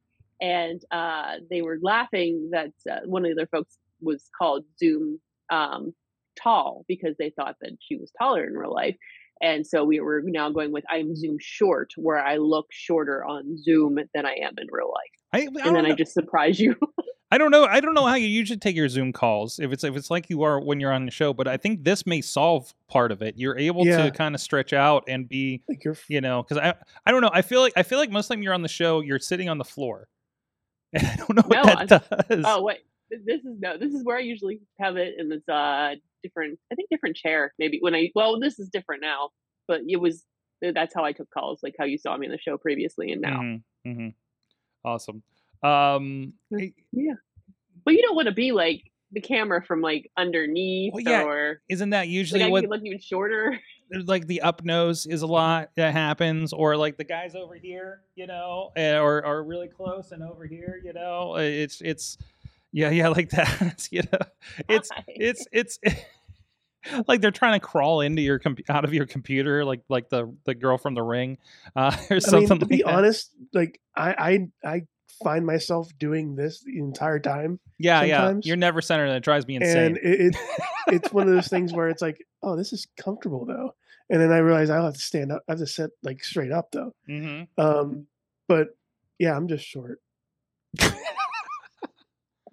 And 0.42 0.82
uh, 0.92 1.36
they 1.50 1.62
were 1.62 1.80
laughing 1.82 2.50
that 2.52 2.74
uh, 2.90 3.00
one 3.06 3.26
of 3.26 3.30
the 3.34 3.42
other 3.42 3.48
folks 3.48 3.78
was 4.02 4.30
called 4.38 4.66
Zoom 4.80 5.20
um, 5.50 5.94
tall 6.42 6.84
because 6.88 7.16
they 7.18 7.30
thought 7.30 7.56
that 7.62 7.72
she 7.80 7.96
was 7.96 8.12
taller 8.18 8.46
in 8.46 8.54
real 8.54 8.74
life. 8.74 8.98
And 9.42 9.66
so 9.66 9.84
we 9.84 10.00
were 10.00 10.22
now 10.26 10.50
going 10.50 10.72
with 10.72 10.84
I'm 10.90 11.16
Zoom 11.16 11.38
short, 11.40 11.92
where 11.98 12.20
I 12.20 12.38
look 12.38 12.68
shorter 12.72 13.24
on 13.26 13.58
Zoom 13.58 13.98
than 14.14 14.26
I 14.26 14.36
am 14.42 14.56
in 14.58 14.68
real 14.70 14.92
life. 14.92 15.12
I, 15.34 15.62
I, 15.62 15.68
And 15.68 15.76
then 15.76 15.86
know, 15.86 15.92
I 15.92 15.96
just 15.96 16.14
surprise 16.14 16.60
you. 16.60 16.76
I 17.36 17.38
don't 17.38 17.52
know. 17.52 17.66
I 17.66 17.82
don't 17.82 17.94
know 17.94 18.06
how 18.06 18.16
you 18.16 18.28
usually 18.28 18.58
take 18.58 18.78
your 18.78 18.88
Zoom 18.88 19.12
calls. 19.12 19.60
If 19.60 19.74
it's 19.74 19.84
if 19.84 19.98
it's 19.98 20.10
like 20.10 20.30
you 20.30 20.44
are 20.44 20.58
when 20.58 20.80
you're 20.80 20.94
on 20.94 21.04
the 21.04 21.12
show, 21.12 21.34
but 21.34 21.50
I 21.50 21.58
think 21.58 21.84
this 21.84 22.06
may 22.06 22.22
solve 22.22 22.74
part 22.88 23.12
of 23.12 23.22
it. 23.22 23.36
You're 23.38 23.58
able 23.58 23.86
Yeah. 23.86 24.06
to 24.06 24.12
kind 24.12 24.36
of 24.36 24.40
stretch 24.40 24.72
out 24.72 25.04
and 25.10 25.28
be 25.28 25.62
Like 25.68 25.84
you're 25.84 25.96
f- 25.96 26.10
you 26.10 26.22
know 26.22 26.44
because 26.44 26.58
i 26.58 26.74
i 27.06 27.12
don't 27.12 27.20
know 27.20 27.30
i 27.34 27.42
feel 27.42 27.60
like 27.60 27.74
i 27.76 27.84
feel 27.84 28.00
like 28.00 28.10
most 28.10 28.26
of 28.26 28.30
the 28.30 28.36
time 28.36 28.44
you're 28.44 28.54
on 28.54 28.62
the 28.62 28.70
show 28.70 29.02
you're 29.02 29.20
sitting 29.20 29.50
on 29.50 29.58
the 29.58 29.66
floor 29.66 30.08
and 30.94 31.06
i 31.06 31.16
don't 31.18 31.36
know 31.36 31.44
what 31.46 31.66
No, 31.66 31.76
that 31.76 32.28
does 32.30 32.46
oh 32.48 32.62
wait, 32.64 32.80
this 33.10 33.42
is 33.44 33.60
no, 33.60 33.78
this 33.78 33.94
is 33.94 34.02
where 34.06 34.16
I 34.16 34.22
usually 34.22 34.62
have 34.80 34.96
it 34.96 35.16
in 35.18 35.28
this 35.28 35.44
uh 35.50 35.96
different, 36.24 36.58
I 36.72 36.76
think 36.76 36.88
different 36.90 37.18
chair. 37.18 37.54
Maybe 37.60 37.80
when 37.82 37.94
I 37.96 38.12
well, 38.16 38.40
this 38.40 38.60
is 38.60 38.70
different 38.70 39.02
now, 39.02 39.32
but 39.68 39.82
it 39.86 39.98
was 40.00 40.24
that's 40.62 40.94
how 40.96 41.04
I 41.04 41.12
took 41.12 41.30
calls, 41.32 41.60
like 41.62 41.76
how 41.78 41.84
you 41.86 41.98
saw 41.98 42.16
me 42.16 42.28
in 42.28 42.32
the 42.32 42.40
show 42.40 42.58
previously 42.58 43.12
and 43.12 43.22
now. 43.22 43.42
Mhm, 43.42 43.64
mhm. 43.86 44.14
awesome 44.86 45.22
um 45.64 46.34
Mm. 46.54 46.74
But 47.86 47.94
you 47.94 48.02
don't 48.02 48.16
want 48.16 48.28
to 48.28 48.34
be 48.34 48.52
like 48.52 48.92
the 49.12 49.22
camera 49.22 49.64
from 49.64 49.82
like 49.82 50.12
underneath 50.18 50.94
Well, 50.94 51.04
yeah, 51.04 51.24
or 51.24 51.62
isn't 51.70 51.92
that 51.92 52.08
usually 52.10 52.44
I 52.44 52.50
what 52.50 52.62
can 52.62 52.70
look 52.70 52.82
even 52.84 53.00
shorter. 53.00 53.60
like 54.06 54.28
the 54.28 54.42
up 54.42 54.64
nose 54.66 55.06
is 55.06 55.22
a 55.22 55.28
lot 55.28 55.70
that 55.76 55.94
happens 55.94 56.52
or 56.52 56.76
like 56.76 56.98
the 56.98 57.04
guys 57.04 57.36
over 57.36 57.54
here 57.54 58.02
you 58.16 58.26
know 58.26 58.72
eh, 58.76 58.98
or 58.98 59.24
are 59.24 59.44
really 59.44 59.68
close 59.68 60.12
and 60.12 60.24
over 60.24 60.48
here 60.48 60.82
you 60.84 60.92
know 60.92 61.36
eh, 61.36 61.44
it's 61.44 61.82
it's 61.82 62.18
yeah 62.72 62.90
yeah 62.90 63.08
like 63.10 63.30
that 63.30 63.88
you 63.92 64.02
know 64.12 64.20
it's 64.68 64.90
Hi. 64.90 65.04
it's 65.08 65.46
it's 65.52 65.80
like 67.08 67.22
they're 67.22 67.30
trying 67.32 67.60
to 67.60 67.66
crawl 67.66 68.02
into 68.02 68.24
your 68.24 68.40
com- 68.40 68.58
out 68.70 68.86
of 68.86 68.94
your 68.94 69.06
computer 69.06 69.64
like 69.64 69.82
like 69.88 70.10
the 70.10 70.36
the 70.46 70.56
girl 70.56 70.78
from 70.80 70.96
the 70.96 71.04
ring 71.04 71.38
uh 71.76 71.96
or 72.10 72.16
I 72.16 72.20
something 72.20 72.40
mean, 72.50 72.60
to 72.60 72.66
like 72.66 72.70
be 72.70 72.84
that. 72.84 72.88
honest, 72.92 73.32
like 73.54 73.80
I, 73.96 74.48
I 74.64 74.70
I 74.74 74.82
find 75.24 75.46
myself 75.46 75.90
doing 75.98 76.36
this 76.36 76.62
the 76.62 76.78
entire 76.78 77.20
time. 77.20 77.60
Yeah, 77.78 78.04
yeah. 78.04 78.18
sometimes. 78.18 78.46
You're 78.46 78.58
never 78.58 78.82
centered, 78.82 79.06
and 79.06 79.18
it 79.18 79.24
drives 79.24 79.48
me 79.48 79.56
insane. 79.56 79.78
And 79.78 79.98
it, 79.98 80.36
it 80.36 80.36
it's 80.88 81.14
one 81.14 81.28
of 81.28 81.34
those 81.34 81.48
things 81.48 81.74
where 81.74 81.90
it's 81.90 82.02
like, 82.02 82.26
oh, 82.44 82.56
this 82.56 82.74
is 82.74 82.88
comfortable 82.98 83.46
though. 83.46 83.74
And 84.10 84.22
then 84.22 84.32
I 84.32 84.38
realize 84.38 84.70
I'll 84.70 84.86
have 84.86 84.94
to 84.94 85.00
stand 85.00 85.32
up. 85.32 85.44
I 85.48 85.54
have 85.54 85.60
to 85.60 85.68
sit 85.68 85.92
like 86.04 86.24
straight 86.24 86.52
up 86.52 86.72
though. 86.72 86.94
hmm 87.08 87.44
Um, 87.58 88.08
but 88.48 88.70
yeah, 89.18 89.36
I'm 89.36 89.48
just 89.48 89.66
short. 89.66 90.00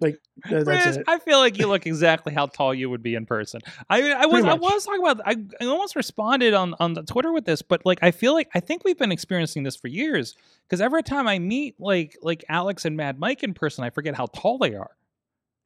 like 0.03 0.19
tha- 0.49 0.63
that's 0.63 0.97
it. 0.97 1.03
I 1.07 1.17
feel 1.19 1.39
like 1.39 1.57
you 1.57 1.67
look 1.67 1.85
exactly 1.87 2.33
how 2.33 2.45
tall 2.45 2.73
you 2.73 2.89
would 2.89 3.01
be 3.01 3.15
in 3.15 3.25
person. 3.25 3.61
I 3.89 4.01
mean, 4.01 4.11
I 4.11 4.25
was 4.27 4.43
I 4.45 4.53
was 4.53 4.85
talking 4.85 5.01
about 5.01 5.21
I, 5.25 5.35
I 5.61 5.65
almost 5.65 5.95
responded 5.95 6.53
on 6.53 6.75
on 6.79 6.93
the 6.93 7.01
Twitter 7.03 7.31
with 7.31 7.45
this, 7.45 7.61
but 7.61 7.85
like 7.85 7.99
I 8.01 8.11
feel 8.11 8.33
like 8.33 8.49
I 8.53 8.59
think 8.59 8.83
we've 8.83 8.97
been 8.97 9.11
experiencing 9.11 9.63
this 9.63 9.75
for 9.75 9.87
years 9.87 10.35
because 10.67 10.81
every 10.81 11.01
time 11.03 11.27
I 11.27 11.39
meet 11.39 11.79
like 11.79 12.15
like 12.21 12.43
Alex 12.49 12.85
and 12.85 12.95
Mad 12.95 13.17
Mike 13.19 13.41
in 13.43 13.53
person, 13.53 13.83
I 13.83 13.89
forget 13.89 14.15
how 14.15 14.27
tall 14.27 14.57
they 14.59 14.75
are. 14.75 14.91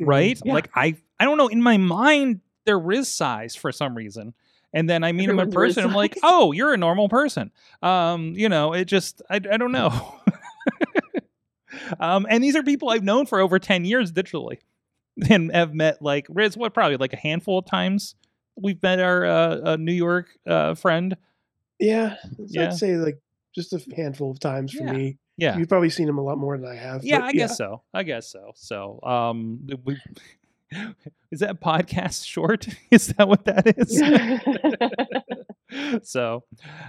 Mhm. 0.01 0.07
Right? 0.07 0.39
Yeah. 0.45 0.53
Like 0.53 0.69
I 0.75 0.95
I 1.19 1.25
don't 1.25 1.37
know 1.37 1.47
in 1.47 1.61
my 1.61 1.77
mind 1.77 2.41
they're 2.65 2.79
Riz 2.79 3.07
size 3.13 3.55
for 3.55 3.71
some 3.71 3.95
reason. 3.95 4.33
And 4.73 4.89
then 4.89 5.03
I 5.03 5.13
meet 5.13 5.29
him 5.29 5.39
in 5.39 5.47
Everyone's 5.47 5.75
person. 5.75 5.89
I'm 5.89 5.95
like, 5.95 6.17
oh, 6.23 6.51
you're 6.51 6.73
a 6.73 6.77
normal 6.77 7.07
person. 7.07 7.51
Um, 7.81 8.33
you 8.35 8.49
know, 8.49 8.73
it 8.73 8.85
just 8.85 9.21
I, 9.29 9.35
I 9.37 9.55
don't 9.57 9.71
know. 9.71 9.89
um, 11.99 12.25
and 12.29 12.43
these 12.43 12.55
are 12.55 12.63
people 12.63 12.89
I've 12.89 13.03
known 13.03 13.25
for 13.25 13.39
over 13.39 13.59
ten 13.59 13.85
years 13.85 14.11
digitally, 14.11 14.57
and 15.29 15.51
have 15.53 15.73
met 15.73 16.01
like 16.01 16.27
Riz. 16.29 16.55
What 16.57 16.73
probably 16.73 16.97
like 16.97 17.13
a 17.13 17.17
handful 17.17 17.59
of 17.59 17.65
times 17.65 18.15
we've 18.59 18.81
met 18.81 18.99
our 18.99 19.25
uh, 19.25 19.75
New 19.77 19.91
York 19.93 20.27
uh, 20.47 20.73
friend. 20.75 21.15
Yeah, 21.79 22.15
Yeah. 22.39 22.63
I'd 22.69 22.73
say 22.73 22.95
like 22.97 23.19
just 23.53 23.71
a 23.73 23.81
handful 23.95 24.31
of 24.31 24.39
times 24.39 24.73
for 24.73 24.83
Yeah. 24.83 24.91
me. 24.93 25.17
Yeah, 25.39 25.55
You've 25.59 25.69
probably 25.69 25.91
seen 25.91 26.09
him 26.09 26.17
a 26.17 26.23
lot 26.23 26.39
more 26.39 26.57
than 26.57 26.67
I 26.67 26.73
have. 26.73 27.03
yeah, 27.05 27.23
I 27.23 27.31
guess 27.31 27.55
so. 27.55 27.83
I 27.93 28.01
guess 28.01 28.27
so. 28.27 28.53
So, 28.55 28.99
um, 29.03 29.67
we, 29.85 29.95
is 31.31 31.41
that 31.41 31.61
podcast 31.61 32.25
short? 32.25 32.67
Is 32.91 33.07
that 33.09 33.27
what 33.27 33.45
that 33.45 33.67
is? 33.77 34.01
so 36.03 36.43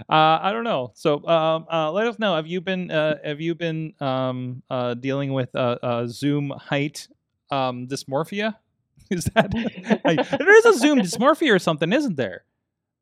uh, 0.09 0.39
I 0.41 0.51
don't 0.53 0.63
know. 0.63 0.91
So 0.95 1.25
um, 1.27 1.65
uh, 1.71 1.91
let 1.91 2.07
us 2.07 2.19
know. 2.19 2.35
Have 2.35 2.47
you 2.47 2.61
been 2.61 2.89
uh, 2.91 3.17
have 3.23 3.41
you 3.41 3.55
been 3.55 3.93
um, 3.99 4.63
uh, 4.69 4.93
dealing 4.93 5.33
with 5.33 5.53
uh, 5.55 5.77
uh, 5.81 6.07
Zoom 6.07 6.49
height 6.51 7.07
um, 7.51 7.87
dysmorphia? 7.87 8.55
Is 9.09 9.25
that 9.35 9.51
I- 10.05 10.15
there 10.37 10.57
is 10.57 10.65
a 10.65 10.77
Zoom 10.77 10.99
dysmorphia 10.99 11.53
or 11.53 11.59
something, 11.59 11.91
isn't 11.91 12.15
there? 12.15 12.43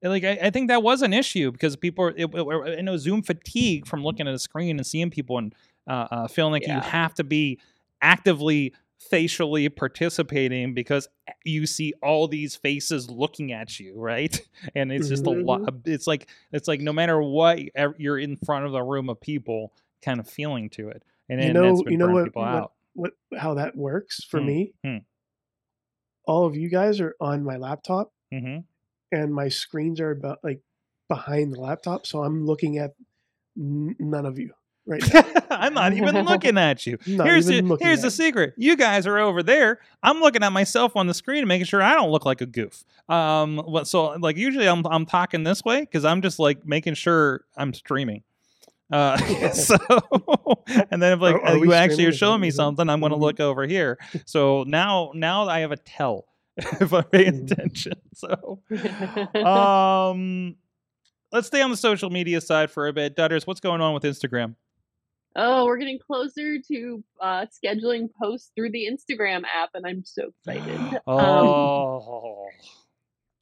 Like 0.01 0.23
I, 0.23 0.39
I 0.43 0.49
think 0.51 0.69
that 0.69 0.81
was 0.81 1.01
an 1.01 1.11
issue 1.11 1.51
because 1.51 1.75
people 1.75 2.05
are, 2.05 2.13
it, 2.15 2.29
it, 2.33 2.77
I 2.79 2.81
know 2.81 2.95
Zoom 2.97 3.23
fatigue 3.23 3.85
from 3.85 4.03
looking 4.03 4.27
at 4.27 4.33
a 4.33 4.39
screen 4.39 4.77
and 4.77 4.85
seeing 4.87 5.09
people 5.09 5.37
and 5.37 5.53
feeling 6.31 6.53
like 6.53 6.65
you 6.75 6.79
have 6.79 7.13
to 7.15 7.23
be 7.25 7.59
actively 8.01 8.73
facially 8.99 9.69
participating 9.69 10.73
because 10.73 11.07
you 11.45 11.65
see 11.65 11.93
all 12.01 12.27
these 12.27 12.55
faces 12.55 13.09
looking 13.09 13.51
at 13.51 13.79
you 13.79 13.93
right? 13.99 14.41
And 14.75 14.91
it's 14.91 15.07
just 15.07 15.25
a 15.25 15.29
lot 15.29 15.61
it's 15.85 16.07
like 16.07 16.29
it's 16.51 16.67
like 16.67 16.81
no 16.81 16.91
matter 16.93 17.21
what 17.21 17.59
you're 17.99 18.17
in 18.19 18.35
front 18.37 18.65
of 18.65 18.73
a 18.73 18.83
room 18.83 19.09
of 19.09 19.21
people 19.21 19.73
kind 20.03 20.19
of 20.19 20.27
feeling 20.29 20.69
to 20.71 20.89
it. 20.89 21.03
And 21.29 21.41
You 21.43 21.53
know- 21.53 21.83
you 21.87 21.97
know 21.97 22.07
what- 22.07 22.35
what- 22.35 22.45
out. 22.45 22.73
What 22.93 23.13
how 23.37 23.53
that 23.53 23.75
works 23.77 24.23
for 24.23 24.39
Hmm, 24.39 24.45
me? 24.47 24.73
hmm. 24.83 24.97
All 26.25 26.45
of 26.45 26.55
you 26.57 26.67
guys 26.69 26.99
are 26.99 27.15
on 27.21 27.43
my 27.43 27.57
laptop, 27.57 28.11
hmm 28.31 28.57
and 29.11 29.33
my 29.33 29.47
screens 29.47 30.01
are 30.01 30.11
about 30.11 30.39
like 30.43 30.61
behind 31.07 31.53
the 31.53 31.59
laptop, 31.61 32.05
so 32.07 32.23
I'm 32.23 32.45
looking 32.45 32.77
at 32.79 32.95
n- 33.57 33.95
none 33.99 34.25
of 34.25 34.37
you 34.39 34.53
right 34.87 35.03
now. 35.13 35.23
i'm 35.51 35.73
not 35.73 35.93
even 35.93 36.15
looking 36.25 36.57
at 36.57 36.85
you 36.85 36.97
Not 37.07 37.27
here's 37.27 37.45
the 37.45 37.61
looking 37.61 37.85
here's 37.85 37.99
at 37.99 38.03
the 38.03 38.11
secret. 38.11 38.53
You 38.57 38.75
guys 38.75 39.05
are 39.05 39.17
over 39.19 39.43
there. 39.43 39.79
I'm 40.01 40.19
looking 40.19 40.43
at 40.43 40.51
myself 40.53 40.95
on 40.95 41.07
the 41.07 41.13
screen 41.13 41.39
and 41.39 41.47
making 41.47 41.65
sure 41.65 41.81
I 41.81 41.93
don't 41.93 42.09
look 42.11 42.25
like 42.25 42.41
a 42.41 42.45
goof. 42.45 42.83
Um, 43.09 43.57
what- 43.59 43.87
so 43.87 44.11
like 44.19 44.37
usually 44.37 44.67
I'm 44.67 44.85
I'm 44.87 45.05
talking 45.05 45.43
this 45.43 45.63
way 45.63 45.81
because 45.81 46.05
I'm 46.05 46.21
just 46.21 46.39
like 46.39 46.65
making 46.65 46.93
sure 46.95 47.41
I'm 47.55 47.73
streaming. 47.73 48.23
Uh, 48.91 49.17
so 49.51 49.75
and 50.91 51.01
then 51.01 51.13
if 51.13 51.19
like 51.19 51.35
Are- 51.35 51.45
are 51.45 51.59
we 51.59 51.67
you 51.67 51.73
actually 51.73 51.95
streaming? 51.95 52.07
are 52.07 52.09
Is 52.11 52.17
showing 52.17 52.41
me 52.41 52.47
is 52.49 52.55
something, 52.55 52.89
I'm 52.89 52.99
going 53.01 53.11
to 53.11 53.17
Mhm. 53.17 53.21
look 53.21 53.39
over 53.41 53.65
here. 53.67 53.97
So 54.25 54.63
now 54.67 55.11
now 55.13 55.47
I 55.49 55.59
have 55.59 55.71
a 55.73 55.77
tell 55.77 56.25
if 56.57 56.93
I'm 56.93 57.03
paying 57.05 57.45
Mhm. 57.47 57.51
attention. 57.51 57.93
So 58.13 58.61
um, 59.45 60.55
let's 61.31 61.47
stay 61.47 61.61
on 61.61 61.71
the 61.71 61.77
social 61.77 62.09
media 62.09 62.41
side 62.41 62.71
for 62.71 62.87
a 62.87 62.93
bit. 62.93 63.15
Dutters, 63.15 63.45
what's 63.45 63.59
going 63.59 63.81
on 63.81 63.93
with 63.93 64.03
Instagram? 64.03 64.55
Oh, 65.37 65.65
we're 65.65 65.77
getting 65.77 65.99
closer 65.99 66.57
to 66.67 67.03
uh, 67.21 67.45
scheduling 67.45 68.09
posts 68.19 68.51
through 68.55 68.71
the 68.71 68.89
Instagram 68.91 69.43
app, 69.43 69.69
and 69.73 69.85
I'm 69.85 70.03
so 70.03 70.31
excited. 70.45 71.01
Um, 71.07 71.19
oh. 71.19 72.47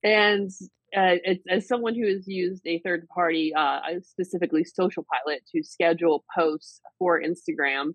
and 0.03 0.51
uh, 0.95 1.17
it's, 1.23 1.43
as 1.49 1.67
someone 1.67 1.95
who 1.95 2.05
has 2.05 2.27
used 2.27 2.61
a 2.67 2.79
third 2.79 3.07
party, 3.07 3.53
uh, 3.55 3.79
specifically 4.03 4.63
Social 4.63 5.05
Pilot, 5.11 5.41
to 5.55 5.63
schedule 5.63 6.23
posts 6.35 6.81
for 6.99 7.21
Instagram, 7.21 7.93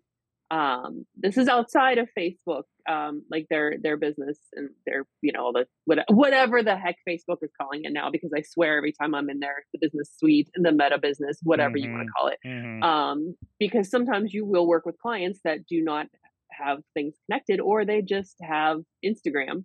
um, 0.50 1.06
this 1.16 1.38
is 1.38 1.48
outside 1.48 1.98
of 1.98 2.08
Facebook, 2.18 2.64
um, 2.88 3.22
like 3.30 3.46
their 3.50 3.74
their 3.82 3.96
business 3.96 4.38
and 4.54 4.70
their 4.86 5.06
you 5.22 5.32
know 5.32 5.52
the 5.52 5.66
what, 5.84 5.98
whatever 6.08 6.62
the 6.62 6.76
heck 6.76 6.96
Facebook 7.08 7.38
is 7.42 7.50
calling 7.60 7.84
it 7.84 7.92
now. 7.92 8.10
Because 8.10 8.30
I 8.36 8.42
swear 8.42 8.76
every 8.76 8.92
time 8.92 9.14
I'm 9.14 9.30
in 9.30 9.40
there, 9.40 9.64
the 9.72 9.78
business 9.80 10.10
suite 10.16 10.48
and 10.54 10.64
the 10.64 10.72
meta 10.72 10.98
business, 10.98 11.38
whatever 11.42 11.76
you 11.76 11.90
want 11.92 12.06
to 12.06 12.12
call 12.16 12.28
it, 12.28 12.38
Mhm. 12.46 12.82
um, 12.82 13.34
because 13.58 13.90
sometimes 13.90 14.32
you 14.34 14.44
will 14.46 14.66
work 14.66 14.86
with 14.86 14.98
clients 14.98 15.40
that 15.44 15.66
do 15.66 15.82
not 15.82 16.06
have 16.50 16.78
things 16.94 17.14
connected 17.26 17.60
or 17.60 17.84
they 17.84 18.02
just 18.02 18.36
have 18.42 18.80
Instagram 19.04 19.64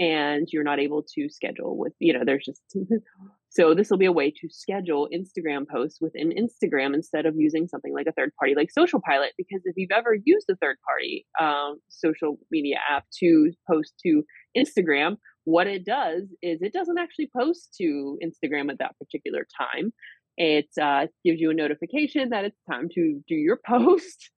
and 0.00 0.48
you're 0.52 0.64
not 0.64 0.80
able 0.80 1.02
to 1.14 1.28
schedule 1.28 1.76
with, 1.76 1.92
you 1.98 2.12
know, 2.12 2.24
there's 2.24 2.44
just 2.44 2.62
so 3.54 3.74
this 3.74 3.90
will 3.90 3.98
be 3.98 4.06
a 4.06 4.12
way 4.12 4.30
to 4.30 4.48
schedule 4.48 5.10
Instagram 5.14 5.68
posts 5.68 6.00
within 6.00 6.32
Instagram 6.32 6.94
instead 6.94 7.26
of 7.26 7.34
using 7.36 7.68
something 7.68 7.92
like 7.92 8.06
a 8.06 8.12
third 8.12 8.32
party 8.38 8.54
like 8.56 8.70
Social 8.70 8.98
Pilot. 9.06 9.32
Because 9.36 9.60
if 9.66 9.74
you've 9.76 9.90
ever 9.94 10.16
used 10.24 10.48
a 10.50 10.56
third 10.56 10.76
party 10.86 11.26
um, 11.38 11.78
social 11.90 12.38
media 12.50 12.76
app 12.88 13.04
to 13.20 13.52
post 13.70 13.92
to 14.06 14.22
Instagram, 14.56 15.18
what 15.44 15.66
it 15.66 15.84
does 15.84 16.22
is 16.40 16.62
it 16.62 16.72
doesn't 16.72 16.96
actually 16.96 17.28
post 17.36 17.74
to 17.78 18.18
Instagram 18.24 18.70
at 18.70 18.78
that 18.78 18.96
particular 18.98 19.46
time. 19.60 19.92
It 20.38 20.70
uh, 20.80 21.08
gives 21.22 21.38
you 21.38 21.50
a 21.50 21.54
notification 21.54 22.30
that 22.30 22.46
it's 22.46 22.60
time 22.70 22.88
to 22.94 23.20
do 23.28 23.34
your 23.34 23.60
post, 23.66 24.30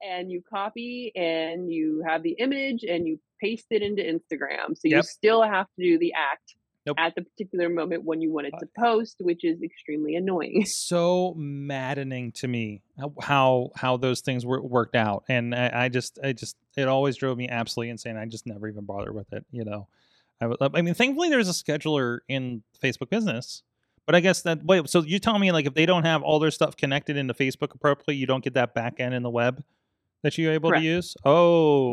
and 0.00 0.30
you 0.30 0.40
copy 0.48 1.12
and 1.14 1.70
you 1.70 2.02
have 2.08 2.22
the 2.22 2.36
image 2.38 2.84
and 2.88 3.06
you 3.06 3.18
paste 3.38 3.66
it 3.68 3.82
into 3.82 4.02
Instagram. 4.02 4.74
So 4.76 4.84
you 4.84 5.02
still 5.02 5.42
have 5.42 5.66
to 5.78 5.84
do 5.84 5.98
the 5.98 6.14
act 6.14 6.54
Nope. 6.86 6.96
at 6.98 7.14
the 7.14 7.22
particular 7.22 7.68
moment 7.68 8.04
when 8.04 8.22
you 8.22 8.32
want 8.32 8.46
it 8.46 8.54
to 8.58 8.66
post, 8.78 9.16
which 9.20 9.44
is 9.44 9.62
extremely 9.62 10.14
annoying. 10.16 10.64
so 10.66 11.34
maddening 11.36 12.32
to 12.32 12.48
me 12.48 12.82
how- 13.20 13.70
how 13.76 13.96
those 13.98 14.20
things 14.22 14.46
were 14.46 14.62
worked 14.62 14.96
out 14.96 15.24
and 15.28 15.54
I, 15.54 15.84
I 15.84 15.88
just 15.88 16.18
i 16.24 16.32
just 16.32 16.56
it 16.76 16.88
always 16.88 17.16
drove 17.16 17.36
me 17.38 17.48
absolutely 17.48 17.90
insane 17.90 18.16
i 18.16 18.24
just 18.26 18.46
never 18.46 18.66
even 18.68 18.84
bothered 18.84 19.14
with 19.14 19.32
it 19.32 19.44
you 19.50 19.64
know 19.64 19.88
i, 20.40 20.46
would- 20.46 20.58
I 20.60 20.80
mean 20.82 20.94
thankfully 20.94 21.28
there's 21.28 21.48
a 21.48 21.52
scheduler 21.52 22.20
in 22.28 22.62
facebook 22.82 23.10
business 23.10 23.62
but 24.06 24.14
i 24.14 24.20
guess 24.20 24.42
that 24.42 24.64
wait 24.64 24.88
so 24.88 25.02
you 25.02 25.18
tell 25.18 25.38
me 25.38 25.52
like 25.52 25.66
if 25.66 25.74
they 25.74 25.86
don't 25.86 26.04
have 26.04 26.22
all 26.22 26.38
their 26.38 26.50
stuff 26.50 26.76
connected 26.76 27.16
into 27.16 27.34
facebook 27.34 27.74
appropriately 27.74 28.16
you 28.16 28.26
don't 28.26 28.42
get 28.44 28.54
that 28.54 28.74
back 28.74 29.00
end 29.00 29.14
in 29.14 29.22
the 29.22 29.30
web 29.30 29.62
that 30.22 30.36
you're 30.38 30.52
able 30.52 30.70
Correct. 30.70 30.82
to 30.82 30.86
use 30.86 31.16
oh 31.24 31.92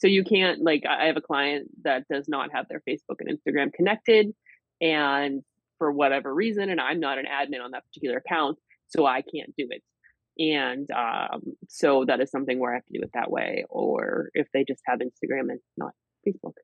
So 0.00 0.06
you 0.06 0.24
can't 0.24 0.62
like 0.62 0.82
I 0.88 1.06
have 1.06 1.16
a 1.16 1.22
client 1.22 1.68
that 1.84 2.04
does 2.10 2.26
not 2.28 2.50
have 2.52 2.66
their 2.68 2.82
Facebook 2.88 3.16
and 3.20 3.28
Instagram 3.28 3.72
connected 3.72 4.32
and 4.80 5.42
for 5.78 5.92
whatever 5.92 6.34
reason 6.34 6.70
and 6.70 6.80
I'm 6.80 7.00
not 7.00 7.18
an 7.18 7.26
admin 7.26 7.62
on 7.62 7.72
that 7.72 7.84
particular 7.86 8.18
account, 8.18 8.58
so 8.88 9.06
I 9.06 9.22
can't 9.22 9.54
do 9.56 9.68
it. 9.70 9.82
And 10.38 10.88
um, 10.90 11.42
so 11.68 12.04
that 12.06 12.20
is 12.20 12.30
something 12.30 12.58
where 12.58 12.72
I 12.72 12.76
have 12.76 12.86
to 12.86 12.98
do 12.98 13.02
it 13.02 13.10
that 13.12 13.30
way 13.30 13.64
or 13.68 14.30
if 14.32 14.48
they 14.54 14.64
just 14.66 14.80
have 14.86 15.00
Instagram 15.00 15.50
and 15.50 15.60
not 15.76 15.92
Facebook. 16.26 16.54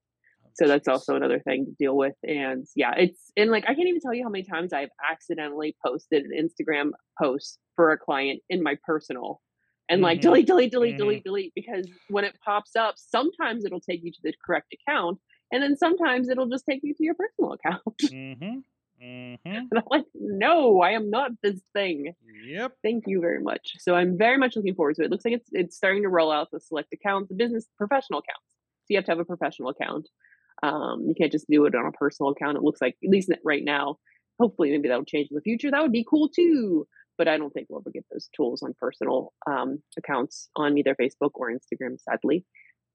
So 0.55 0.67
that's 0.67 0.89
also 0.89 1.17
another 1.17 1.39
thing 1.41 1.67
to 1.67 1.73
deal 1.79 1.95
with. 1.95 2.15
And 2.23 2.67
yeah, 2.75 2.95
it's 2.97 3.31
and 3.37 3.51
like 3.51 3.65
I 3.65 3.75
can't 3.75 3.89
even 3.89 4.01
tell 4.01 4.15
you 4.15 4.25
how 4.25 4.31
many 4.31 4.45
times 4.45 4.73
I've 4.73 4.89
accidentally 5.11 5.77
posted 5.85 6.25
an 6.25 6.31
Instagram 6.33 6.93
post 7.21 7.59
for 7.75 7.93
a 7.93 7.99
client 7.99 8.41
in 8.49 8.63
my 8.63 8.77
personal 8.87 9.43
and 9.89 10.03
like 10.03 10.21
Mhm. 10.21 10.23
delete, 10.23 10.47
delete, 10.47 10.73
delete, 10.73 10.97
Mhm. 10.97 10.99
delete, 10.99 11.25
delete 11.25 11.53
because 11.55 11.89
when 12.09 12.25
it 12.25 12.37
pops 12.45 12.77
up, 12.77 12.95
sometimes 12.99 13.65
it'll 13.65 13.81
take 13.81 14.03
you 14.05 14.13
to 14.13 14.19
the 14.23 14.33
correct 14.45 14.75
account, 14.75 15.19
and 15.53 15.63
then 15.63 15.77
sometimes 15.77 16.29
it'll 16.29 16.49
just 16.49 16.65
take 16.69 16.81
you 16.83 16.95
to 16.95 17.05
your 17.05 17.15
personal 17.15 17.53
account. 17.53 17.83
mm-hmm 18.03 18.61
mm-hmm 19.03 19.67
and 19.71 19.79
I'm 19.79 19.85
like, 19.91 20.05
no, 20.15 20.81
I 20.81 20.93
am 20.93 21.11
not 21.11 21.33
this 21.43 21.61
thing. 21.73 22.15
yep 22.23 22.77
Thank 22.83 23.05
you 23.07 23.21
very 23.21 23.41
much. 23.43 23.75
So 23.79 23.95
I'm 23.95 24.19
very 24.19 24.39
much 24.39 24.57
looking 24.57 24.75
forward 24.75 24.97
to 24.97 25.03
it. 25.03 25.07
It 25.07 25.11
looks 25.11 25.25
like 25.25 25.35
it's 25.35 25.49
it's 25.53 25.77
starting 25.77 26.03
to 26.03 26.09
roll 26.09 26.33
out 26.33 26.49
the 26.53 26.61
select 26.61 26.93
accounts, 26.93 27.29
the 27.29 27.35
business 27.37 27.67
professional 27.79 28.21
accounts. 28.21 28.45
So 28.83 28.87
you 28.91 28.99
have 28.99 29.07
to 29.07 29.13
have 29.13 29.19
a 29.21 29.25
professional 29.25 29.71
account. 29.71 30.09
Um, 30.63 31.05
you 31.09 31.15
can't 31.19 31.33
just 31.33 31.47
do 31.51 31.67
it 31.67 31.75
on 31.75 31.87
a 31.87 31.93
personal 31.93 32.31
account. 32.33 32.57
It 32.57 32.63
looks 32.63 32.81
like 32.81 32.97
at 33.05 33.11
least 33.11 33.31
right 33.45 33.65
now. 33.65 33.99
Hopefully, 34.41 34.71
maybe 34.71 34.89
that'll 34.89 35.05
change 35.05 35.29
in 35.31 35.35
the 35.37 35.43
future. 35.43 35.71
That 35.71 35.83
would 35.83 35.93
be 35.93 36.07
cool 36.09 36.29
too. 36.29 36.87
But 37.19 37.29
I 37.29 37.37
don't 37.39 37.53
think 37.53 37.67
we'll 37.69 37.81
ever 37.81 37.91
get 37.91 38.05
those 38.13 38.29
tools 38.37 38.63
on 38.63 38.75
personal 38.81 39.33
um, 39.47 39.83
accounts 39.97 40.49
on 40.57 40.79
either 40.79 40.95
Facebook 40.95 41.31
or 41.35 41.51
Instagram, 41.51 41.99
sadly. 42.01 42.45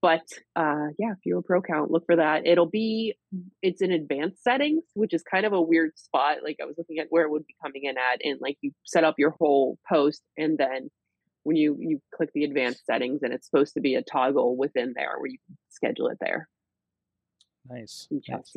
But 0.02 0.26
uh, 0.56 0.88
yeah, 0.98 1.12
if 1.12 1.20
you're 1.26 1.40
a 1.40 1.44
pro 1.44 1.60
account, 1.60 1.92
look 1.92 2.06
for 2.08 2.16
that. 2.16 2.48
It'll 2.48 2.66
be 2.66 3.16
it's 3.62 3.82
in 3.82 3.92
advanced 3.92 4.44
settings, 4.44 4.84
which 4.96 5.14
is 5.14 5.22
kind 5.22 5.46
of 5.46 5.54
a 5.54 5.62
weird 5.62 5.98
spot. 5.98 6.38
Like 6.44 6.58
I 6.62 6.66
was 6.66 6.76
looking 6.78 6.98
at 6.98 7.08
where 7.12 7.24
it 7.24 7.30
would 7.30 7.46
be 7.46 7.56
coming 7.64 7.84
in 7.84 7.98
at, 7.98 8.20
and 8.24 8.40
like 8.42 8.58
you 8.62 8.72
set 8.84 9.04
up 9.04 9.16
your 9.20 9.36
whole 9.40 9.78
post, 9.88 10.24
and 10.38 10.58
then 10.58 10.90
when 11.44 11.56
you 11.56 11.78
you 11.80 12.02
click 12.16 12.32
the 12.34 12.46
advanced 12.46 12.84
settings, 12.86 13.22
and 13.22 13.32
it's 13.32 13.46
supposed 13.48 13.76
to 13.76 13.82
be 13.82 13.94
a 13.94 14.02
toggle 14.02 14.58
within 14.58 14.94
there 14.96 15.14
where 15.20 15.30
you 15.30 15.38
can 15.46 15.58
schedule 15.70 16.08
it 16.08 16.18
there. 16.20 16.48
Nice. 17.70 18.08
nice. 18.28 18.52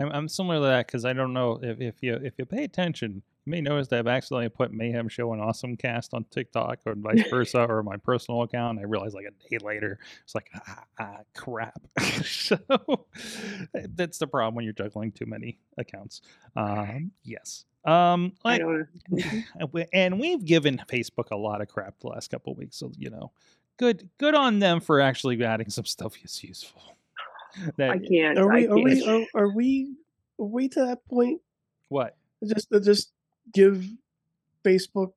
I'm, 0.00 0.10
I'm 0.12 0.28
similar 0.28 0.56
to 0.56 0.66
that 0.66 0.86
because 0.86 1.06
I 1.06 1.14
don't 1.14 1.32
know 1.32 1.58
if, 1.62 1.80
if 1.80 2.02
you 2.02 2.14
if 2.22 2.34
you 2.36 2.44
pay 2.44 2.64
attention, 2.64 3.22
you 3.44 3.50
may 3.50 3.60
notice 3.60 3.88
that 3.88 3.98
I've 3.98 4.06
accidentally 4.06 4.48
put 4.48 4.72
Mayhem 4.72 5.08
Show 5.08 5.32
and 5.32 5.42
Awesome 5.42 5.76
Cast 5.76 6.14
on 6.14 6.24
TikTok 6.30 6.78
or 6.86 6.94
vice 6.94 7.28
versa 7.28 7.66
or 7.68 7.82
my 7.82 7.96
personal 7.96 8.42
account. 8.42 8.78
I 8.78 8.84
realized 8.84 9.14
like 9.14 9.26
a 9.26 9.48
day 9.50 9.58
later, 9.62 9.98
it's 10.22 10.34
like 10.34 10.48
ah, 10.54 10.84
ah 10.98 11.18
crap. 11.34 11.80
so 12.24 12.58
that's 13.74 14.18
the 14.18 14.26
problem 14.26 14.54
when 14.54 14.64
you're 14.64 14.72
juggling 14.72 15.12
too 15.12 15.26
many 15.26 15.58
accounts. 15.76 16.22
Um, 16.56 17.12
yes. 17.22 17.66
Um, 17.84 18.32
like, 18.44 18.62
and 19.92 20.18
we've 20.18 20.42
given 20.42 20.80
Facebook 20.90 21.30
a 21.30 21.36
lot 21.36 21.60
of 21.60 21.68
crap 21.68 22.00
the 22.00 22.08
last 22.08 22.30
couple 22.30 22.54
weeks, 22.54 22.76
so 22.76 22.92
you 22.96 23.10
know, 23.10 23.30
good 23.76 24.08
good 24.16 24.34
on 24.34 24.58
them 24.58 24.80
for 24.80 25.00
actually 25.02 25.42
adding 25.44 25.68
some 25.68 25.84
stuff 25.84 26.14
that's 26.20 26.42
useful. 26.42 26.82
That, 27.76 27.90
I 27.90 27.98
can't. 27.98 28.36
Are 28.36 28.48
we? 28.52 28.66
Can't. 28.66 28.72
Are 28.72 28.82
we? 28.82 29.06
Are, 29.06 29.26
are 29.42 29.54
we? 29.54 29.94
Are 30.40 30.44
we 30.44 30.68
to 30.70 30.86
that 30.86 31.06
point? 31.06 31.40
What? 31.88 32.16
Just 32.42 32.66
just 32.82 33.12
give 33.52 33.86
Facebook 34.64 35.12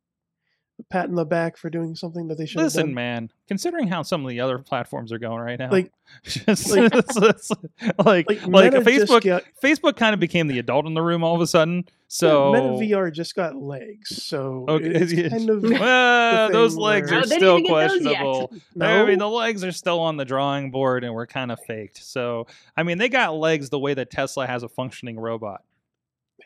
a 0.80 0.84
pat 0.84 1.09
in 1.09 1.15
the 1.15 1.25
back 1.25 1.57
for 1.57 1.69
doing 1.69 1.95
something 1.95 2.28
that 2.28 2.38
they 2.38 2.45
should. 2.45 2.61
Listen, 2.61 2.88
done. 2.88 2.93
man. 2.93 3.32
Considering 3.47 3.88
how 3.88 4.03
some 4.03 4.23
of 4.23 4.30
the 4.30 4.39
other 4.39 4.59
platforms 4.59 5.11
are 5.11 5.17
going 5.17 5.41
right 5.41 5.57
now, 5.57 5.71
like, 5.71 5.91
just, 6.23 6.69
like, 6.69 6.93
like, 6.93 8.30
like, 8.30 8.47
like 8.47 8.73
Facebook, 8.73 9.23
got, 9.23 9.43
Facebook 9.63 9.97
kind 9.97 10.13
of 10.13 10.19
became 10.19 10.47
the 10.47 10.59
adult 10.59 10.86
in 10.86 10.93
the 10.93 11.01
room 11.01 11.23
all 11.23 11.36
of 11.36 11.41
a 11.41 11.47
sudden. 11.47 11.86
So 12.09 12.53
yeah, 12.53 12.61
Meta 12.61 12.95
VR 12.95 13.11
just 13.11 13.36
got 13.36 13.55
legs, 13.55 14.23
so 14.23 14.65
okay, 14.69 14.88
it's 14.88 15.11
yeah. 15.11 15.30
kind 15.30 15.49
of 15.49 15.63
well, 15.63 16.51
those 16.51 16.78
legs 16.78 17.11
where... 17.11 17.19
are 17.19 17.23
still 17.23 17.61
questionable. 17.63 18.53
No? 18.75 18.86
I 18.86 19.05
mean, 19.05 19.19
the 19.19 19.28
legs 19.28 19.63
are 19.63 19.73
still 19.73 19.99
on 19.99 20.15
the 20.15 20.23
drawing 20.23 20.71
board, 20.71 21.03
and 21.03 21.13
we're 21.13 21.28
kind 21.28 21.51
of 21.51 21.59
faked. 21.67 22.01
So, 22.01 22.47
I 22.78 22.84
mean, 22.84 22.97
they 22.97 23.09
got 23.09 23.36
legs 23.36 23.69
the 23.69 23.80
way 23.80 23.93
that 23.93 24.09
Tesla 24.09 24.47
has 24.47 24.63
a 24.63 24.69
functioning 24.69 25.19
robot. 25.19 25.63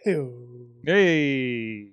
Ew. 0.05 0.67
Hey, 0.83 1.89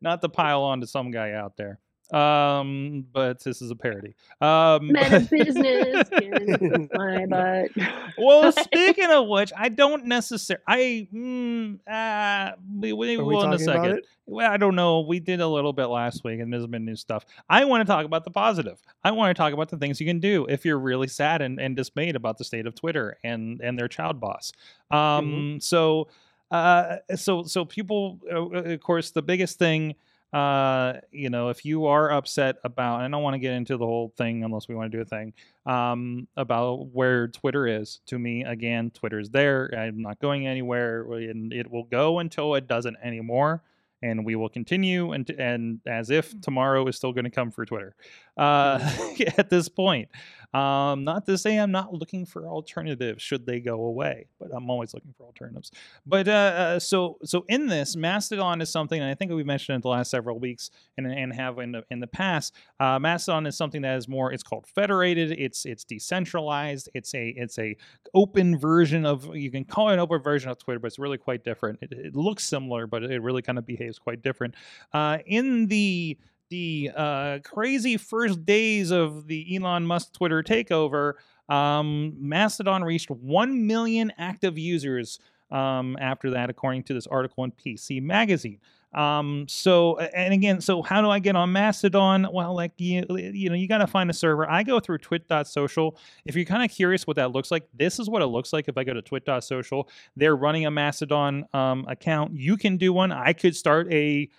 not 0.00 0.20
to 0.22 0.28
pile 0.28 0.62
on 0.62 0.80
to 0.80 0.86
some 0.86 1.10
guy 1.10 1.32
out 1.32 1.56
there. 1.56 1.80
Um, 2.12 3.04
but 3.12 3.42
this 3.42 3.60
is 3.60 3.72
a 3.72 3.74
parody. 3.74 4.14
Um, 4.40 4.92
Meta 4.92 5.26
business 5.28 6.08
my 6.94 7.26
butt. 7.26 7.70
well, 8.16 8.52
speaking 8.62 9.10
of 9.10 9.26
which, 9.26 9.52
I 9.56 9.68
don't 9.68 10.04
necessarily. 10.04 10.62
I 10.68 11.08
mm, 11.12 11.78
uh, 11.88 12.52
we, 12.78 12.92
we 12.92 13.16
will 13.16 13.42
in 13.42 13.52
a 13.52 13.58
second. 13.58 14.02
Well, 14.26 14.50
I 14.50 14.56
don't 14.56 14.76
know. 14.76 15.00
We 15.00 15.18
did 15.18 15.40
a 15.40 15.48
little 15.48 15.72
bit 15.72 15.86
last 15.86 16.22
week, 16.22 16.38
and 16.38 16.52
there's 16.52 16.66
been 16.66 16.84
new 16.84 16.96
stuff. 16.96 17.24
I 17.48 17.64
want 17.64 17.80
to 17.80 17.92
talk 17.92 18.04
about 18.04 18.24
the 18.24 18.30
positive. 18.30 18.80
I 19.02 19.10
want 19.10 19.36
to 19.36 19.40
talk 19.40 19.52
about 19.52 19.68
the 19.68 19.76
things 19.76 20.00
you 20.00 20.06
can 20.06 20.20
do 20.20 20.46
if 20.48 20.64
you're 20.64 20.78
really 20.78 21.08
sad 21.08 21.42
and, 21.42 21.60
and 21.60 21.74
dismayed 21.74 22.14
about 22.14 22.38
the 22.38 22.44
state 22.44 22.66
of 22.66 22.76
Twitter 22.76 23.18
and 23.24 23.60
and 23.60 23.76
their 23.76 23.88
child 23.88 24.20
boss. 24.20 24.52
Um, 24.92 24.98
mm-hmm. 24.98 25.58
so 25.58 26.06
uh, 26.50 26.96
so 27.16 27.42
so 27.42 27.64
people, 27.64 28.20
uh, 28.30 28.44
uh, 28.44 28.62
of 28.74 28.80
course, 28.80 29.10
the 29.10 29.22
biggest 29.22 29.58
thing, 29.58 29.94
uh, 30.32 30.94
you 31.10 31.30
know, 31.30 31.48
if 31.48 31.64
you 31.64 31.86
are 31.86 32.10
upset 32.10 32.56
about, 32.64 33.00
I 33.00 33.08
don't 33.08 33.22
want 33.22 33.34
to 33.34 33.38
get 33.38 33.52
into 33.52 33.76
the 33.76 33.86
whole 33.86 34.12
thing 34.16 34.44
unless 34.44 34.68
we 34.68 34.74
want 34.74 34.90
to 34.92 34.96
do 34.96 35.02
a 35.02 35.04
thing 35.04 35.32
um, 35.64 36.28
about 36.36 36.88
where 36.88 37.28
Twitter 37.28 37.66
is. 37.66 38.00
To 38.06 38.18
me, 38.18 38.44
again, 38.44 38.90
Twitter's 38.90 39.30
there. 39.30 39.70
I'm 39.76 40.02
not 40.02 40.20
going 40.20 40.46
anywhere, 40.46 41.02
and 41.12 41.52
it 41.52 41.70
will 41.70 41.84
go 41.84 42.20
until 42.20 42.54
it 42.54 42.66
doesn't 42.66 42.96
anymore 43.02 43.62
and 44.02 44.24
we 44.24 44.36
will 44.36 44.48
continue 44.48 45.12
and 45.12 45.28
and 45.30 45.80
as 45.86 46.10
if 46.10 46.34
mm. 46.34 46.42
tomorrow 46.42 46.86
is 46.86 46.96
still 46.96 47.12
going 47.12 47.24
to 47.24 47.30
come 47.30 47.50
for 47.50 47.64
Twitter. 47.64 47.94
Uh, 48.36 48.78
mm. 48.78 49.34
at 49.38 49.50
this 49.50 49.68
point, 49.68 50.08
um, 50.54 51.04
not 51.04 51.26
to 51.26 51.36
say 51.36 51.58
I'm 51.58 51.70
not 51.70 51.92
looking 51.92 52.24
for 52.24 52.46
alternatives 52.46 53.22
should 53.22 53.46
they 53.46 53.60
go 53.60 53.84
away, 53.84 54.26
but 54.38 54.48
I'm 54.54 54.70
always 54.70 54.94
looking 54.94 55.14
for 55.16 55.24
alternatives. 55.24 55.70
But 56.06 56.28
uh, 56.28 56.30
uh, 56.30 56.78
so 56.78 57.18
so 57.24 57.44
in 57.48 57.66
this, 57.66 57.96
Mastodon 57.96 58.60
is 58.60 58.70
something, 58.70 59.00
and 59.00 59.10
I 59.10 59.14
think 59.14 59.32
we've 59.32 59.46
mentioned 59.46 59.76
in 59.76 59.80
the 59.80 59.88
last 59.88 60.10
several 60.10 60.38
weeks, 60.38 60.70
and 60.96 61.06
and 61.06 61.32
have 61.32 61.58
in 61.58 61.72
the 61.72 61.84
in 61.90 62.00
the 62.00 62.06
past. 62.06 62.54
Uh, 62.80 62.98
Mastodon 62.98 63.46
is 63.46 63.56
something 63.56 63.82
that 63.82 63.96
is 63.96 64.08
more. 64.08 64.32
It's 64.32 64.42
called 64.42 64.66
federated. 64.66 65.32
It's 65.32 65.66
it's 65.66 65.84
decentralized. 65.84 66.88
It's 66.94 67.14
a 67.14 67.28
it's 67.36 67.58
a 67.58 67.76
open 68.14 68.58
version 68.58 69.04
of 69.04 69.34
you 69.34 69.50
can 69.50 69.64
call 69.64 69.90
it 69.90 69.94
an 69.94 70.00
open 70.00 70.22
version 70.22 70.50
of 70.50 70.58
Twitter, 70.58 70.78
but 70.78 70.88
it's 70.88 70.98
really 70.98 71.18
quite 71.18 71.44
different. 71.44 71.78
It, 71.82 71.92
it 71.92 72.16
looks 72.16 72.44
similar, 72.44 72.86
but 72.86 73.02
it 73.02 73.20
really 73.20 73.42
kind 73.42 73.58
of 73.58 73.66
behaves 73.66 73.98
quite 73.98 74.22
different. 74.22 74.54
Uh, 74.92 75.18
in 75.26 75.66
the 75.66 76.18
the 76.50 76.90
uh, 76.94 77.38
crazy 77.44 77.96
first 77.96 78.44
days 78.44 78.90
of 78.90 79.26
the 79.26 79.56
Elon 79.56 79.84
Musk 79.86 80.12
Twitter 80.12 80.42
takeover, 80.42 81.14
um, 81.48 82.14
Mastodon 82.18 82.82
reached 82.84 83.10
1 83.10 83.66
million 83.66 84.12
active 84.18 84.58
users 84.58 85.18
um, 85.50 85.96
after 86.00 86.30
that, 86.30 86.50
according 86.50 86.82
to 86.84 86.94
this 86.94 87.06
article 87.06 87.44
in 87.44 87.52
PC 87.52 88.02
Magazine. 88.02 88.58
Um, 88.94 89.46
so, 89.46 89.98
and 89.98 90.32
again, 90.32 90.60
so 90.60 90.80
how 90.80 91.02
do 91.02 91.10
I 91.10 91.18
get 91.18 91.36
on 91.36 91.52
Mastodon? 91.52 92.26
Well, 92.32 92.54
like, 92.54 92.72
you, 92.78 93.04
you 93.10 93.50
know, 93.50 93.54
you 93.54 93.68
got 93.68 93.78
to 93.78 93.86
find 93.86 94.08
a 94.08 94.14
server. 94.14 94.50
I 94.50 94.62
go 94.62 94.80
through 94.80 94.98
twit.social. 94.98 95.98
If 96.24 96.34
you're 96.34 96.46
kind 96.46 96.64
of 96.64 96.70
curious 96.70 97.06
what 97.06 97.16
that 97.16 97.32
looks 97.32 97.50
like, 97.50 97.68
this 97.74 97.98
is 97.98 98.08
what 98.08 98.22
it 98.22 98.26
looks 98.26 98.54
like 98.54 98.68
if 98.68 98.78
I 98.78 98.84
go 98.84 98.94
to 98.94 99.02
twit.social. 99.02 99.88
They're 100.16 100.36
running 100.36 100.64
a 100.64 100.70
Mastodon 100.70 101.44
um, 101.52 101.84
account. 101.88 102.36
You 102.38 102.56
can 102.56 102.78
do 102.78 102.92
one. 102.92 103.12
I 103.12 103.34
could 103.34 103.54
start 103.54 103.92
a 103.92 104.30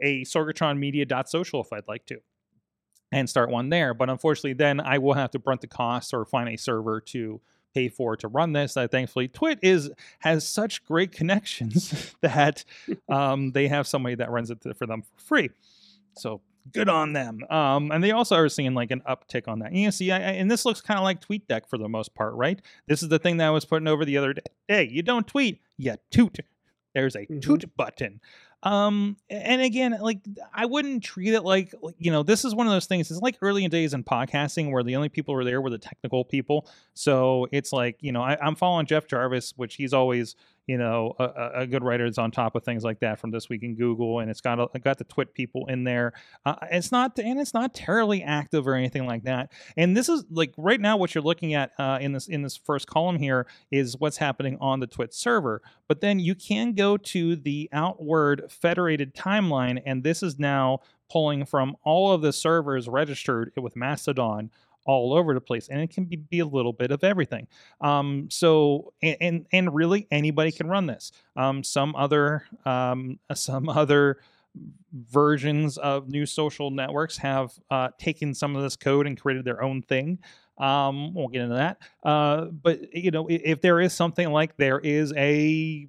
a 0.00 0.22
sorgatronmedia.social 0.22 1.60
if 1.60 1.72
I'd 1.72 1.88
like 1.88 2.06
to 2.06 2.20
and 3.12 3.28
start 3.28 3.50
one 3.50 3.68
there. 3.68 3.94
But 3.94 4.10
unfortunately, 4.10 4.54
then 4.54 4.80
I 4.80 4.98
will 4.98 5.14
have 5.14 5.30
to 5.32 5.38
brunt 5.38 5.60
the 5.60 5.66
cost 5.66 6.14
or 6.14 6.24
find 6.24 6.48
a 6.48 6.56
server 6.56 7.00
to 7.00 7.40
pay 7.74 7.88
for 7.88 8.16
to 8.16 8.28
run 8.28 8.52
this. 8.52 8.76
I 8.76 8.86
thankfully 8.86 9.28
Twit 9.28 9.58
is 9.62 9.90
has 10.20 10.46
such 10.46 10.84
great 10.84 11.12
connections 11.12 12.14
that 12.20 12.64
um, 13.08 13.52
they 13.52 13.68
have 13.68 13.86
somebody 13.86 14.16
that 14.16 14.30
runs 14.30 14.50
it 14.50 14.64
for 14.76 14.86
them 14.86 15.02
for 15.02 15.24
free. 15.24 15.50
So 16.16 16.40
good 16.72 16.88
on 16.88 17.12
them. 17.12 17.40
Um, 17.48 17.90
and 17.90 18.02
they 18.02 18.10
also 18.10 18.36
are 18.36 18.48
seeing 18.48 18.74
like 18.74 18.90
an 18.90 19.02
uptick 19.08 19.48
on 19.48 19.60
that. 19.60 19.72
You 19.72 19.90
see, 19.90 20.10
I, 20.10 20.18
and 20.18 20.50
this 20.50 20.64
looks 20.64 20.80
kind 20.80 20.98
of 20.98 21.04
like 21.04 21.20
TweetDeck 21.20 21.68
for 21.68 21.78
the 21.78 21.88
most 21.88 22.14
part, 22.14 22.34
right? 22.34 22.60
This 22.86 23.02
is 23.02 23.08
the 23.08 23.18
thing 23.18 23.38
that 23.38 23.46
I 23.46 23.50
was 23.50 23.64
putting 23.64 23.88
over 23.88 24.04
the 24.04 24.18
other 24.18 24.32
day. 24.32 24.42
Hey, 24.68 24.88
you 24.90 25.02
don't 25.02 25.26
tweet, 25.26 25.60
you 25.76 25.94
toot. 26.10 26.38
There's 26.94 27.14
a 27.14 27.20
mm-hmm. 27.20 27.40
toot 27.40 27.76
button. 27.76 28.20
Um, 28.62 29.16
and 29.30 29.62
again, 29.62 29.96
like 30.00 30.18
I 30.52 30.66
wouldn't 30.66 31.02
treat 31.02 31.32
it 31.32 31.42
like, 31.42 31.74
you 31.98 32.10
know, 32.10 32.22
this 32.22 32.44
is 32.44 32.54
one 32.54 32.66
of 32.66 32.72
those 32.72 32.86
things. 32.86 33.10
It's 33.10 33.20
like 33.20 33.38
early 33.40 33.66
days 33.68 33.94
in 33.94 34.04
podcasting 34.04 34.70
where 34.70 34.82
the 34.82 34.96
only 34.96 35.08
people 35.08 35.34
who 35.34 35.40
are 35.40 35.44
there 35.44 35.60
were 35.60 35.70
the 35.70 35.78
technical 35.78 36.24
people. 36.24 36.68
So 36.92 37.46
it's 37.52 37.72
like, 37.72 37.96
you 38.00 38.12
know, 38.12 38.22
I, 38.22 38.36
I'm 38.40 38.56
following 38.56 38.86
Jeff 38.86 39.06
Jarvis, 39.06 39.54
which 39.56 39.76
he's 39.76 39.94
always 39.94 40.36
you 40.70 40.78
know, 40.78 41.16
a, 41.18 41.62
a, 41.62 41.66
good 41.66 41.82
writer 41.82 42.06
is 42.06 42.16
on 42.16 42.30
top 42.30 42.54
of 42.54 42.62
things 42.62 42.84
like 42.84 43.00
that 43.00 43.18
from 43.18 43.32
this 43.32 43.48
week 43.48 43.64
in 43.64 43.74
Google, 43.74 44.20
and 44.20 44.30
it's 44.30 44.40
got 44.40 44.60
a, 44.60 44.78
got 44.78 44.98
the 44.98 45.04
Twit 45.04 45.34
people 45.34 45.66
in 45.66 45.82
there. 45.82 46.12
Uh, 46.46 46.54
it's 46.70 46.92
not 46.92 47.18
and 47.18 47.40
it's 47.40 47.52
not 47.52 47.74
terribly 47.74 48.22
active 48.22 48.68
or 48.68 48.74
anything 48.74 49.04
like 49.04 49.24
that. 49.24 49.50
And 49.76 49.96
this 49.96 50.08
is 50.08 50.22
like 50.30 50.54
right 50.56 50.80
now 50.80 50.96
what 50.96 51.12
you're 51.12 51.24
looking 51.24 51.54
at 51.54 51.72
uh, 51.80 51.98
in 52.00 52.12
this 52.12 52.28
in 52.28 52.42
this 52.42 52.56
first 52.56 52.86
column 52.86 53.18
here 53.18 53.48
is 53.72 53.96
what's 53.98 54.16
happening 54.16 54.58
on 54.60 54.78
the 54.78 54.86
Twit 54.86 55.12
server. 55.12 55.60
But 55.88 56.02
then 56.02 56.20
you 56.20 56.36
can 56.36 56.74
go 56.74 56.96
to 56.96 57.34
the 57.34 57.68
outward 57.72 58.44
federated 58.48 59.12
timeline, 59.16 59.82
and 59.84 60.04
this 60.04 60.22
is 60.22 60.38
now 60.38 60.82
pulling 61.10 61.46
from 61.46 61.74
all 61.82 62.12
of 62.12 62.22
the 62.22 62.32
servers 62.32 62.88
registered 62.88 63.50
with 63.56 63.74
Mastodon 63.74 64.52
all 64.86 65.14
over 65.14 65.34
the 65.34 65.40
place 65.40 65.68
and 65.68 65.80
it 65.80 65.90
can 65.90 66.04
be, 66.04 66.16
be 66.16 66.38
a 66.40 66.46
little 66.46 66.72
bit 66.72 66.90
of 66.90 67.04
everything. 67.04 67.46
Um, 67.80 68.28
so 68.30 68.92
and, 69.02 69.16
and, 69.20 69.46
and 69.52 69.74
really 69.74 70.06
anybody 70.10 70.52
can 70.52 70.68
run 70.68 70.86
this. 70.86 71.12
Um, 71.36 71.62
some 71.62 71.94
other 71.96 72.44
um, 72.64 73.18
some 73.34 73.68
other 73.68 74.18
versions 74.92 75.78
of 75.78 76.08
new 76.08 76.26
social 76.26 76.70
networks 76.70 77.16
have 77.18 77.52
uh, 77.70 77.88
taken 77.98 78.34
some 78.34 78.56
of 78.56 78.62
this 78.62 78.76
code 78.76 79.06
and 79.06 79.20
created 79.20 79.44
their 79.44 79.62
own 79.62 79.82
thing. 79.82 80.18
Um, 80.58 81.14
won't 81.14 81.32
get 81.32 81.42
into 81.42 81.54
that. 81.54 81.78
Uh, 82.02 82.46
but 82.46 82.94
you 82.94 83.10
know 83.10 83.26
if 83.28 83.60
there 83.60 83.80
is 83.80 83.92
something 83.92 84.30
like 84.30 84.56
there 84.56 84.78
is 84.78 85.12
a 85.16 85.88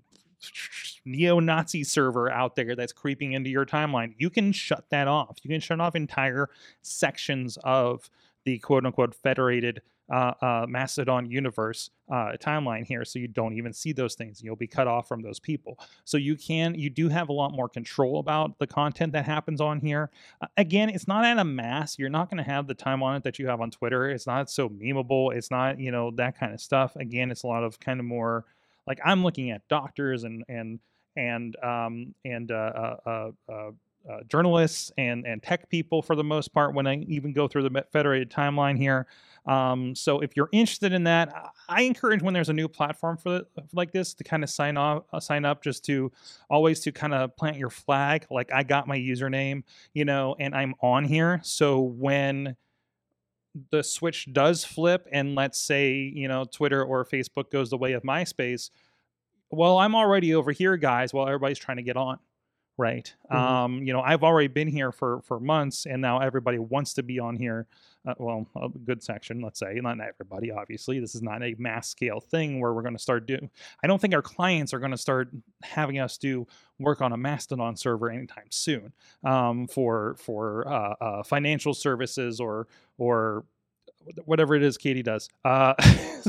neo-Nazi 1.06 1.84
server 1.84 2.30
out 2.32 2.56
there 2.56 2.76
that's 2.76 2.94
creeping 2.94 3.34
into 3.34 3.50
your 3.50 3.66
timeline, 3.66 4.14
you 4.18 4.30
can 4.30 4.52
shut 4.52 4.86
that 4.92 5.08
off. 5.08 5.38
You 5.44 5.50
can 5.50 5.60
shut 5.60 5.80
off 5.80 5.96
entire 5.96 6.50
sections 6.82 7.58
of 7.64 8.10
the 8.46 8.60
quote 8.60 8.86
unquote 8.86 9.16
federated 9.16 9.82
uh, 10.12 10.34
uh, 10.42 10.66
Mastodon 10.68 11.32
universe 11.32 11.90
uh, 12.12 12.34
timeline 12.42 12.86
here, 12.86 13.06
so 13.06 13.18
you 13.18 13.30
don't 13.30 13.54
even 13.54 13.72
see 13.72 13.94
those 13.94 14.14
things. 14.16 14.42
You'll 14.44 14.58
be 14.58 14.68
cut 14.68 14.86
off 14.88 15.08
from 15.08 15.22
those 15.22 15.40
people. 15.40 15.80
So 16.04 16.18
you 16.18 16.36
can, 16.36 16.76
you 16.76 16.90
do 16.90 17.08
have 17.08 17.30
a 17.30 17.34
lot 17.34 17.54
more 17.54 17.70
control 17.70 18.20
about 18.20 18.60
the 18.60 18.68
content 18.68 19.14
that 19.14 19.24
happens 19.24 19.62
on 19.62 19.80
here. 19.80 20.12
Uh, 20.42 20.48
again, 20.58 20.90
it's 20.90 21.08
not 21.08 21.24
at 21.24 21.38
a 21.38 21.46
mass. 21.46 21.98
You're 21.98 22.10
not 22.10 22.30
going 22.30 22.44
to 22.44 22.50
have 22.50 22.68
the 22.68 22.74
time 22.74 23.02
on 23.02 23.16
it 23.16 23.24
that 23.24 23.40
you 23.40 23.48
have 23.48 23.62
on 23.62 23.72
Twitter. 23.72 24.10
It's 24.10 24.28
not 24.28 24.50
so 24.50 24.68
memeable. 24.68 25.34
It's 25.34 25.50
not, 25.50 25.80
you 25.80 25.92
know, 25.92 26.12
that 26.12 26.38
kind 26.38 26.54
of 26.54 26.60
stuff. 26.60 26.96
Again, 26.98 27.32
it's 27.32 27.44
a 27.44 27.48
lot 27.48 27.64
of 27.64 27.80
kind 27.80 28.02
of 28.02 28.06
more 28.06 28.44
like 28.88 29.00
I'm 29.06 29.24
looking 29.24 29.52
at 29.52 29.66
doctors 29.70 30.26
and 30.26 30.44
and 30.50 30.80
and 31.16 31.56
um, 31.64 32.16
and 32.26 32.52
uh, 34.10 34.24
journalists 34.28 34.92
and 34.98 35.26
and 35.26 35.44
tech 35.44 35.70
people 35.70 36.02
for 36.02 36.16
the 36.16 36.24
most 36.24 36.54
part 36.54 36.74
when 36.74 36.88
I 36.88 36.98
even 37.08 37.34
go 37.34 37.48
through 37.48 37.68
the 37.68 37.86
federated 37.92 38.32
timeline 38.32 38.78
here. 38.78 39.08
Um, 39.46 39.96
so 39.96 40.20
if 40.20 40.36
you're 40.36 40.50
interested 40.52 40.94
in 40.94 41.04
that, 41.06 41.34
I 41.68 41.84
encourage 41.84 42.22
when 42.22 42.34
there's 42.34 42.50
a 42.50 42.54
new 42.54 42.68
platform 42.68 43.18
for 43.18 43.42
like 43.74 43.92
this 43.92 44.14
to 44.16 44.24
kind 44.24 44.44
of 44.44 44.50
sign 44.50 44.78
off, 44.78 45.04
uh, 45.12 45.20
sign 45.20 45.46
up, 45.46 45.64
just 45.64 45.84
to 45.86 46.12
always 46.50 46.80
to 46.82 46.92
kind 46.92 47.14
of 47.14 47.36
plant 47.36 47.58
your 47.58 47.70
flag. 47.70 48.26
Like 48.30 48.52
I 48.52 48.64
got 48.64 48.88
my 48.88 48.98
username, 48.98 49.64
you 49.94 50.06
know, 50.06 50.36
and 50.40 50.54
I'm 50.56 50.76
on 50.82 51.06
here. 51.06 51.40
So 51.44 51.80
when 51.80 52.56
the 53.72 53.84
switch 53.84 54.32
does 54.32 54.64
flip, 54.64 55.08
and 55.12 55.36
let's 55.36 55.60
say 55.60 55.94
you 55.94 56.28
know 56.28 56.46
Twitter 56.46 56.84
or 56.84 57.06
Facebook 57.06 57.52
goes 57.52 57.70
the 57.70 57.78
way 57.78 57.94
of 57.94 58.04
MySpace, 58.04 58.70
well, 59.50 59.78
I'm 59.78 59.96
already 59.96 60.34
over 60.34 60.52
here, 60.52 60.78
guys, 60.78 61.14
while 61.14 61.28
everybody's 61.28 61.60
trying 61.60 61.78
to 61.78 61.84
get 61.84 61.98
on 61.98 62.20
right. 62.82 63.14
Mm-hmm. 63.32 63.38
um 63.38 63.84
you 63.84 63.94
know 63.94 64.02
i've 64.02 64.24
already 64.24 64.48
been 64.48 64.68
here 64.68 64.92
for 64.92 65.22
for 65.22 65.40
months 65.40 65.86
and 65.86 66.02
now 66.02 66.20
everybody 66.20 66.60
wants 66.60 66.94
to 66.96 67.04
be 67.04 67.20
on 67.20 67.36
here 67.36 67.68
uh, 68.08 68.16
well 68.18 68.48
a 68.60 68.68
good 68.70 69.04
section 69.04 69.42
let's 69.42 69.60
say. 69.60 69.80
Not 69.82 70.00
everybody 70.02 70.52
obviously. 70.52 71.00
This 71.00 71.14
is 71.14 71.22
not 71.22 71.44
a 71.44 71.56
mass 71.60 71.88
scale 71.90 72.20
thing 72.20 72.60
where 72.60 72.74
we're 72.74 72.82
going 72.82 72.96
to 72.96 73.02
start 73.02 73.28
doing 73.28 73.50
i 73.84 73.88
don't 73.88 74.02
think 74.02 74.14
our 74.14 74.22
clients 74.22 74.74
are 74.74 74.80
going 74.80 74.92
to 74.92 74.98
start 74.98 75.30
having 75.62 76.00
us 76.00 76.18
do 76.18 76.48
work 76.80 77.02
on 77.02 77.14
a 77.14 77.18
mastodon 77.18 77.76
server 77.76 78.10
anytime 78.10 78.50
soon 78.50 78.92
um, 79.24 79.68
for 79.68 80.16
for 80.18 80.68
uh, 80.68 80.96
uh, 81.00 81.24
financial 81.24 81.74
services 81.74 82.40
or 82.40 82.68
or 82.98 83.46
whatever 84.26 84.56
it 84.56 84.64
is 84.64 84.78
Katie 84.78 85.04
does. 85.04 85.30
Uh, 85.44 85.74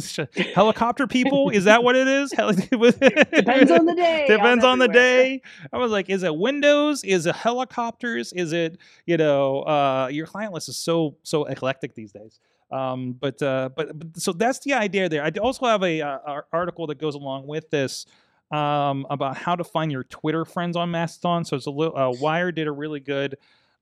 helicopter 0.55 1.07
people? 1.07 1.51
Is 1.51 1.65
that 1.65 1.83
what 1.83 1.97
it 1.97 2.09
is? 2.09 2.31
Depends 2.31 3.71
on 3.71 3.87
the 3.87 3.95
day. 3.97 4.27
Depends 4.29 4.65
on 4.65 4.79
the 4.79 4.89
day. 4.89 5.43
I 5.73 5.79
was 5.79 5.91
like, 5.91 6.09
is 6.11 6.23
it 6.23 6.35
Windows? 6.35 7.05
Is 7.05 7.27
it 7.27 7.35
helicopters? 7.35 8.33
Is 8.33 8.53
it, 8.53 8.79
you 9.07 9.17
know, 9.17 9.63
uh, 9.63 10.09
your 10.11 10.27
client 10.27 10.53
list 10.53 10.69
is 10.69 10.77
so, 10.77 11.17
so 11.23 11.45
eclectic 11.45 11.95
these 11.95 12.13
days. 12.13 12.41
Um, 12.71 13.13
but, 13.13 13.43
uh, 13.43 13.71
but, 13.75 13.99
but 13.99 14.21
so 14.21 14.33
that's 14.33 14.61
the 14.61 14.73
idea 14.75 15.09
there. 15.09 15.23
I 15.23 15.31
also 15.41 15.67
have 15.67 15.83
a, 15.83 16.01
uh, 16.01 16.41
article 16.53 16.87
that 16.87 16.99
goes 16.99 17.15
along 17.15 17.47
with 17.47 17.69
this 17.71 18.07
um, 18.51 19.07
about 19.11 19.37
how 19.37 19.57
to 19.57 19.65
find 19.65 19.91
your 19.91 20.05
Twitter 20.05 20.45
friends 20.45 20.77
on 20.77 20.91
Mastodon. 20.91 21.45
So 21.45 21.57
it's 21.57 21.67
a 21.67 21.71
little, 21.71 21.97
uh, 21.97 22.11
Wired 22.11 22.55
did 22.55 22.69
a 22.69 22.73
really 22.73 23.01
good 23.01 23.37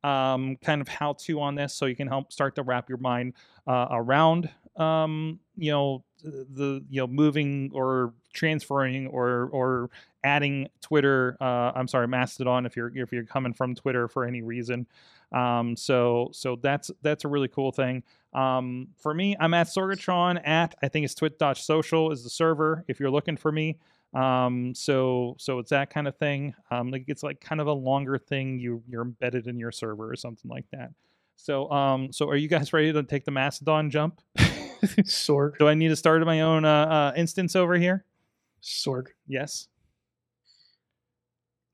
um, 0.05 0.57
kind 0.57 0.80
of 0.80 0.88
how 0.88 1.14
to 1.14 1.40
on 1.40 1.55
this 1.55 1.74
so 1.74 1.86
you 1.86 1.96
can 1.96 2.09
help 2.09 2.32
start 2.32 2.55
to 2.57 2.62
wrap 2.62 2.88
your 2.88 2.98
mind 2.98 3.34
uh, 3.66 3.86
around 3.90 4.51
um, 4.76 5.38
you 5.57 5.70
know 5.70 6.05
the 6.22 6.84
you 6.88 7.01
know 7.01 7.07
moving 7.07 7.70
or 7.72 8.12
transferring 8.32 9.07
or 9.09 9.48
or 9.53 9.90
adding 10.22 10.68
Twitter. 10.80 11.36
Uh, 11.40 11.72
I'm 11.74 11.88
sorry, 11.88 12.09
Mastodon. 12.09 12.66
If 12.66 12.76
you're 12.76 12.92
if 12.96 13.12
you're 13.12 13.24
coming 13.24 13.53
from 13.53 13.74
Twitter 13.74 14.09
for 14.09 14.24
any 14.24 14.42
reason, 14.42 14.86
um, 15.32 15.76
so 15.76 16.30
so 16.32 16.57
that's 16.57 16.90
that's 17.03 17.24
a 17.24 17.28
really 17.28 17.48
cool 17.48 17.72
thing. 17.72 18.03
Um, 18.32 18.88
for 18.96 19.12
me, 19.12 19.36
I'm 19.40 19.55
at 19.55 19.66
Sorgatron 19.66 20.46
at 20.46 20.74
I 20.82 20.88
think 20.88 21.05
it's 21.05 21.14
twit.social 21.14 22.12
is 22.12 22.22
the 22.22 22.30
server. 22.30 22.84
If 22.88 23.01
you're 23.01 23.11
looking 23.11 23.36
for 23.36 23.51
me, 23.51 23.78
um, 24.14 24.74
so 24.74 25.36
so 25.38 25.58
it's 25.58 25.70
that 25.70 25.90
kind 25.90 26.08
of 26.08 26.16
thing. 26.16 26.54
Um, 26.70 26.90
like 26.90 27.04
it's 27.06 27.22
like 27.22 27.40
kind 27.40 27.61
of 27.61 27.68
a 27.68 27.72
longer 27.72 28.18
thing. 28.18 28.58
You 28.58 28.82
you're 28.88 29.02
embedded 29.02 29.46
in 29.46 29.58
your 29.58 29.70
server 29.70 30.11
or 30.11 30.16
something 30.16 30.50
like 30.50 30.66
that. 30.72 30.90
So 31.36 31.70
um 31.70 32.12
so 32.12 32.28
are 32.28 32.36
you 32.36 32.48
guys 32.48 32.72
ready 32.72 32.92
to 32.92 33.02
take 33.02 33.24
the 33.24 33.30
Mastodon 33.30 33.90
jump? 33.90 34.20
Sorg. 34.38 35.58
Do 35.58 35.68
I 35.68 35.74
need 35.74 35.88
to 35.88 35.96
start 35.96 36.24
my 36.24 36.40
own 36.40 36.64
uh, 36.64 36.86
uh 36.86 37.12
instance 37.16 37.54
over 37.54 37.76
here? 37.76 38.04
Sorg. 38.62 39.08
Yes. 39.26 39.68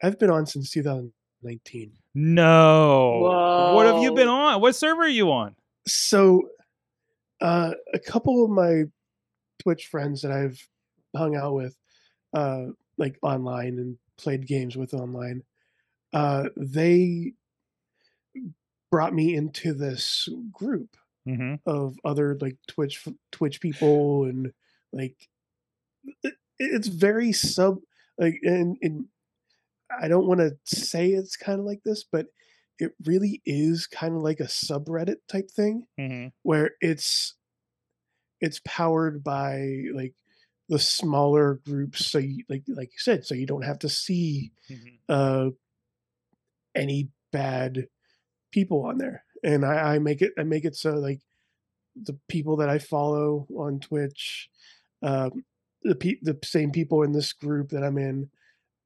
I've 0.02 0.18
been 0.18 0.30
on 0.30 0.44
since 0.44 0.70
2019. 0.72 1.92
No. 2.14 3.18
Whoa. 3.22 3.74
What 3.74 3.86
have 3.86 4.02
you 4.02 4.12
been 4.12 4.28
on? 4.28 4.60
What 4.60 4.76
server 4.76 5.02
are 5.02 5.08
you 5.08 5.32
on? 5.32 5.54
So 5.86 6.50
uh 7.40 7.72
a 7.94 7.98
couple 7.98 8.44
of 8.44 8.50
my 8.50 8.84
Twitch 9.58 9.86
friends 9.86 10.20
that 10.20 10.30
I've 10.30 10.60
hung 11.16 11.34
out 11.34 11.54
with 11.54 11.74
uh, 12.36 12.66
like 12.98 13.18
online 13.22 13.78
and 13.78 13.96
played 14.18 14.46
games 14.46 14.76
with 14.76 14.92
online, 14.92 15.42
uh, 16.12 16.44
they 16.54 17.32
brought 18.90 19.14
me 19.14 19.34
into 19.34 19.72
this 19.72 20.28
group 20.52 20.96
mm-hmm. 21.26 21.54
of 21.66 21.96
other 22.04 22.36
like 22.40 22.56
Twitch 22.68 23.06
Twitch 23.32 23.60
people 23.60 24.24
and 24.24 24.52
like 24.92 25.16
it, 26.22 26.34
it's 26.58 26.88
very 26.88 27.32
sub 27.32 27.78
like 28.18 28.38
and, 28.42 28.76
and 28.82 29.06
I 29.98 30.08
don't 30.08 30.26
want 30.26 30.40
to 30.40 30.56
say 30.64 31.08
it's 31.10 31.36
kind 31.36 31.58
of 31.58 31.64
like 31.64 31.82
this, 31.84 32.04
but 32.04 32.26
it 32.78 32.92
really 33.06 33.40
is 33.46 33.86
kind 33.86 34.14
of 34.14 34.22
like 34.22 34.40
a 34.40 34.44
subreddit 34.44 35.16
type 35.26 35.50
thing 35.50 35.86
mm-hmm. 35.98 36.28
where 36.42 36.72
it's 36.82 37.34
it's 38.42 38.60
powered 38.66 39.24
by 39.24 39.84
like 39.94 40.12
the 40.68 40.78
smaller 40.78 41.60
groups 41.64 42.06
so 42.06 42.18
you 42.18 42.44
like 42.48 42.62
like 42.68 42.92
you 42.92 42.98
said 42.98 43.24
so 43.24 43.34
you 43.34 43.46
don't 43.46 43.64
have 43.64 43.78
to 43.78 43.88
see 43.88 44.52
mm-hmm. 44.70 44.88
uh 45.08 45.50
any 46.74 47.08
bad 47.32 47.86
people 48.52 48.84
on 48.84 48.98
there 48.98 49.24
and 49.44 49.64
I, 49.64 49.94
I 49.94 49.98
make 49.98 50.22
it 50.22 50.32
i 50.38 50.42
make 50.42 50.64
it 50.64 50.74
so 50.74 50.94
like 50.94 51.20
the 51.94 52.18
people 52.28 52.56
that 52.56 52.68
i 52.68 52.78
follow 52.78 53.46
on 53.56 53.80
twitch 53.80 54.48
um 55.02 55.44
the 55.82 55.94
pe- 55.94 56.20
the 56.22 56.38
same 56.42 56.72
people 56.72 57.02
in 57.02 57.12
this 57.12 57.32
group 57.32 57.70
that 57.70 57.84
i'm 57.84 57.98
in 57.98 58.28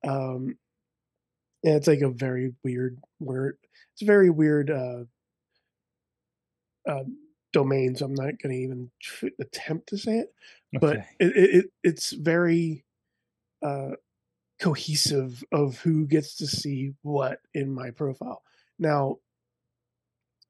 um 0.07 0.59
yeah 1.63 1.77
it's 1.77 1.87
like 1.87 2.01
a 2.01 2.11
very 2.11 2.53
weird 2.63 2.99
word 3.19 3.57
it's 3.93 4.03
a 4.03 4.07
very 4.07 4.31
weird 4.31 4.71
uh 4.71 5.05
um 6.89 7.17
domain, 7.53 7.97
so 7.97 8.07
I'm 8.07 8.15
not 8.15 8.41
going 8.43 8.55
to 8.55 8.63
even 8.63 8.91
attempt 9.41 9.89
to 9.89 9.99
say 9.99 10.19
it. 10.19 10.35
Okay. 10.77 10.81
But 10.81 10.97
it, 11.19 11.37
it, 11.37 11.67
it's 11.83 12.13
very 12.13 12.85
uh, 13.63 13.91
cohesive 14.61 15.43
of 15.53 15.79
who 15.79 16.07
gets 16.07 16.37
to 16.37 16.47
see 16.47 16.93
what 17.03 17.41
in 17.55 17.73
my 17.73 17.91
profile. 17.91 18.43
Now, 18.79 19.17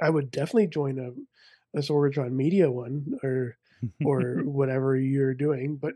I 0.00 0.10
would 0.10 0.30
definitely 0.30 0.68
join 0.68 0.98
a, 0.98 1.78
a 1.78 1.82
Sorgatron 1.82 2.32
Media 2.32 2.70
one 2.70 3.18
or 3.22 3.56
or 4.04 4.40
whatever 4.44 4.96
you're 4.96 5.34
doing, 5.34 5.76
but 5.76 5.94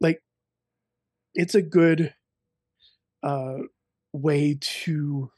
like 0.00 0.22
it's 1.34 1.54
a 1.54 1.62
good 1.62 2.14
uh, 3.22 3.58
way 4.12 4.58
to 4.60 5.30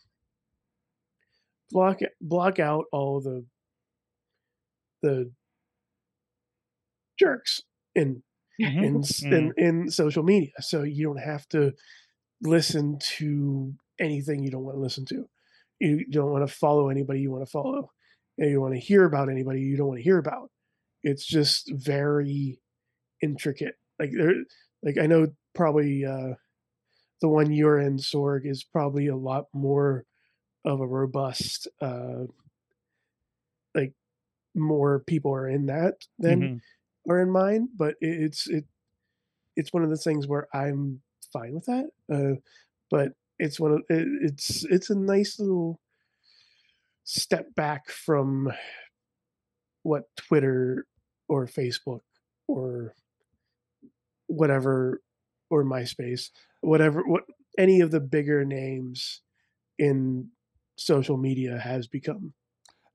block 1.70 2.00
block 2.20 2.58
out 2.58 2.86
all 2.92 3.20
the 3.20 3.44
the 5.04 5.30
jerks 7.18 7.60
in 7.94 8.22
mm-hmm. 8.60 8.84
in, 8.84 9.00
mm-hmm. 9.00 9.34
in 9.34 9.52
in 9.56 9.90
social 9.90 10.22
media. 10.22 10.50
So 10.60 10.82
you 10.82 11.06
don't 11.06 11.22
have 11.22 11.46
to 11.50 11.72
listen 12.42 12.98
to 13.18 13.74
anything 14.00 14.42
you 14.42 14.50
don't 14.50 14.64
want 14.64 14.76
to 14.76 14.80
listen 14.80 15.04
to. 15.06 15.26
You 15.80 16.06
don't 16.10 16.30
want 16.30 16.46
to 16.48 16.54
follow 16.54 16.88
anybody 16.88 17.20
you 17.20 17.30
want 17.30 17.44
to 17.44 17.50
follow. 17.50 17.90
And 18.38 18.50
you 18.50 18.60
want 18.60 18.74
to 18.74 18.80
hear 18.80 19.04
about 19.04 19.30
anybody 19.30 19.60
you 19.60 19.76
don't 19.76 19.88
want 19.88 19.98
to 19.98 20.04
hear 20.04 20.18
about. 20.18 20.50
It's 21.02 21.24
just 21.24 21.70
very 21.72 22.58
intricate. 23.22 23.74
Like 24.00 24.10
there, 24.16 24.34
like 24.82 24.96
I 25.00 25.06
know 25.06 25.28
probably 25.54 26.04
uh, 26.04 26.34
the 27.20 27.28
one 27.28 27.52
you're 27.52 27.78
in, 27.78 27.98
Sorg, 27.98 28.40
is 28.44 28.64
probably 28.64 29.06
a 29.06 29.16
lot 29.16 29.44
more 29.52 30.04
of 30.64 30.80
a 30.80 30.86
robust 30.86 31.68
uh, 31.80 32.24
more 34.54 35.00
people 35.00 35.32
are 35.32 35.48
in 35.48 35.66
that 35.66 35.94
than 36.18 36.40
mm-hmm. 36.40 37.10
are 37.10 37.20
in 37.20 37.30
mine. 37.30 37.68
But 37.76 37.94
it, 38.00 38.22
it's 38.22 38.48
it 38.48 38.64
it's 39.56 39.72
one 39.72 39.82
of 39.82 39.90
the 39.90 39.96
things 39.96 40.26
where 40.26 40.48
I'm 40.54 41.00
fine 41.32 41.54
with 41.54 41.66
that. 41.66 41.90
Uh, 42.12 42.40
but 42.90 43.12
it's 43.38 43.58
one 43.58 43.72
of 43.72 43.78
it, 43.88 44.06
it's 44.22 44.64
it's 44.64 44.90
a 44.90 44.94
nice 44.94 45.38
little 45.38 45.80
step 47.04 47.54
back 47.54 47.90
from 47.90 48.50
what 49.82 50.04
Twitter 50.16 50.86
or 51.28 51.46
Facebook 51.46 52.00
or 52.48 52.94
whatever 54.26 55.00
or 55.50 55.64
MySpace, 55.64 56.30
whatever 56.60 57.02
what 57.06 57.24
any 57.58 57.80
of 57.80 57.90
the 57.90 58.00
bigger 58.00 58.44
names 58.44 59.20
in 59.78 60.30
social 60.76 61.16
media 61.16 61.58
has 61.58 61.86
become. 61.86 62.32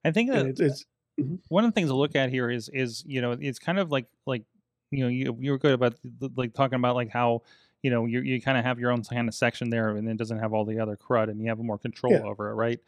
I 0.04 0.12
think 0.12 0.32
that, 0.32 0.46
it's 0.46 0.86
Mhm. 1.20 1.40
one 1.50 1.64
of 1.66 1.70
the 1.72 1.76
things 1.76 1.90
to 1.90 1.96
look 1.96 2.16
at 2.16 2.30
here 2.30 2.50
is 2.50 2.70
is 2.70 3.04
you 3.06 3.22
know 3.22 3.32
it's 3.40 3.60
kind 3.60 3.80
of 3.80 3.92
like 3.92 4.06
like 4.26 4.44
you 4.92 5.04
know 5.04 5.08
you 5.10 5.36
you 5.40 5.52
were 5.52 5.58
good 5.58 5.74
about 5.74 5.96
like 6.36 6.54
talking 6.54 6.76
about 6.78 6.96
like 6.96 7.10
how 7.10 7.42
you 7.84 7.92
know 7.92 8.06
you 8.06 8.22
you 8.22 8.42
kind 8.42 8.58
of 8.58 8.66
have 8.66 8.80
your 8.80 8.92
own 8.92 9.04
kind 9.04 9.28
of 9.28 9.34
section 9.36 9.70
there 9.70 9.90
and 9.90 10.08
it 10.10 10.18
doesn't 10.18 10.40
have 10.40 10.54
all 10.54 10.66
the 10.66 10.80
other 10.80 10.98
crud 10.98 11.30
and 11.30 11.40
you 11.42 11.48
have 11.50 11.60
more 11.60 11.78
control 11.78 12.14
Yeah. 12.14 12.24
over 12.24 12.50
it 12.50 12.54
right 12.56 12.80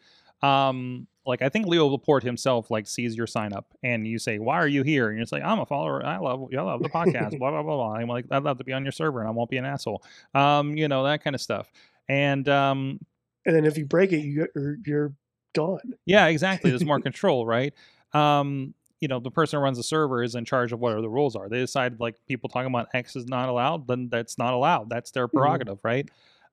um 0.42 1.08
like 1.26 1.42
i 1.44 1.50
think 1.50 1.68
leo 1.68 1.86
laporte 1.88 2.24
himself 2.24 2.72
like 2.72 2.88
sees 2.88 3.16
your 3.16 3.28
sign 3.28 3.54
up 3.54 3.74
and 3.84 4.08
you 4.08 4.18
say 4.18 4.40
why 4.40 4.56
are 4.56 4.68
you 4.68 4.82
here 4.84 5.08
and 5.10 5.18
you're 5.18 5.24
just 5.24 5.32
like 5.32 5.44
i'm 5.44 5.60
a 5.60 5.66
follower 5.66 6.04
i 6.06 6.18
love 6.18 6.48
i 6.58 6.62
love 6.62 6.82
the 6.82 6.90
podcast 6.90 7.38
blah 7.38 7.52
blah 7.52 7.62
blah 7.62 7.76
blah 7.76 7.94
i'm 7.94 8.08
like 8.08 8.26
i'd 8.32 8.44
love 8.44 8.58
to 8.58 8.64
be 8.64 8.74
on 8.74 8.84
your 8.84 8.92
server 8.92 9.20
and 9.20 9.28
i 9.28 9.32
won't 9.32 9.50
be 9.50 9.58
an 9.58 9.66
asshole 9.66 10.04
um 10.34 10.76
you 10.76 10.88
know 10.88 11.04
that 11.04 11.24
kind 11.24 11.36
of 11.36 11.42
stuff 11.42 11.72
and 12.10 12.50
um 12.50 13.00
And 13.46 13.56
then 13.56 13.66
if 13.66 13.78
you 13.78 13.86
break 13.86 14.12
it, 14.12 14.18
you 14.20 14.48
you're, 14.56 14.78
you're 14.86 15.14
gone. 15.56 15.94
yeah, 16.06 16.28
exactly. 16.28 16.70
There's 16.72 16.86
more 16.86 17.00
control, 17.00 17.46
right? 17.46 17.74
Um, 18.14 18.74
you 19.00 19.08
know, 19.08 19.20
the 19.20 19.32
person 19.32 19.58
who 19.58 19.64
runs 19.64 19.78
the 19.78 19.84
server 19.84 20.22
is 20.22 20.36
in 20.36 20.46
charge 20.46 20.72
of 20.72 20.80
whatever 20.80 21.02
the 21.02 21.10
rules 21.10 21.36
are. 21.36 21.50
They 21.50 21.60
decide 21.60 22.00
like 22.00 22.16
people 22.28 22.50
talking 22.50 22.68
about 22.68 22.90
X 22.94 23.16
is 23.16 23.26
not 23.26 23.50
allowed, 23.50 23.88
then 23.88 24.10
that's 24.10 24.38
not 24.38 24.54
allowed. 24.54 24.90
That's 24.90 25.10
their 25.12 25.28
prerogative, 25.28 25.80
right? 25.84 26.08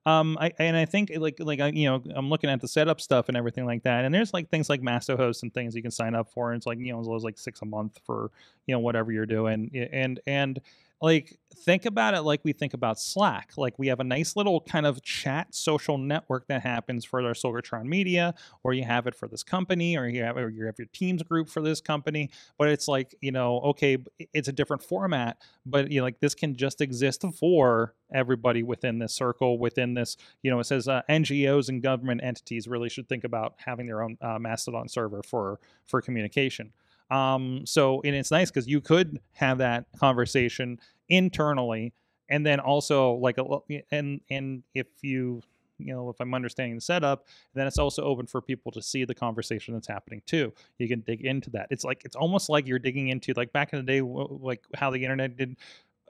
Um, 0.05 0.37
I 0.39 0.51
and 0.57 0.75
I 0.75 0.85
think 0.85 1.11
like 1.17 1.37
like 1.39 1.59
I, 1.59 1.67
you 1.67 1.85
know 1.85 2.01
I'm 2.15 2.29
looking 2.29 2.49
at 2.49 2.61
the 2.61 2.67
setup 2.67 3.01
stuff 3.01 3.27
and 3.27 3.37
everything 3.37 3.65
like 3.65 3.83
that, 3.83 4.05
and 4.05 4.13
there's 4.13 4.33
like 4.33 4.49
things 4.49 4.69
like 4.69 4.81
master 4.81 5.15
Mastohost 5.15 5.43
and 5.43 5.53
things 5.53 5.75
you 5.75 5.81
can 5.81 5.91
sign 5.91 6.15
up 6.15 6.31
for, 6.31 6.51
and 6.51 6.57
it's 6.57 6.65
like 6.65 6.79
you 6.79 6.91
know 6.91 6.99
as 6.99 7.07
low 7.07 7.15
as 7.15 7.23
like 7.23 7.37
six 7.37 7.61
a 7.61 7.65
month 7.65 7.99
for 8.05 8.31
you 8.65 8.73
know 8.73 8.79
whatever 8.79 9.11
you're 9.11 9.25
doing, 9.25 9.69
and 9.91 10.19
and 10.25 10.61
like 11.01 11.37
think 11.55 11.85
about 11.85 12.13
it 12.13 12.21
like 12.21 12.41
we 12.43 12.53
think 12.53 12.73
about 12.73 12.99
Slack. 12.99 13.51
Like 13.57 13.77
we 13.77 13.87
have 13.87 13.99
a 13.99 14.03
nice 14.03 14.35
little 14.35 14.61
kind 14.61 14.85
of 14.85 15.01
chat 15.01 15.53
social 15.53 15.97
network 15.97 16.47
that 16.47 16.61
happens 16.61 17.05
for 17.05 17.21
our 17.21 17.33
Sorgatron 17.33 17.85
Media, 17.85 18.33
or 18.63 18.73
you 18.73 18.83
have 18.83 19.07
it 19.07 19.15
for 19.15 19.27
this 19.27 19.43
company, 19.43 19.97
or 19.97 20.07
you 20.07 20.23
have 20.23 20.37
or 20.37 20.49
you 20.49 20.65
have 20.65 20.75
your 20.77 20.87
teams 20.93 21.23
group 21.23 21.49
for 21.49 21.61
this 21.61 21.81
company. 21.81 22.29
But 22.57 22.69
it's 22.69 22.87
like 22.87 23.15
you 23.21 23.31
know, 23.31 23.59
okay, 23.61 23.97
it's 24.33 24.47
a 24.47 24.53
different 24.53 24.83
format, 24.83 25.37
but 25.65 25.91
you 25.91 25.99
know, 25.99 26.05
like 26.05 26.19
this 26.19 26.35
can 26.35 26.55
just 26.55 26.81
exist 26.81 27.23
for 27.39 27.93
everybody 28.13 28.63
within 28.63 28.99
this 28.99 29.13
circle, 29.13 29.57
within 29.59 29.93
this. 29.93 30.17
You 30.41 30.51
know, 30.51 30.59
it 30.59 30.65
says 30.65 30.87
uh, 30.87 31.01
NGOs 31.09 31.69
and 31.69 31.81
government 31.81 32.21
entities 32.23 32.67
really 32.67 32.89
should 32.89 33.07
think 33.07 33.23
about 33.23 33.55
having 33.57 33.87
their 33.87 34.01
own 34.01 34.17
uh, 34.21 34.39
Mastodon 34.39 34.87
server 34.87 35.21
for 35.23 35.59
for 35.85 36.01
communication. 36.01 36.71
Um, 37.09 37.65
so 37.65 38.01
and 38.03 38.15
it's 38.15 38.31
nice 38.31 38.49
because 38.51 38.67
you 38.67 38.81
could 38.81 39.19
have 39.33 39.59
that 39.59 39.85
conversation 39.97 40.79
internally, 41.07 41.93
and 42.29 42.45
then 42.45 42.59
also 42.59 43.13
like 43.13 43.37
a 43.37 43.45
and 43.91 44.21
and 44.29 44.63
if 44.73 44.87
you 45.01 45.41
you 45.79 45.93
know 45.93 46.09
if 46.09 46.17
I'm 46.19 46.33
understanding 46.33 46.75
the 46.75 46.81
setup, 46.81 47.25
then 47.53 47.65
it's 47.67 47.79
also 47.79 48.03
open 48.03 48.27
for 48.27 48.41
people 48.41 48.71
to 48.73 48.81
see 48.81 49.05
the 49.05 49.15
conversation 49.15 49.73
that's 49.73 49.87
happening 49.87 50.21
too. 50.25 50.53
You 50.77 50.87
can 50.87 51.01
dig 51.01 51.25
into 51.25 51.49
that. 51.51 51.67
It's 51.71 51.83
like 51.83 52.03
it's 52.05 52.15
almost 52.15 52.49
like 52.49 52.67
you're 52.67 52.79
digging 52.79 53.09
into 53.09 53.33
like 53.35 53.51
back 53.53 53.73
in 53.73 53.83
the 53.83 53.91
day, 53.91 54.01
like 54.01 54.63
how 54.75 54.91
the 54.91 55.03
internet 55.03 55.37
did, 55.37 55.55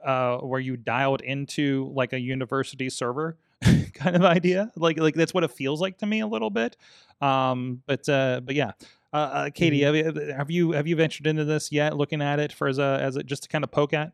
uh, 0.04 0.38
where 0.38 0.60
you 0.60 0.76
dialed 0.76 1.22
into 1.22 1.90
like 1.94 2.12
a 2.12 2.20
university 2.20 2.90
server 2.90 3.38
kind 3.94 4.16
of 4.16 4.22
idea. 4.24 4.70
Like 4.76 4.98
like 4.98 5.14
that's 5.14 5.32
what 5.32 5.44
it 5.44 5.50
feels 5.50 5.80
like 5.80 5.98
to 5.98 6.06
me 6.06 6.20
a 6.20 6.26
little 6.26 6.50
bit. 6.50 6.76
Um, 7.20 7.82
but 7.86 8.08
uh, 8.08 8.40
but 8.44 8.54
yeah. 8.54 8.72
Uh, 9.12 9.16
uh, 9.16 9.50
Katie, 9.50 9.82
have 9.82 9.96
you, 9.96 10.04
have 10.36 10.50
you 10.50 10.72
have 10.72 10.86
you 10.86 10.94
ventured 10.96 11.26
into 11.26 11.44
this 11.44 11.72
yet? 11.72 11.96
Looking 11.96 12.22
at 12.22 12.38
it 12.38 12.52
for 12.52 12.68
as 12.68 12.78
a 12.78 12.98
as 13.02 13.16
a 13.16 13.22
just 13.22 13.42
to 13.44 13.48
kind 13.48 13.64
of 13.64 13.70
poke 13.70 13.92
at. 13.92 14.12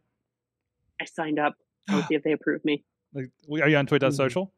I 1.01 1.05
signed 1.05 1.39
up. 1.39 1.55
I'll 1.89 2.03
see 2.09 2.15
if 2.15 2.23
they 2.23 2.33
approve 2.33 2.65
me. 2.65 2.85
Like, 3.13 3.31
are 3.63 3.69
you 3.69 3.77
on 3.77 3.87
Twitter.social? 3.87 4.53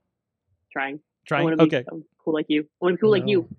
Trying. 0.72 0.97
I 0.97 1.01
Trying. 1.26 1.45
want 1.45 1.59
to 1.59 1.66
be 1.66 1.76
Okay. 1.76 1.84
so 1.91 2.03
cool 2.24 2.34
like 2.34 2.47
you. 2.49 2.62
I 2.62 2.84
want 2.84 2.93
to 2.95 2.97
be 2.97 3.01
cool 3.01 3.11
like 3.11 3.26
you. 3.26 3.41
No, 3.43 3.57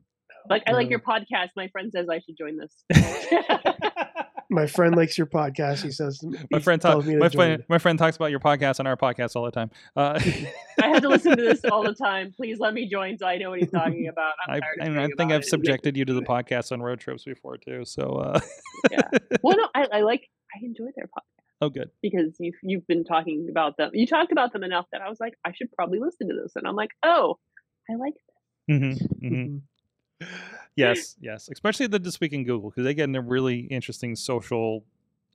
Like 0.49 0.63
I 0.67 0.71
like 0.71 0.89
your 0.89 0.99
podcast. 0.99 1.49
My 1.55 1.67
friend 1.67 1.91
says 1.91 2.07
I 2.09 2.19
should 2.19 2.37
join 2.37 2.57
this. 2.57 2.73
My 4.51 4.65
friend 4.65 4.95
likes 4.95 5.15
your 5.17 5.27
podcast. 5.27 5.83
He 5.83 5.91
says 5.91 6.23
my 6.49 6.59
friend, 6.59 6.81
tells 6.81 7.03
talk, 7.03 7.07
me 7.07 7.13
to 7.13 7.19
my 7.19 7.29
friend, 7.29 7.63
my 7.69 7.77
friend 7.77 7.99
talks 7.99 8.15
about 8.15 8.31
your 8.31 8.39
podcast 8.39 8.79
on 8.79 8.87
our 8.87 8.97
podcast 8.97 9.35
all 9.35 9.45
the 9.45 9.51
time. 9.51 9.69
Uh, 9.95 10.19
I 10.81 10.87
have 10.87 11.01
to 11.03 11.09
listen 11.09 11.37
to 11.37 11.43
this 11.43 11.63
all 11.65 11.83
the 11.83 11.93
time. 11.93 12.33
Please 12.35 12.57
let 12.59 12.73
me 12.73 12.87
join 12.87 13.17
so 13.19 13.27
I 13.27 13.37
know 13.37 13.51
what 13.51 13.59
he's 13.59 13.69
talking 13.69 14.07
about. 14.07 14.33
I'm 14.47 14.55
I, 14.55 14.59
tired 14.59 14.79
of 14.81 14.87
and 14.87 14.99
I 14.99 15.05
think 15.05 15.19
about 15.19 15.31
I've 15.33 15.41
it. 15.41 15.47
subjected 15.49 15.95
you 15.95 16.05
to 16.05 16.13
the 16.13 16.23
podcast 16.23 16.71
on 16.71 16.81
road 16.81 16.99
trips 16.99 17.23
before 17.25 17.57
too. 17.57 17.85
So, 17.85 18.01
uh, 18.15 18.39
Yeah. 18.91 19.01
Well, 19.43 19.55
no, 19.57 19.67
I, 19.75 19.87
I 19.93 20.01
like. 20.01 20.27
I 20.55 20.65
enjoy 20.65 20.85
their 20.95 21.05
podcast 21.05 21.43
oh, 21.61 21.69
good. 21.69 21.91
because 22.01 22.35
you've 22.39 22.55
you've 22.63 22.87
been 22.87 23.03
talking 23.03 23.47
about 23.51 23.77
them. 23.77 23.91
You 23.93 24.07
talked 24.07 24.31
about 24.31 24.51
them 24.51 24.63
enough 24.63 24.87
that 24.91 25.01
I 25.01 25.09
was 25.09 25.19
like, 25.19 25.35
I 25.45 25.51
should 25.53 25.71
probably 25.73 25.99
listen 25.99 26.27
to 26.27 26.33
this. 26.41 26.53
And 26.55 26.67
I'm 26.67 26.75
like, 26.75 26.91
oh, 27.03 27.37
I 27.87 27.95
like. 27.95 28.15
hmm 28.67 28.93
hmm 28.93 29.27
Mhm. 29.27 29.61
Yes, 30.79 31.15
yes. 31.19 31.49
Especially 31.51 31.87
the 31.87 31.99
This 31.99 32.19
Week 32.19 32.33
in 32.33 32.43
Google 32.43 32.69
because 32.69 32.83
they 32.83 32.93
get 32.93 33.05
into 33.05 33.21
really 33.21 33.59
interesting 33.61 34.15
social 34.15 34.83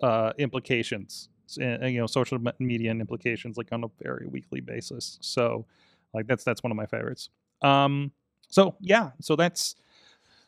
uh, 0.02 0.32
implications, 0.38 1.28
uh, 1.60 1.86
you 1.86 2.00
know, 2.00 2.06
social 2.06 2.38
media 2.58 2.90
and 2.90 3.00
implications 3.00 3.56
like 3.56 3.68
on 3.72 3.84
a 3.84 3.88
very 4.02 4.26
weekly 4.26 4.60
basis. 4.60 5.18
So, 5.20 5.66
like 6.12 6.26
that's 6.26 6.44
that's 6.44 6.62
one 6.62 6.70
of 6.70 6.76
my 6.76 6.86
favorites. 6.86 7.30
Um, 7.62 8.12
so 8.48 8.76
yeah, 8.80 9.10
so 9.20 9.36
that's 9.36 9.76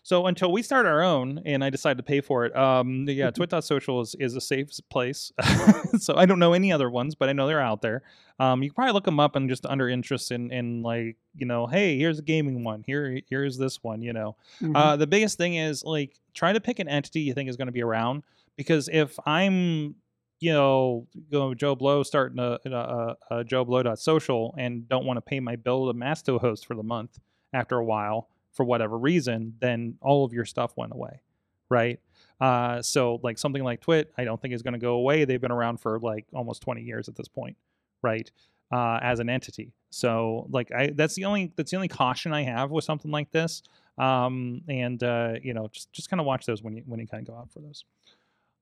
so 0.07 0.27
until 0.27 0.53
we 0.53 0.63
start 0.63 0.87
our 0.87 1.03
own 1.03 1.43
and 1.45 1.65
I 1.65 1.71
decide 1.71 1.97
to 1.97 2.03
pay 2.05 2.21
for 2.21 2.45
it. 2.45 2.55
Um, 2.55 3.07
yeah, 3.09 3.33
Twit.social 3.33 4.01
is 4.03 4.15
is 4.21 4.37
a 4.37 4.41
safe 4.41 4.71
place. 4.89 5.33
so 5.99 6.15
I 6.15 6.27
don't 6.27 6.39
know 6.39 6.53
any 6.53 6.73
other 6.73 6.89
ones, 6.89 7.17
but 7.17 7.29
I 7.29 7.33
know 7.33 7.49
they're 7.49 7.61
out 7.61 7.83
there. 7.83 8.05
Um, 8.39 8.63
you 8.63 8.71
can 8.71 8.77
probably 8.77 8.93
look 8.93 9.05
them 9.05 9.19
up 9.19 9.35
and 9.35 9.49
just 9.49 9.67
under 9.67 9.89
interest 9.89 10.31
in 10.31 10.53
in 10.53 10.85
like 10.85 11.17
you 11.35 11.45
know, 11.45 11.67
hey, 11.67 11.99
here's 11.99 12.21
a 12.21 12.23
gaming 12.23 12.63
one. 12.63 12.85
Here 12.87 13.19
here's 13.29 13.59
this 13.59 13.83
one. 13.83 14.01
You 14.01 14.13
know. 14.13 14.37
Mhm. 14.63 14.77
Uh, 14.77 14.95
the 14.95 15.09
biggest 15.09 15.39
thing 15.39 15.57
is 15.57 15.83
like 15.83 16.15
try 16.35 16.53
to 16.53 16.61
pick 16.61 16.79
an 16.79 16.87
entity 16.87 17.23
you 17.23 17.35
think 17.35 17.51
is 17.51 17.57
going 17.57 17.67
to 17.67 17.73
be 17.73 17.83
around 17.83 18.23
because 18.55 18.89
if 18.93 19.19
I'm, 19.27 19.97
you 20.39 20.53
know, 20.53 21.09
go 21.33 21.53
Joe 21.53 21.75
Blow 21.75 22.05
starting 22.05 22.39
a, 22.39 22.61
a, 22.65 22.71
a, 22.71 23.17
a 23.39 23.45
Joe 23.45 23.65
Blow.social 23.65 24.55
and 24.57 24.89
don't 24.89 25.05
want 25.05 25.17
to 25.17 25.21
pay 25.21 25.41
my 25.41 25.57
bill 25.57 25.89
to 25.89 25.99
Masto 25.99 26.41
host 26.41 26.65
for 26.65 26.77
the 26.77 26.85
month 26.85 27.19
after 27.53 27.77
a 27.77 27.85
while 27.85 28.29
for 28.57 28.65
whatever 28.65 28.99
reason, 28.99 29.55
then 29.61 29.97
all 30.01 30.25
of 30.25 30.33
your 30.33 30.45
stuff 30.45 30.73
went 30.77 30.93
away, 30.93 31.21
right? 31.69 32.01
Uh, 32.41 32.83
so 32.83 33.21
like 33.23 33.39
something 33.39 33.63
like 33.63 33.81
Twit, 33.81 34.13
I 34.19 34.25
don't 34.25 34.41
think 34.41 34.55
is 34.55 34.63
going 34.63 34.75
to 34.75 34.81
go 34.81 34.95
away. 34.95 35.25
They've 35.25 35.41
been 35.41 35.53
around 35.53 35.79
for 35.79 35.99
like 36.01 36.27
almost 36.33 36.63
20 36.63 36.83
years 36.83 37.09
at 37.09 37.17
this 37.17 37.29
point, 37.29 37.57
right? 38.03 38.31
Uh, 38.73 38.99
as 39.01 39.21
an 39.21 39.29
entity. 39.31 39.73
So 39.91 40.47
like 40.51 40.73
I 40.73 40.91
that's 40.95 41.15
the 41.15 41.27
only 41.27 41.53
that's 41.57 41.71
the 41.71 41.77
only 41.77 41.89
caution 41.89 42.33
I 42.33 42.43
have 42.43 42.71
with 42.73 42.85
something 42.85 43.13
like 43.13 43.31
this 43.31 43.63
um 43.99 44.61
and 44.69 45.03
uh 45.03 45.35
you 45.43 45.55
know 45.55 45.69
just 45.73 45.93
just 45.93 46.11
kind 46.11 46.21
of 46.21 46.27
watch 46.27 46.45
those 46.47 46.63
when 46.63 46.77
you 46.77 46.83
when 46.87 47.01
you 47.01 47.07
kind 47.07 47.27
of 47.27 47.33
go 47.33 47.39
out 47.39 47.51
for 47.51 47.61
those 47.61 47.85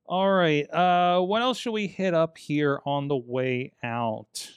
all 0.07 0.31
right 0.31 0.73
uh 0.73 1.21
what 1.21 1.43
else 1.43 1.59
should 1.59 1.73
we 1.73 1.87
hit 1.87 2.15
up 2.15 2.39
here 2.39 2.81
on 2.85 3.09
the 3.09 3.17
way 3.17 3.73
out 3.83 4.51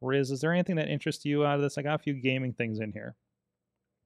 riz 0.00 0.30
is 0.30 0.40
there 0.40 0.52
anything 0.52 0.76
that 0.76 0.88
interests 0.88 1.24
you 1.24 1.44
out 1.44 1.56
of 1.56 1.62
this 1.62 1.76
i 1.76 1.82
got 1.82 1.94
a 1.94 2.02
few 2.02 2.14
gaming 2.14 2.52
things 2.52 2.80
in 2.80 2.90
here 2.90 3.14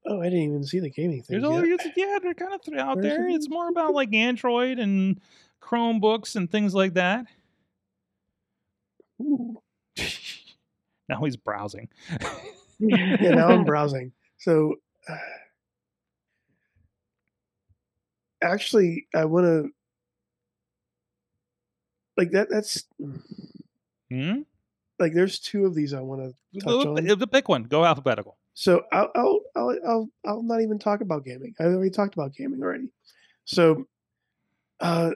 oh, 0.07 0.21
I 0.21 0.25
didn't 0.25 0.41
even 0.41 0.65
see 0.65 0.81
the 0.81 0.91
gaming 0.91 1.23
thing. 1.23 1.45
all 1.45 1.65
yeah 1.65 2.19
they're 2.23 2.35
kind 2.35 2.53
of 2.55 2.63
th- 2.63 2.79
out 2.79 2.97
Where's 2.97 3.17
there 3.17 3.29
it? 3.29 3.35
it's 3.35 3.49
more 3.49 3.69
about 3.69 3.95
like 4.01 4.15
android 4.15 4.79
and 4.79 5.21
chromebooks 5.63 6.37
and 6.37 6.51
things 6.51 6.75
like 6.75 6.95
that 6.95 7.27
now 9.19 9.59
he's 11.25 11.37
browsing 11.37 11.89
Yeah, 12.79 13.31
now 13.31 13.49
I'm 13.49 13.65
browsing. 13.65 14.13
So, 14.39 14.77
actually, 18.43 19.07
I 19.15 19.25
want 19.25 19.47
to 19.47 19.71
like 22.17 22.33
that. 22.33 22.49
That's 22.51 22.85
hmm? 24.11 24.43
like 24.99 25.15
there's 25.15 25.39
two 25.39 25.65
of 25.65 25.75
these 25.75 25.95
I 25.95 26.01
want 26.01 26.23
to 26.23 26.61
touch 26.61 26.85
the, 26.85 26.89
on. 27.13 27.19
the 27.19 27.27
pick 27.27 27.49
one 27.49 27.65
go 27.65 27.85
alphabetical 27.85 28.37
So 28.59 28.83
I'll, 28.91 29.11
I'll 29.15 29.41
I'll 29.55 29.77
I'll 29.87 30.09
I'll 30.25 30.43
not 30.43 30.63
even 30.63 30.79
talk 30.79 31.03
about 31.03 31.27
gaming. 31.27 31.55
I've 31.61 31.67
already 31.67 31.91
talked 31.91 32.15
about 32.15 32.33
gaming 32.33 32.63
already. 32.63 32.89
So, 33.45 33.85
uh, 34.81 35.11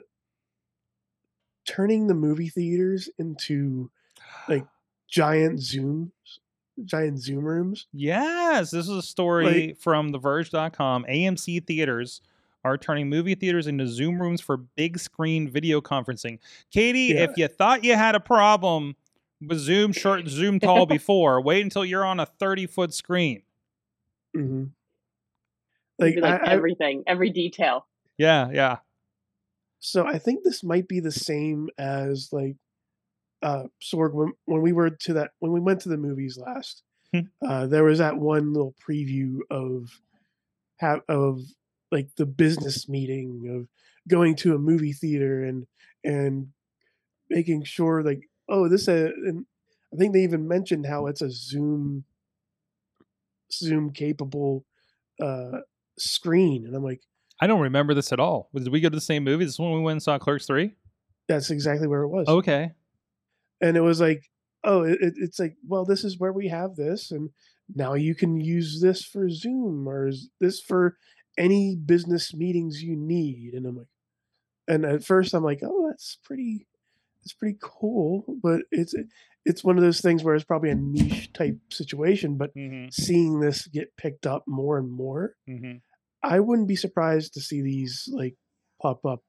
turning 1.67 2.05
the 2.05 2.13
movie 2.13 2.49
theaters 2.49 3.09
into 3.17 3.89
like 4.47 4.63
giant 5.09 5.57
zooms, 5.59 6.11
giant 6.85 7.19
zoom 7.19 7.43
rooms. 7.43 7.87
Yes, 7.91 8.69
this 8.69 8.87
is 8.87 8.95
a 8.95 9.01
story 9.01 9.75
from 9.79 10.13
TheVerge.com. 10.13 11.05
AMC 11.09 11.65
theaters 11.65 12.21
are 12.63 12.77
turning 12.77 13.09
movie 13.09 13.33
theaters 13.33 13.65
into 13.65 13.87
Zoom 13.87 14.21
rooms 14.21 14.39
for 14.39 14.55
big 14.55 14.99
screen 14.99 15.49
video 15.49 15.81
conferencing. 15.81 16.37
Katie, 16.71 17.15
Yeah. 17.15 17.23
if 17.23 17.31
you 17.35 17.47
thought 17.47 17.83
you 17.83 17.95
had 17.95 18.13
a 18.13 18.19
problem 18.19 18.95
with 19.45 19.59
Zoom 19.59 19.91
short, 19.93 20.27
Zoom 20.27 20.59
tall 20.59 20.85
before, 20.97 21.41
wait 21.41 21.63
until 21.63 21.85
you're 21.85 22.05
on 22.05 22.19
a 22.19 22.25
30 22.25 22.67
foot 22.67 22.93
screen. 22.93 23.43
hmm 24.33 24.65
Like, 25.99 26.15
Like, 26.15 26.23
like 26.23 26.41
I, 26.43 26.51
I, 26.51 26.53
everything, 26.53 27.03
every 27.07 27.29
detail. 27.29 27.87
Yeah, 28.17 28.49
yeah. 28.51 28.77
so 29.79 30.05
I 30.05 30.19
think 30.19 30.43
this 30.43 30.63
might 30.63 30.87
be 30.87 30.99
the 30.99 31.11
same 31.11 31.69
as 31.77 32.29
like 32.31 32.55
uh 33.41 33.63
Sorg 33.81 34.13
when, 34.13 34.33
when 34.45 34.61
we 34.61 34.71
were 34.71 34.91
to 34.91 35.13
that 35.13 35.31
when 35.39 35.51
we 35.51 35.59
went 35.59 35.81
to 35.81 35.89
the 35.89 35.97
movies 35.97 36.37
last. 36.37 36.83
Hmm. 37.13 37.21
uh 37.45 37.67
there 37.67 37.83
was 37.83 37.99
that 37.99 38.17
one 38.17 38.53
little 38.53 38.75
preview 38.87 39.39
of 39.49 39.89
have 40.77 41.01
of 41.09 41.41
like 41.91 42.09
the 42.15 42.25
business 42.25 42.87
meeting 42.87 43.47
of 43.49 43.67
going 44.07 44.35
to 44.37 44.55
a 44.55 44.59
movie 44.59 44.93
theater 44.93 45.43
and 45.43 45.65
and 46.03 46.47
making 47.29 47.63
sure 47.63 48.03
like 48.03 48.29
oh 48.51 48.67
this 48.69 48.87
uh, 48.87 49.09
and 49.25 49.45
I 49.91 49.97
think 49.97 50.13
they 50.13 50.21
even 50.23 50.47
mentioned 50.47 50.85
how 50.85 51.07
it's 51.07 51.21
a 51.23 51.31
Zoom 51.31 52.03
Zoom 53.51 53.91
capable 53.91 54.65
uh 55.21 55.59
screen 55.97 56.65
and 56.65 56.75
I'm 56.75 56.83
like 56.83 57.01
I 57.43 57.47
don't 57.47 57.61
remember 57.61 57.95
this 57.95 58.13
at 58.13 58.19
all. 58.19 58.49
Did 58.55 58.67
we 58.67 58.81
go 58.81 58.89
to 58.89 58.95
the 58.95 59.01
same 59.01 59.23
movie? 59.23 59.45
This 59.45 59.55
is 59.55 59.59
when 59.59 59.71
we 59.73 59.79
went 59.81 59.93
and 59.95 60.03
saw 60.03 60.19
Clerks 60.19 60.45
Three. 60.45 60.75
that's 61.27 61.49
exactly 61.49 61.87
where 61.87 62.01
it 62.03 62.07
was. 62.09 62.27
Okay. 62.27 62.71
and 63.61 63.75
it 63.77 63.81
was 63.81 63.99
like 63.99 64.23
oh 64.63 64.83
it, 64.83 64.97
it- 65.01 65.13
it's 65.17 65.39
like 65.39 65.55
well 65.67 65.85
this 65.85 66.03
is 66.03 66.17
where 66.19 66.33
we 66.33 66.47
have 66.47 66.75
this 66.75 67.11
and 67.11 67.29
now 67.75 67.93
you 67.93 68.13
can 68.15 68.39
use 68.39 68.79
this 68.81 69.03
for 69.05 69.29
zoom 69.29 69.87
or 69.87 70.07
is 70.07 70.29
this 70.39 70.59
for 70.61 70.97
any 71.37 71.75
business 71.75 72.33
meetings 72.33 72.83
you 72.83 72.95
need 72.95 73.53
and 73.53 73.65
i'm 73.65 73.77
like 73.77 73.87
and 74.67 74.85
at 74.85 75.03
first 75.03 75.33
i'm 75.33 75.43
like 75.43 75.61
oh 75.63 75.87
that's 75.89 76.17
pretty 76.23 76.67
that's 77.21 77.33
pretty 77.33 77.57
cool 77.61 78.23
but 78.41 78.61
it's 78.71 78.93
it's 79.45 79.63
one 79.63 79.77
of 79.77 79.83
those 79.83 80.01
things 80.01 80.23
where 80.23 80.35
it's 80.35 80.43
probably 80.45 80.69
a 80.69 80.75
niche 80.75 81.31
type 81.33 81.57
situation 81.71 82.37
but 82.37 82.53
Mm-hmm. 82.55 82.89
seeing 82.91 83.39
this 83.39 83.67
get 83.67 83.95
picked 83.97 84.27
up 84.27 84.43
more 84.47 84.77
and 84.77 84.91
more 84.91 85.35
Mm-hmm. 85.49 85.77
I 86.23 86.39
wouldn't 86.39 86.67
be 86.67 86.75
surprised 86.75 87.33
to 87.33 87.41
see 87.41 87.61
these 87.63 88.07
like 88.13 88.35
pop 88.81 89.03
up 89.05 89.21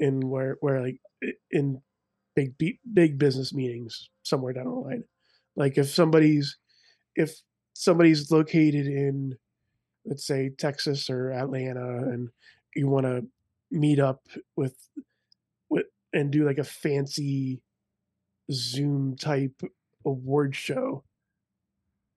in 0.00 0.20
where 0.28 0.56
where 0.60 0.80
like 0.82 0.98
in 1.50 1.80
big 2.34 2.54
big 2.92 3.18
business 3.18 3.54
meetings 3.54 4.10
somewhere 4.24 4.52
down 4.52 4.64
the 4.64 4.70
line. 4.72 5.04
Like 5.54 5.78
if 5.78 5.88
somebody's 5.88 6.58
if 7.14 7.40
somebody's 7.72 8.30
located 8.32 8.86
in 8.86 9.38
let's 10.04 10.26
say 10.26 10.50
Texas 10.58 11.08
or 11.08 11.30
Atlanta 11.30 11.86
and 12.12 12.30
you 12.74 12.88
want 12.88 13.06
to 13.06 13.24
meet 13.70 13.98
up 14.00 14.26
with 14.56 14.74
and 16.12 16.30
do 16.30 16.44
like 16.44 16.58
a 16.58 16.64
fancy 16.64 17.62
Zoom 18.50 19.16
type 19.16 19.60
award 20.04 20.54
show 20.54 21.04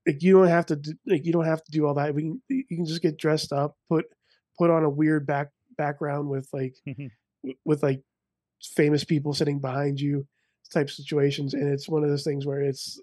like 0.10 0.24
you 0.24 0.34
don't 0.34 0.48
have 0.48 0.66
to 0.68 0.76
do, 0.76 0.94
like 1.06 1.26
you 1.26 1.32
don't 1.32 1.46
have 1.46 1.64
to 1.64 1.72
do 1.72 1.86
all 1.86 1.94
that. 1.96 2.16
We 2.16 2.24
can 2.24 2.42
you 2.50 2.66
can 2.78 2.86
just 2.86 3.02
get 3.02 3.18
dressed 3.18 3.54
up, 3.54 3.76
put 3.90 4.06
put 4.58 4.72
on 4.72 4.84
a 4.84 4.90
weird 4.90 5.28
back 5.28 5.50
background 5.78 6.30
with 6.30 6.50
like 6.52 6.76
with 7.66 7.84
like 7.84 8.02
famous 8.76 9.04
people 9.04 9.34
sitting 9.34 9.60
behind 9.60 10.00
you 10.00 10.28
type 10.74 10.90
situations 10.90 11.54
and 11.54 11.68
it's 11.68 11.90
one 11.90 12.04
of 12.04 12.10
those 12.10 12.24
things 12.24 12.46
where 12.46 12.62
it's 12.62 13.02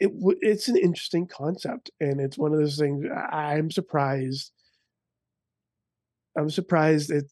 it 0.00 0.10
it's 0.40 0.68
an 0.68 0.76
interesting 0.76 1.26
concept 1.26 1.90
and 2.00 2.20
it's 2.20 2.38
one 2.38 2.52
of 2.52 2.58
those 2.58 2.78
things 2.78 3.04
I'm 3.30 3.70
surprised 3.70 4.52
I'm 6.38 6.48
surprised 6.48 7.10
it 7.10 7.24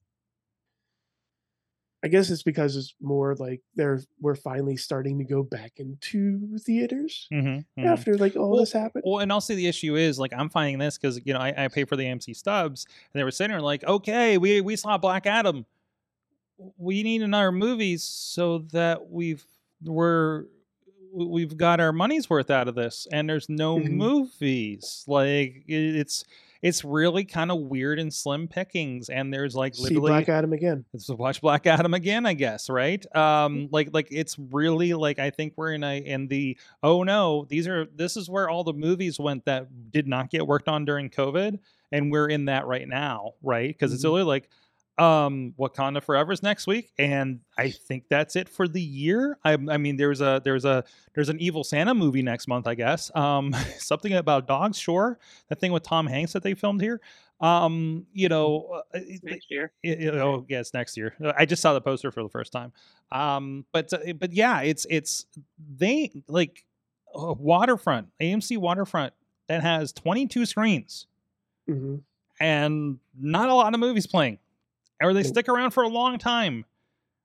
I 2.05 2.09
guess 2.09 2.31
it's 2.31 2.43
because 2.43 2.77
it's 2.77 2.95
more 3.01 3.37
like 3.37 3.61
they're 3.77 4.01
we're 4.21 4.35
finally 4.35 4.77
starting 4.77 5.19
to 5.19 5.25
go 5.25 5.43
back 5.45 5.75
into 5.77 6.59
theaters 6.59 7.29
Mm-hmm. 7.33 7.87
after 7.87 8.17
like 8.19 8.35
all 8.37 8.51
Well- 8.51 8.61
this 8.61 8.73
happened. 8.73 9.05
Well, 9.07 9.21
and 9.21 9.31
also 9.31 9.55
the 9.55 9.67
issue 9.69 9.95
is 9.97 10.19
like 10.19 10.33
I'm 10.33 10.49
finding 10.49 10.79
this 10.79 10.99
because 10.99 11.21
you 11.25 11.33
know 11.33 11.39
I, 11.39 11.55
I 11.65 11.69
pay 11.69 11.85
for 11.85 11.95
the 11.97 12.05
AMC 12.05 12.35
stubs, 12.37 12.87
and 13.13 13.21
they 13.21 13.25
were 13.25 13.31
sitting 13.31 13.53
there 13.53 13.61
like, 13.61 13.85
okay, 13.85 14.37
we 14.39 14.61
we 14.61 14.75
saw 14.77 14.99
Black 14.99 15.27
Adam, 15.27 15.65
we 16.77 17.03
need 17.03 17.23
another 17.23 17.53
movie 17.53 17.97
so 17.99 18.59
that 18.73 19.09
we've 19.11 19.45
we're 19.85 20.45
we've 21.15 21.57
got 21.57 21.79
our 21.79 21.93
money's 21.93 22.29
worth 22.31 22.51
out 22.51 22.69
of 22.69 22.75
this, 22.75 23.07
and 23.13 23.29
there's 23.29 23.49
no 23.49 23.79
Mhm. 23.79 23.91
movies. 23.91 25.05
Like 25.07 25.63
it- 25.69 25.97
it's 25.97 26.25
it's 26.63 26.85
really 26.85 27.25
kind 27.25 27.51
of 27.51 27.59
weird 27.59 27.99
and 27.99 28.15
slim 28.15 28.47
pickings, 28.47 29.09
and 29.09 29.35
there's 29.35 29.55
like 29.57 29.75
See 29.75 29.85
literally 29.85 30.11
Black 30.11 30.29
Adam 30.29 30.53
again. 30.53 30.85
Let's 30.93 31.09
watch 31.09 31.41
Black 31.41 31.67
Adam 31.67 31.93
again, 31.93 32.25
I 32.25 32.35
guess, 32.35 32.71
right? 32.71 33.05
Um, 33.17 33.69
like 33.73 33.89
like 33.93 34.09
it's 34.11 34.39
really 34.39 34.95
like 34.95 35.19
I 35.19 35.31
think 35.31 35.55
we're 35.57 35.73
in 35.73 35.83
a 35.83 35.99
in 35.99 36.29
the 36.29 36.57
oh 36.83 37.03
no, 37.03 37.47
these 37.49 37.67
are 37.67 37.87
this 37.95 38.17
is 38.17 38.31
where 38.31 38.49
all 38.49 38.63
the 38.65 38.73
movies 38.73 39.19
went 39.19 39.45
that 39.47 39.91
did 39.91 40.07
not 40.07 40.31
get 40.31 40.47
worked 40.47 40.69
on 40.69 40.85
during 40.85 41.11
COVID, 41.11 41.59
and 41.91 42.13
we're 42.13 42.29
in 42.29 42.45
that 42.45 42.67
right 42.67 42.87
now, 42.87 43.33
right? 43.43 43.69
Because 43.69 43.93
it's 43.93 44.05
Mhm. 44.05 44.09
really 44.09 44.23
like 44.23 44.49
um 44.99 45.55
Wakanda 45.59 46.03
Forever's 46.03 46.43
next 46.43 46.66
week, 46.66 46.93
and 46.99 47.40
I 47.57 47.70
think 47.70 48.05
that's 48.11 48.36
it 48.36 48.49
for 48.49 48.68
the 48.68 48.80
year. 48.80 49.38
I, 49.45 49.53
I 49.55 49.76
mean, 49.78 49.97
there's 49.97 50.20
a 50.20 50.40
there's 50.45 50.64
a 50.64 50.84
there's 51.14 51.28
an 51.30 51.40
Evil 51.40 51.64
Santa 51.64 51.95
movie 51.95 52.22
next 52.22 52.47
month, 52.47 52.66
I 52.68 52.74
guess. 52.74 53.11
Um, 53.16 53.55
something 53.78 54.12
about 54.12 54.47
dogs, 54.47 54.78
sure. 54.78 55.18
That 55.49 55.61
thing 55.61 55.72
with 55.72 55.82
Tom 55.82 56.07
Hanks 56.07 56.32
that 56.34 56.43
they 56.43 56.55
filmed 56.55 56.80
here. 56.82 57.01
Um, 57.40 58.07
you 58.12 58.28
know, 58.28 58.82
uh, 58.95 59.01
next 59.24 59.51
year. 59.51 59.72
it- 59.82 60.01
it- 60.01 60.14
oh 60.14 60.45
yeah, 60.49 60.61
it's 60.61 60.74
next 60.74 60.97
year. 60.97 61.14
Uh, 61.24 61.32
I 61.36 61.47
just 61.47 61.61
saw 61.62 61.72
the 61.72 61.80
poster 61.80 62.12
for 62.12 62.22
the 62.22 62.28
first 62.28 62.53
time. 62.53 62.72
Um, 63.11 63.64
but 63.72 63.93
uh, 63.93 64.12
but 64.12 64.32
yeah, 64.32 64.61
it's 64.61 64.86
it's 64.90 65.26
they 65.76 66.12
like 66.28 66.64
uh, 67.14 67.34
Waterfront 67.38 68.09
AMC 68.20 68.59
Waterfront 68.59 69.12
that 69.49 69.62
has 69.62 69.93
22 69.93 70.47
screens 70.47 71.07
hmm 71.66 71.97
and 72.40 72.99
not 73.20 73.49
a 73.49 73.55
lot 73.55 73.72
of 73.74 73.78
movies 73.80 74.07
playing, 74.07 74.38
or 75.03 75.13
they 75.13 75.23
stick 75.23 75.49
around 75.49 75.71
for 75.73 75.83
a 75.83 75.89
long 75.89 76.19
time. 76.19 76.65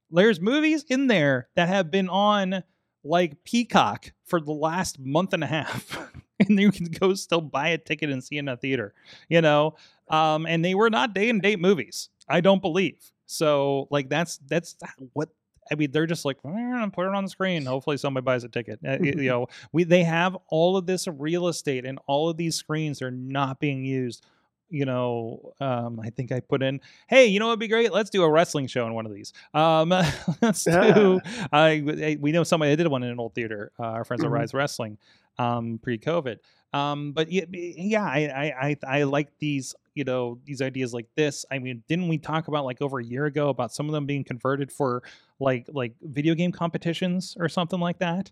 There's 0.10 0.40
movies 0.40 0.86
in 0.88 1.08
there 1.08 1.50
that 1.56 1.68
have 1.68 1.92
been 1.92 2.10
on 2.10 2.64
like 3.04 3.44
Peacock 3.44 4.12
for 4.26 4.40
the 4.40 4.52
last 4.52 5.00
month 5.00 5.34
and 5.34 5.44
a 5.44 5.48
half, 5.48 5.98
and 6.40 6.60
you 6.60 6.72
can 6.72 6.86
go 6.86 7.14
still 7.14 7.42
buy 7.42 7.70
a 7.70 7.78
ticket 7.78 8.10
and 8.10 8.24
see 8.24 8.38
in 8.38 8.48
a 8.48 8.58
theater, 8.58 8.94
you 9.30 9.42
know. 9.42 9.76
Um, 10.10 10.46
and 10.46 10.64
they 10.64 10.76
were 10.76 10.90
not 10.90 11.14
day 11.14 11.30
and 11.30 11.42
date 11.42 11.60
movies, 11.60 12.10
I 12.30 12.42
don't 12.42 12.62
believe. 12.62 13.12
So 13.26 13.88
like 13.92 14.10
that's 14.10 14.38
that's 14.48 14.76
what 15.14 15.30
I 15.70 15.76
mean. 15.76 15.92
They're 15.92 16.06
just 16.06 16.24
like 16.26 16.38
"Eh, 16.46 16.86
put 16.94 17.08
it 17.08 17.14
on 17.14 17.26
the 17.26 17.30
screen. 17.30 17.66
Hopefully 17.66 17.98
somebody 17.98 18.24
buys 18.24 18.44
a 18.44 18.50
ticket. 18.50 18.80
Uh, 18.88 18.98
you 19.02 19.14
know, 19.30 19.48
we 19.74 19.84
they 19.84 20.04
have 20.04 20.38
all 20.48 20.78
of 20.78 20.86
this 20.86 21.08
real 21.08 21.48
estate 21.48 21.86
and 21.86 22.00
all 22.08 22.30
of 22.30 22.38
these 22.38 22.56
screens 22.56 23.02
are 23.02 23.12
not 23.12 23.60
being 23.60 23.84
used 23.84 24.26
you 24.70 24.86
know, 24.86 25.54
um, 25.60 26.00
I 26.00 26.10
think 26.10 26.32
I 26.32 26.40
put 26.40 26.62
in, 26.64 26.82
hey, 27.08 27.28
you 27.28 27.40
know 27.40 27.48
what'd 27.48 27.60
be 27.60 27.68
great? 27.68 27.92
Let's 27.92 28.10
do 28.10 28.24
a 28.24 28.30
wrestling 28.30 28.68
show 28.68 28.86
in 28.86 28.94
one 28.94 29.06
of 29.06 29.14
these. 29.14 29.34
Um, 29.54 29.90
let's 30.42 30.64
do. 30.64 31.20
I 31.52 32.18
we 32.20 32.32
know 32.32 32.44
somebody 32.44 32.72
that 32.72 32.78
did 32.78 32.88
one 32.88 33.04
in 33.04 33.10
an 33.10 33.20
old 33.20 33.34
theater. 33.34 33.72
Uh, 33.80 33.84
our 33.84 34.04
friends 34.04 34.24
at 34.24 34.30
Mhm. 34.30 34.34
Rise 34.34 34.54
Wrestling, 34.54 34.98
um, 35.40 35.80
pre-COVID. 35.82 36.38
Um, 36.74 37.14
but 37.14 37.32
yeah, 37.32 37.46
yeah, 37.52 38.04
I, 38.04 38.20
I 38.28 38.68
I 38.70 39.00
I 39.00 39.04
like 39.04 39.30
these, 39.40 39.74
you 39.96 40.04
know, 40.04 40.38
these 40.44 40.62
ideas 40.62 40.94
like 40.94 41.08
this. 41.16 41.46
I 41.50 41.60
mean, 41.60 41.84
didn't 41.88 42.10
we 42.10 42.18
talk 42.18 42.50
about 42.50 42.66
like 42.66 42.82
over 42.82 43.00
a 43.00 43.04
year 43.04 43.26
ago 43.26 43.50
about 43.50 43.72
some 43.74 43.88
of 43.88 43.94
them 43.94 44.06
being 44.06 44.24
converted 44.26 44.72
for 44.72 45.02
like 45.40 45.68
like 45.72 45.94
video 46.02 46.36
game 46.36 46.52
competitions 46.52 47.38
or 47.40 47.48
something 47.48 47.80
like 47.80 48.00
that? 48.00 48.32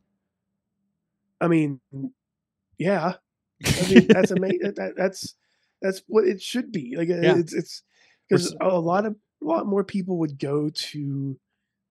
I 1.41 1.47
mean, 1.47 1.79
yeah. 2.77 3.13
I 3.65 3.87
mean, 3.89 4.07
that's 4.09 4.31
amazing. 4.31 4.73
That, 4.75 4.93
that's 4.97 5.35
that's 5.81 6.01
what 6.07 6.25
it 6.27 6.41
should 6.41 6.71
be. 6.71 6.95
Like 6.97 7.09
uh, 7.09 7.15
Yeah. 7.21 7.37
it's 7.37 7.53
it's 7.53 7.83
because 8.29 8.55
a 8.61 8.79
lot 8.79 9.05
of 9.05 9.15
a 9.41 9.45
lot 9.45 9.65
more 9.67 9.83
people 9.83 10.17
would 10.19 10.39
go 10.39 10.69
to 10.69 11.37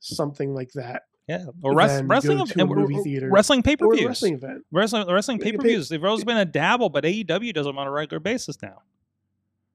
something 0.01 0.53
like 0.55 0.73
that 0.73 1.03
Yeah, 1.29 1.47
or 1.63 1.75
res- 1.75 2.03
wrestling 2.03 2.45
to 2.47 2.63
a 2.63 2.67
movie 2.67 2.99
theater 3.03 3.31
wrestling 3.31 3.63
pay 3.63 3.77
per 3.77 3.91
views. 3.95 4.07
wrestling 4.07 4.35
event. 4.35 4.65
Wrestling 4.73 5.07
wrestling 5.11 5.39
pay 5.39 5.53
per 5.53 5.63
views. 5.63 5.89
They've 5.89 6.03
always 6.05 6.25
been 6.25 6.37
a 6.37 6.45
dabble, 6.45 6.89
but 6.91 7.05
AEW 7.05 7.55
does 7.55 7.67
them 7.67 7.79
on 7.79 7.87
a 7.87 7.91
regular 7.91 8.21
basis 8.21 8.61
now. 8.63 8.83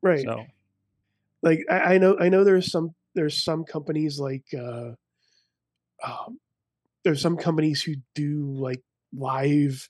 Right. 0.02 0.24
So 0.26 0.46
Like 1.42 1.66
I, 1.70 1.96
I 1.96 1.98
know 1.98 2.18
I 2.20 2.30
know 2.30 2.44
there's 2.44 2.72
some 2.72 2.94
there's 3.16 3.42
some 3.44 3.64
companies 3.64 4.20
like 4.20 4.46
uh 4.54 4.92
um, 6.06 6.40
there's 7.04 7.22
some 7.22 7.38
companies 7.38 7.82
who 7.82 7.96
do 8.16 8.54
like 8.58 8.82
live 9.14 9.90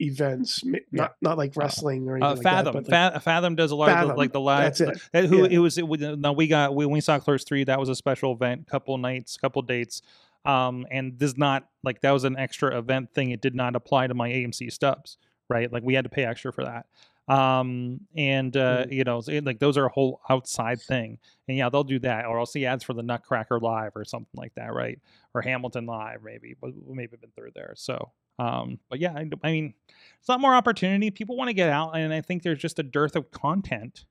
events, 0.00 0.62
Yeah. 0.64 0.78
not 0.92 1.14
not 1.20 1.38
like 1.38 1.52
wrestling 1.56 2.08
or 2.08 2.16
anything 2.16 2.30
uh, 2.30 2.34
like 2.34 2.42
Fathom, 2.42 2.72
that, 2.74 2.84
but 2.88 3.14
like, 3.14 3.22
Fathom 3.22 3.54
does 3.56 3.70
a 3.70 3.76
lot 3.76 3.90
of 3.90 4.08
the, 4.08 4.14
like 4.14 4.32
the 4.32 4.40
live. 4.40 4.62
that's 4.76 4.80
it. 4.80 5.00
that- 5.12 5.24
who 5.26 5.38
Yeah. 5.44 5.48
it 5.50 5.58
was? 5.58 5.78
It, 5.78 5.86
was- 5.86 6.00
no, 6.00 6.32
we 6.32 6.46
got 6.46 6.74
when 6.74 6.90
we 6.90 7.00
saw 7.00 7.18
Clerks 7.18 7.44
three. 7.44 7.64
That 7.64 7.78
was 7.80 7.88
a 7.88 7.94
special 7.94 8.32
event, 8.32 8.66
couple 8.66 8.96
nights, 8.98 9.36
couple 9.36 9.62
dates. 9.62 10.02
Um, 10.44 10.86
and 10.90 11.18
does 11.18 11.36
not 11.36 11.68
like 11.82 12.00
that 12.02 12.12
was 12.12 12.24
an 12.24 12.36
extra 12.38 12.78
event 12.78 13.12
thing. 13.12 13.30
It 13.32 13.40
did 13.42 13.54
not 13.54 13.74
apply 13.76 14.06
to 14.06 14.14
my 14.14 14.30
AMC 14.30 14.72
stubs, 14.72 15.18
right? 15.48 15.70
Like 15.70 15.82
we 15.82 15.94
had 15.94 16.04
to 16.04 16.08
pay 16.10 16.24
extra 16.24 16.52
for 16.52 16.64
that. 16.64 16.86
Um, 17.32 18.00
and 18.16 18.56
uh, 18.56 18.86
Mhm. 18.86 18.92
you 18.92 19.04
know, 19.04 19.20
it- 19.28 19.44
like 19.44 19.58
those 19.58 19.76
are 19.76 19.84
a 19.84 19.90
whole 19.90 20.20
outside 20.30 20.80
thing. 20.80 21.18
And 21.48 21.58
yeah, 21.58 21.68
they'll 21.68 21.84
do 21.84 21.98
that, 21.98 22.24
or 22.24 22.38
I'll 22.38 22.46
see 22.46 22.64
ads 22.64 22.82
for 22.84 22.94
the 22.94 23.02
Nutcracker 23.02 23.60
Live 23.60 23.92
or 23.96 24.04
something 24.04 24.30
like 24.34 24.54
that, 24.54 24.72
right? 24.72 24.98
Or 25.34 25.42
Hamilton 25.42 25.84
Live, 25.84 26.22
maybe, 26.22 26.54
but 26.58 26.70
maybe 26.88 27.16
been 27.18 27.30
through 27.36 27.50
there. 27.54 27.74
So, 27.76 28.12
um, 28.38 28.78
but 28.88 29.00
yeah, 29.00 29.12
I, 29.12 29.28
I 29.42 29.52
mean, 29.52 29.74
it's 30.20 30.28
not 30.28 30.40
more 30.40 30.54
opportunity. 30.54 31.10
People 31.10 31.36
want 31.36 31.48
to 31.48 31.54
get 31.54 31.68
out, 31.68 31.96
and 31.96 32.12
I 32.12 32.20
think 32.20 32.42
there's 32.42 32.58
just 32.58 32.78
a 32.78 32.82
dearth 32.82 33.16
of 33.16 33.30
content 33.30 34.04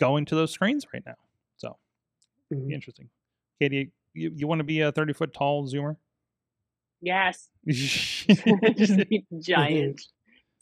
going 0.00 0.24
to 0.26 0.34
those 0.34 0.50
screens 0.50 0.86
right 0.92 1.02
now. 1.06 1.14
So, 1.56 1.76
mhm. 2.52 2.68
be 2.68 2.74
interesting. 2.74 3.08
Katie, 3.60 3.92
you, 4.14 4.32
you 4.34 4.46
want 4.46 4.58
to 4.58 4.64
be 4.64 4.80
a 4.80 4.90
30 4.90 5.12
foot 5.12 5.32
tall 5.32 5.68
zoomer? 5.68 5.96
Yes, 7.00 7.48
just 7.68 9.08
be 9.08 9.24
giant. 9.38 10.02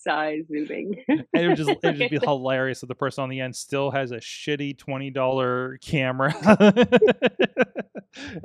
Size 0.07 0.45
zooming. 0.51 1.03
and 1.09 1.27
it 1.35 1.49
would 1.49 1.57
just 1.57 1.71
it 1.71 1.79
would 1.83 1.97
just 1.97 2.11
be 2.11 2.19
hilarious 2.23 2.81
that 2.81 2.87
the 2.87 2.95
person 2.95 3.23
on 3.23 3.29
the 3.29 3.41
end 3.41 3.55
still 3.57 3.91
has 3.91 4.13
a 4.13 4.17
shitty 4.17 4.79
twenty 4.79 5.11
dollar 5.11 5.79
camera. 5.83 6.35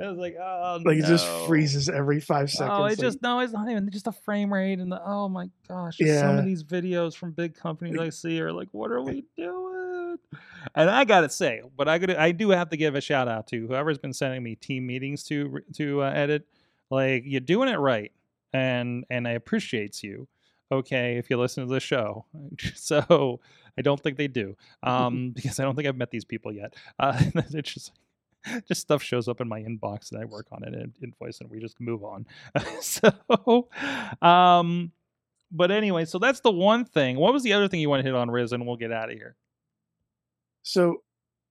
I 0.00 0.06
was 0.06 0.18
like, 0.18 0.36
oh 0.38 0.80
Like 0.84 0.98
it 0.98 1.06
just 1.06 1.26
freezes 1.46 1.88
every 1.88 2.20
five 2.20 2.50
seconds. 2.50 2.70
Oh, 2.72 2.84
it 2.84 2.90
like- 2.90 2.98
just 2.98 3.22
no, 3.22 3.40
it's 3.40 3.52
not 3.52 3.68
even 3.70 3.90
just 3.90 4.04
the 4.04 4.12
frame 4.12 4.52
rate 4.52 4.78
and 4.78 4.92
the 4.92 5.00
oh 5.04 5.28
my 5.28 5.48
gosh, 5.68 5.96
just 5.96 6.20
some 6.20 6.38
of 6.38 6.44
these 6.44 6.64
videos 6.64 7.16
from 7.16 7.32
big 7.32 7.54
companies 7.54 7.98
I 7.98 8.10
see 8.10 8.40
are 8.40 8.52
like, 8.52 8.68
what 8.72 8.90
are 8.90 9.00
we 9.02 9.24
doing? 9.36 10.18
And 10.74 10.90
I 10.90 11.04
gotta 11.04 11.30
say, 11.30 11.62
but 11.76 11.88
I 11.88 11.98
gotta, 11.98 12.20
I 12.20 12.32
do 12.32 12.50
have 12.50 12.70
to 12.70 12.76
give 12.76 12.94
a 12.94 13.00
shout 13.00 13.28
out 13.28 13.46
to 13.48 13.66
whoever's 13.66 13.98
been 13.98 14.12
sending 14.12 14.42
me 14.42 14.54
team 14.56 14.86
meetings 14.86 15.22
to 15.24 15.60
to 15.76 16.02
uh, 16.02 16.10
edit. 16.10 16.46
Like 16.90 17.22
you're 17.24 17.40
doing 17.40 17.68
it 17.70 17.76
right, 17.78 18.12
and 18.52 19.04
and 19.10 19.26
I 19.26 19.32
appreciates 19.32 20.02
you. 20.04 20.28
Okay, 20.70 21.16
if 21.16 21.28
you 21.28 21.38
listen 21.38 21.66
to 21.66 21.72
the 21.72 21.80
show, 21.80 22.24
so 22.74 23.40
I 23.76 23.82
don't 23.82 24.00
think 24.00 24.16
they 24.16 24.28
do, 24.28 24.56
um, 24.82 25.30
because 25.34 25.60
I 25.60 25.64
don't 25.64 25.74
think 25.74 25.88
I've 25.88 25.96
met 25.96 26.10
these 26.10 26.24
people 26.24 26.52
yet. 26.52 26.74
Uh, 26.98 27.20
it's 27.34 27.72
just 27.74 27.92
just 28.66 28.80
stuff 28.80 29.02
shows 29.02 29.28
up 29.28 29.40
in 29.40 29.48
my 29.48 29.60
inbox 29.62 30.10
and 30.10 30.20
I 30.20 30.24
work 30.24 30.46
on 30.50 30.64
it 30.64 30.74
and 30.74 30.92
invoice 31.00 31.40
and 31.40 31.48
we 31.48 31.60
just 31.60 31.80
move 31.80 32.02
on. 32.02 32.26
so, 32.80 33.68
um, 34.20 34.90
but 35.52 35.70
anyway, 35.70 36.04
so 36.06 36.18
that's 36.18 36.40
the 36.40 36.50
one 36.50 36.84
thing. 36.84 37.18
What 37.18 37.32
was 37.32 37.44
the 37.44 37.52
other 37.52 37.68
thing 37.68 37.78
you 37.78 37.88
want 37.88 38.00
to 38.00 38.04
hit 38.04 38.16
on, 38.16 38.30
Riz, 38.30 38.52
and 38.52 38.66
we'll 38.66 38.76
get 38.76 38.90
out 38.90 39.10
of 39.10 39.16
here? 39.16 39.36
So 40.62 41.02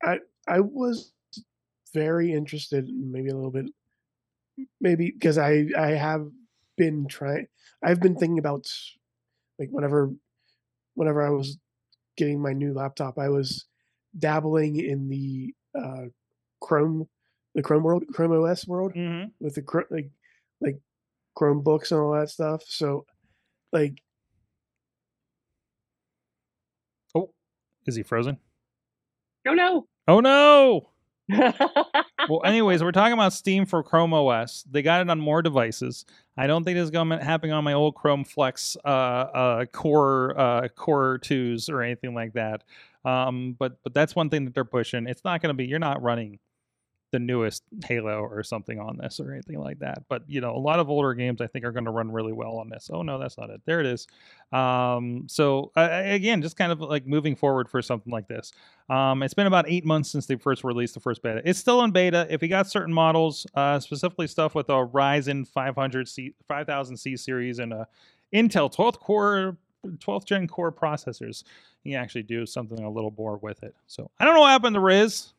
I 0.04 0.20
I 0.48 0.60
was 0.60 1.14
very 1.94 2.34
interested, 2.34 2.90
maybe 2.90 3.30
a 3.30 3.36
little 3.36 3.52
bit, 3.52 3.66
maybe 4.80 5.12
because 5.12 5.38
I 5.38 5.68
I 5.78 5.92
have 5.92 6.28
been 6.78 7.08
trying. 7.08 7.48
I've 7.84 8.00
been 8.00 8.16
thinking 8.16 8.40
about 8.40 8.68
like 9.60 9.70
whenever 9.72 10.12
whenever 10.96 11.26
I 11.26 11.30
was 11.30 11.58
getting 12.18 12.42
my 12.42 12.54
new 12.54 12.74
laptop, 12.74 13.18
I 13.18 13.30
was 13.30 13.66
dabbling 14.18 14.76
in 14.78 15.08
the 15.08 15.54
uh, 15.80 16.06
Chrome, 16.62 17.08
the 17.56 17.62
Chrome 17.64 17.84
world, 17.84 18.04
Chrome 18.14 18.32
OS 18.34 18.68
world 18.68 18.94
Mm-hmm. 18.94 19.30
with 19.40 19.56
the 19.56 19.62
Chr- 19.62 19.90
like 19.90 20.10
like 20.60 20.78
Chromebooks 21.38 21.92
and 21.92 22.00
all 22.02 22.14
that 22.14 22.30
stuff. 22.30 22.64
So 22.68 23.06
like 23.72 24.02
Oh, 27.16 27.34
is 27.86 27.96
he 27.96 28.04
frozen? 28.04 28.38
oh 29.48 29.54
no. 29.54 29.88
Oh 30.08 30.20
no! 30.20 30.90
Well, 31.30 32.42
anyways, 32.46 32.84
we're 32.84 32.92
talking 32.92 33.14
about 33.14 33.34
Steam 33.34 33.66
for 33.66 33.84
Chrome 33.84 34.14
OS. 34.14 34.64
They 34.70 34.82
got 34.82 35.02
it 35.02 35.10
on 35.10 35.20
more 35.20 35.42
devices. 35.42 36.06
I 36.38 36.48
don't 36.48 36.64
think 36.64 36.78
it's 36.78 36.90
going 36.90 37.10
to 37.10 37.24
happen 37.24 37.52
on 37.52 37.64
my 37.64 37.74
old 37.74 37.96
Chrome 37.96 38.24
Flex 38.24 38.76
uh, 38.84 38.88
uh, 38.88 39.66
Core 39.66 40.38
uh, 40.38 40.68
Core 40.70 41.20
twos 41.20 41.70
or 41.70 41.82
anything 41.82 42.14
like 42.14 42.34
that. 42.34 42.64
Um, 43.06 43.56
but 43.58 43.78
but 43.84 43.94
that's 43.94 44.16
one 44.16 44.30
thing 44.30 44.46
that 44.46 44.54
they're 44.54 44.66
pushing. 44.66 45.08
It's 45.08 45.24
not 45.24 45.42
going 45.42 45.50
to 45.50 45.54
be. 45.54 45.66
You're 45.66 45.80
not 45.80 46.02
running 46.02 46.40
the 47.12 47.20
newest 47.20 47.64
Halo 47.86 48.22
or 48.22 48.42
something 48.44 48.80
on 48.80 48.98
this 48.98 49.20
or 49.20 49.34
anything 49.34 49.60
like 49.60 49.80
that. 49.80 50.04
But 50.10 50.24
you 50.28 50.42
know, 50.42 50.56
a 50.56 50.60
lot 50.60 50.80
of 50.80 50.90
older 50.90 51.14
games 51.14 51.42
I 51.42 51.48
think 51.48 51.66
are 51.66 51.72
going 51.72 51.86
to 51.86 51.92
run 51.92 52.12
really 52.12 52.34
well 52.34 52.58
on 52.58 52.70
this. 52.70 52.90
Oh 52.92 53.02
no, 53.02 53.20
that's 53.20 53.38
not 53.38 53.50
it. 53.50 53.62
There 53.66 53.80
it 53.80 53.86
is. 53.86 54.08
Um, 54.52 55.26
so 55.28 55.72
uh, 55.76 55.90
again, 55.92 56.42
just 56.42 56.56
kind 56.56 56.72
of 56.72 56.80
like 56.82 57.06
moving 57.06 57.36
forward 57.36 57.70
for 57.70 57.82
something 57.82 58.12
like 58.12 58.28
this. 58.28 58.52
Um, 58.90 59.24
it's 59.24 59.34
been 59.34 59.48
about 59.48 59.66
eight 59.68 59.86
months 59.86 60.10
since 60.10 60.26
they 60.26 60.36
first 60.36 60.64
released 60.64 60.94
the 60.94 61.00
first 61.00 61.22
beta. 61.22 61.42
It's 61.46 61.60
still 61.60 61.84
in 61.84 61.92
beta. 61.92 62.28
If 62.30 62.42
you 62.42 62.48
got 62.48 62.68
certain 62.68 62.94
models, 62.94 63.46
uh, 63.56 63.80
specifically 63.80 64.28
stuff 64.28 64.56
with 64.56 64.70
a 64.70 64.74
Ryzen 64.74 65.48
500 65.48 66.08
C 66.08 66.34
5000C 66.50 67.20
series 67.20 67.60
and 67.60 67.74
a 67.74 67.88
Intel 68.34 68.74
12th 68.74 69.00
core 69.00 69.58
12th 69.86 70.26
gen 70.26 70.48
core 70.48 70.72
processors, 70.72 71.44
you 71.84 71.94
can 71.94 72.02
actually 72.02 72.24
do 72.24 72.46
something 72.46 72.80
a 72.80 72.90
little 72.90 73.14
more 73.18 73.38
with 73.38 73.64
it. 73.64 73.76
So 73.88 74.10
I 74.20 74.26
don't 74.26 74.36
know 74.36 74.42
what 74.42 74.52
happened 74.52 74.76
to 74.76 74.80
Riz. 74.80 75.34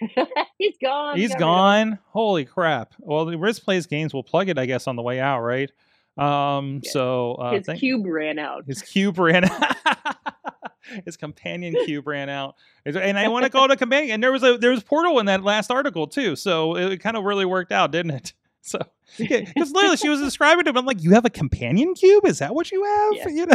He's 0.58 0.76
gone. 0.82 1.16
He's 1.16 1.28
Got 1.30 1.34
rid 1.34 1.40
him. 1.40 1.90
gone. 1.90 1.98
Holy 2.10 2.44
crap! 2.44 2.94
Well, 2.98 3.24
the 3.26 3.36
Riz 3.38 3.60
plays 3.60 3.86
games. 3.86 4.12
We'll 4.14 4.22
plug 4.22 4.48
it, 4.48 4.58
I 4.58 4.66
guess, 4.66 4.86
on 4.86 4.96
the 4.96 5.02
way 5.02 5.20
out, 5.20 5.40
right? 5.40 5.70
Um, 6.18 6.80
Yeah. 6.82 6.90
so 6.92 7.34
uh, 7.34 7.52
His 7.52 7.66
thank- 7.66 7.80
cube 7.80 8.06
ran 8.06 8.38
out. 8.38 8.64
his 8.66 8.80
cube 8.82 9.18
ran 9.18 9.44
out. 9.44 9.76
His 11.04 11.16
companion 11.16 11.74
cube 11.84 12.06
ran 12.06 12.28
out, 12.28 12.54
and 12.84 13.18
I 13.18 13.26
want 13.28 13.44
to 13.44 13.50
call 13.50 13.64
it 13.64 13.72
a 13.72 13.76
companion. 13.76 14.14
And 14.14 14.22
there 14.22 14.30
was 14.30 14.42
a 14.44 14.56
there 14.56 14.70
was 14.70 14.82
Portal 14.84 15.18
in 15.18 15.26
that 15.26 15.42
last 15.42 15.70
article 15.70 16.06
too, 16.06 16.36
so 16.36 16.76
it 16.76 16.98
kind 17.00 17.16
of 17.16 17.24
really 17.24 17.44
worked 17.44 17.72
out, 17.72 17.90
didn't 17.90 18.12
it? 18.12 18.32
So 18.62 18.78
because 19.18 19.70
literally 19.72 19.96
she 19.96 20.08
was 20.08 20.20
describing 20.20 20.64
to 20.64 20.70
him, 20.70 20.76
I'm 20.78 20.86
like, 20.86 21.02
"You 21.02 21.10
have 21.12 21.24
a 21.24 21.30
companion 21.30 21.94
cube? 21.94 22.24
Is 22.24 22.38
that 22.40 22.54
what 22.54 22.70
you 22.72 22.82
have?" 22.84 23.12
Yes. 23.14 23.32
You 23.32 23.46
know, 23.46 23.54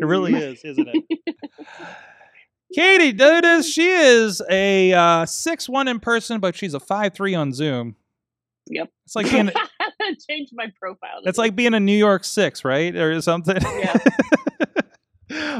it 0.00 0.04
really 0.04 0.34
is, 0.34 0.64
isn't 0.64 0.88
it? 0.88 1.04
Katie 2.74 3.12
Dutters, 3.12 3.72
she 3.72 3.88
is 3.88 4.42
a 4.48 4.92
uh, 4.92 5.26
six 5.26 5.68
one 5.68 5.88
in 5.88 6.00
person, 6.00 6.40
but 6.40 6.56
she's 6.56 6.74
a 6.74 6.80
five 6.80 7.14
three 7.14 7.34
on 7.34 7.52
Zoom. 7.52 7.96
Yep. 8.68 8.90
It's 9.04 9.16
like 9.16 9.30
being 9.30 9.50
Change 10.28 10.50
my 10.52 10.66
profile. 10.80 11.20
it's 11.24 11.38
like 11.38 11.54
being 11.54 11.74
a 11.74 11.80
New 11.80 11.96
York 11.96 12.24
six, 12.24 12.64
right, 12.64 12.94
or 12.94 13.20
something. 13.20 13.58
Yeah. 13.60 13.98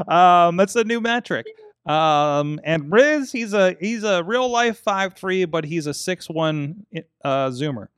um, 0.49 0.57
that's 0.57 0.75
a 0.77 0.85
new 0.85 1.01
metric. 1.01 1.47
Um, 1.87 2.61
and 2.65 2.93
Riz, 2.93 3.33
he's 3.33 3.53
a 3.55 3.77
he's 3.81 4.05
a 4.05 4.23
real 4.23 4.49
life 4.49 4.79
five 4.79 5.15
three, 5.15 5.45
but 5.45 5.65
he's 5.65 5.87
a 5.87 5.95
six 5.95 6.29
one 6.29 6.87
uh 7.25 7.49
zoomer. 7.49 7.89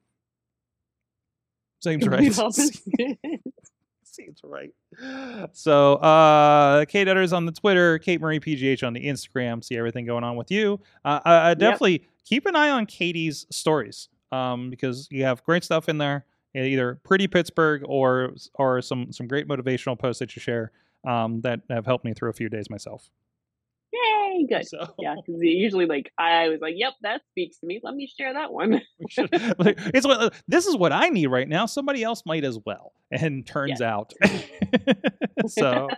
Seems 1.82 2.06
right. 2.08 2.34
Seems 4.14 4.40
right. 4.44 4.70
So, 5.52 5.94
uh, 5.94 6.84
Kate 6.84 7.08
Utters 7.08 7.32
on 7.32 7.46
the 7.46 7.52
Twitter, 7.52 7.98
Kate 7.98 8.20
Marie 8.20 8.38
PGH 8.38 8.86
on 8.86 8.92
the 8.92 9.04
Instagram. 9.04 9.64
See 9.64 9.76
everything 9.76 10.06
going 10.06 10.22
on 10.22 10.36
with 10.36 10.52
you. 10.52 10.78
Uh, 11.04 11.20
uh, 11.26 11.28
uh, 11.28 11.54
definitely 11.54 12.06
keep 12.24 12.46
an 12.46 12.54
eye 12.54 12.70
on 12.70 12.86
Katie's 12.86 13.44
stories 13.50 14.08
um, 14.30 14.70
because 14.70 15.08
you 15.10 15.24
have 15.24 15.42
great 15.42 15.64
stuff 15.64 15.88
in 15.88 15.98
there. 15.98 16.26
Either 16.54 17.00
pretty 17.02 17.26
Pittsburgh 17.26 17.82
or 17.86 18.34
or 18.54 18.80
some 18.80 19.12
some 19.12 19.26
great 19.26 19.48
motivational 19.48 19.98
posts 19.98 20.20
that 20.20 20.36
you 20.36 20.40
share 20.40 20.70
um, 21.04 21.40
that 21.40 21.60
have 21.68 21.84
helped 21.84 22.04
me 22.04 22.14
through 22.14 22.30
a 22.30 22.34
few 22.34 22.48
days 22.48 22.70
myself. 22.70 23.10
Yay, 23.94 24.46
good. 24.48 24.66
So 24.66 24.94
Yeah, 24.98 25.14
because 25.14 25.40
usually, 25.40 25.86
like, 25.86 26.10
I 26.18 26.48
was 26.48 26.60
like, 26.60 26.74
"Yep, 26.76 26.94
that 27.02 27.22
speaks 27.30 27.58
to 27.58 27.66
me. 27.66 27.80
Let 27.82 27.94
me 27.94 28.10
share 28.18 28.32
that 28.32 28.52
one." 28.52 28.80
should, 29.08 29.30
like, 29.58 29.78
it's 29.94 30.06
what 30.06 30.34
this 30.48 30.66
is 30.66 30.76
what 30.76 30.92
I 30.92 31.08
need 31.10 31.26
right 31.26 31.48
now. 31.48 31.66
Somebody 31.66 32.02
else 32.02 32.22
might 32.26 32.44
as 32.44 32.58
well. 32.64 32.92
And 33.10 33.46
turns 33.46 33.80
out, 33.80 34.12
so 35.46 35.88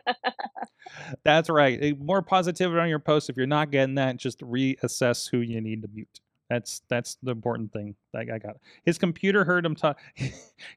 that's 1.25 1.49
right. 1.49 1.79
Eh, 1.81 1.93
More 1.99 2.21
positivity 2.23 2.79
on 2.79 2.89
your 2.89 2.99
post. 2.99 3.31
If 3.31 3.37
you're 3.37 3.47
not 3.47 3.71
getting 3.71 3.95
that, 3.95 4.17
just 4.19 4.41
reassess 4.41 5.31
who 5.31 5.39
you 5.39 5.61
need 5.61 5.83
to 5.83 5.89
mute. 5.93 6.21
That's 6.51 6.83
that's 6.89 7.17
the 7.23 7.31
important 7.31 7.73
thing. 7.73 7.95
That 8.13 8.27
guy 8.27 8.39
got 8.39 8.57
his 8.85 8.99
computer 8.99 9.45
heard 9.45 9.65
him 9.65 9.75
talk. 9.75 9.99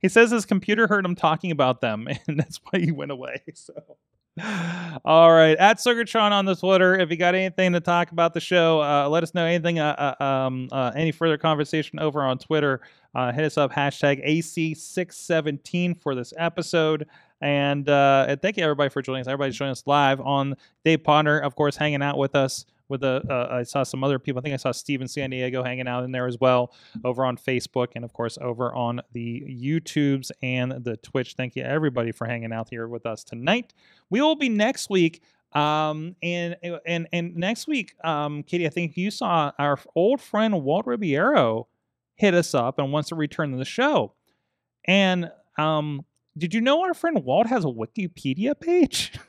he 0.02 0.08
says 0.08 0.32
his 0.32 0.46
computer 0.46 0.88
heard 0.88 1.06
him 1.06 1.16
talking 1.16 1.52
about 1.52 1.82
them, 1.82 2.08
and 2.28 2.40
that's 2.40 2.60
why 2.70 2.80
he 2.80 2.92
went 2.92 3.12
away. 3.12 3.44
So. 3.54 3.74
All 5.06 5.32
right, 5.32 5.58
at 5.58 5.78
Sorgatron 5.78 6.32
on 6.32 6.46
the 6.46 6.56
Twitter. 6.56 6.98
If 6.98 7.10
you 7.10 7.18
got 7.18 7.36
anything 7.36 7.74
to 7.74 7.80
talk 7.80 8.12
about 8.12 8.34
the 8.34 8.40
show, 8.40 8.82
uh, 8.82 9.10
let 9.10 9.24
us 9.24 9.34
know. 9.34 9.46
Anything, 9.46 9.80
uh, 9.80 10.16
uh, 10.20 10.24
um, 10.24 10.70
uh, 10.72 10.92
any 10.96 11.12
further 11.12 11.38
conversation 11.38 12.00
over 12.00 12.22
on 12.24 12.38
Twitter. 12.38 12.82
Uh, 13.16 13.32
hit 13.32 13.44
us 13.44 13.58
up 13.58 13.74
hashtag 13.74 14.26
AC617 14.26 16.02
for 16.02 16.16
this 16.16 16.34
episode. 16.38 17.08
And, 17.42 17.90
uh, 17.90 18.26
and 18.30 18.42
thank 18.42 18.58
you 18.58 18.64
everybody 18.64 18.90
for 18.90 19.02
joining 19.02 19.22
us. 19.22 19.28
Everybody's 19.28 19.58
joining 19.58 19.72
us 19.72 19.84
live 19.86 20.22
on 20.22 20.56
Dave 20.86 21.04
Ponder, 21.04 21.40
of 21.40 21.56
course, 21.56 21.76
hanging 21.76 22.02
out 22.02 22.18
with 22.18 22.36
us. 22.36 22.66
With 22.90 23.02
the, 23.02 23.24
uh, 23.30 23.48
I 23.52 23.64
saw 23.64 23.84
some 23.84 24.04
other 24.04 24.20
people. 24.20 24.40
I 24.40 24.42
think 24.42 24.54
I 24.54 24.58
saw 24.58 24.72
Steven 24.72 25.08
San 25.08 25.30
Diego 25.30 25.64
hanging 25.64 25.88
out 25.88 26.04
in 26.04 26.12
there 26.12 26.28
as 26.28 26.38
well, 26.40 26.74
over 27.04 27.24
on 27.24 27.38
Facebook 27.38 27.90
and 27.96 28.04
of 28.04 28.14
course 28.14 28.38
over 28.42 28.74
on 28.74 29.02
the 29.14 29.42
YouTubes 29.42 30.32
and 30.42 30.84
the 30.84 30.98
Twitch. 30.98 31.36
Thank 31.36 31.56
you 31.56 31.64
everybody 31.64 32.12
for 32.12 32.26
hanging 32.26 32.52
out 32.52 32.68
here 32.70 32.88
with 32.88 33.06
us 33.06 33.24
tonight. 33.24 33.74
We 34.10 34.22
will 34.22 34.36
be 34.36 34.50
next 34.50 34.90
week. 34.90 35.22
Um, 35.54 36.16
and 36.22 36.56
and 36.86 37.08
and 37.12 37.36
next 37.36 37.68
week, 37.68 37.96
um, 38.04 38.44
Katie, 38.44 38.68
I 38.68 38.70
think 38.70 38.98
you 38.98 39.10
saw 39.10 39.52
our 39.58 39.80
old 39.96 40.22
friend 40.22 40.64
Walt 40.64 40.86
Ribeiro 40.86 41.68
hit 42.16 42.34
us 42.34 42.54
up 42.54 42.78
and 42.78 42.92
wants 42.92 43.10
to 43.10 43.16
return 43.16 43.52
to 43.52 43.58
the 43.58 43.66
show. 43.66 44.14
And 44.86 45.32
um, 45.58 46.06
did 46.38 46.54
you 46.54 46.62
know 46.62 46.84
our 46.84 46.94
friend 46.94 47.24
Walt 47.24 47.48
has 47.48 47.66
a 47.66 47.68
Wikipedia 47.68 48.60
page? 48.60 49.14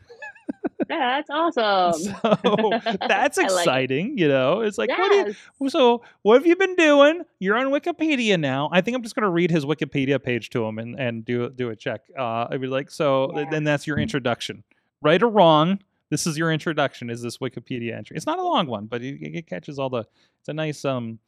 That's 0.88 1.28
awesome. 1.32 2.14
so 2.22 2.80
that's 3.08 3.38
I 3.38 3.42
like 3.42 3.50
exciting. 3.60 4.18
You 4.18 4.28
know, 4.28 4.60
it's 4.60 4.78
like 4.78 4.90
what 4.90 5.34
you, 5.60 5.68
so 5.70 6.02
what 6.22 6.34
have 6.34 6.46
you 6.46 6.56
been 6.56 6.74
doing? 6.76 7.22
You're 7.38 7.56
on 7.56 7.66
Wikipedia 7.66 8.38
now. 8.38 8.68
I 8.72 8.80
think 8.80 8.96
I'm 8.96 9.02
just 9.02 9.14
gonna 9.14 9.30
read 9.30 9.50
his 9.50 9.64
Wikipedia 9.64 10.22
page 10.22 10.50
to 10.50 10.64
him 10.64 10.78
and, 10.78 10.98
and 10.98 11.24
do 11.24 11.50
do 11.50 11.70
a 11.70 11.76
check. 11.76 12.02
Uh, 12.18 12.46
I'd 12.50 12.60
be 12.60 12.66
like, 12.66 12.90
so 12.90 13.32
Yeah. 13.36 13.50
then 13.50 13.64
that's 13.64 13.86
your 13.86 13.98
introduction, 13.98 14.64
right 15.02 15.22
or 15.22 15.28
wrong. 15.28 15.80
This 16.10 16.26
is 16.26 16.36
your 16.36 16.50
introduction. 16.52 17.08
Is 17.10 17.22
this 17.22 17.38
Wikipedia 17.38 17.96
entry? 17.96 18.16
It's 18.16 18.26
not 18.26 18.38
a 18.38 18.42
long 18.42 18.66
one, 18.66 18.86
but 18.86 19.02
it, 19.02 19.18
it 19.22 19.46
catches 19.46 19.78
all 19.78 19.90
the. 19.90 20.04
It's 20.40 20.48
a 20.48 20.52
nice 20.52 20.84
um 20.84 21.18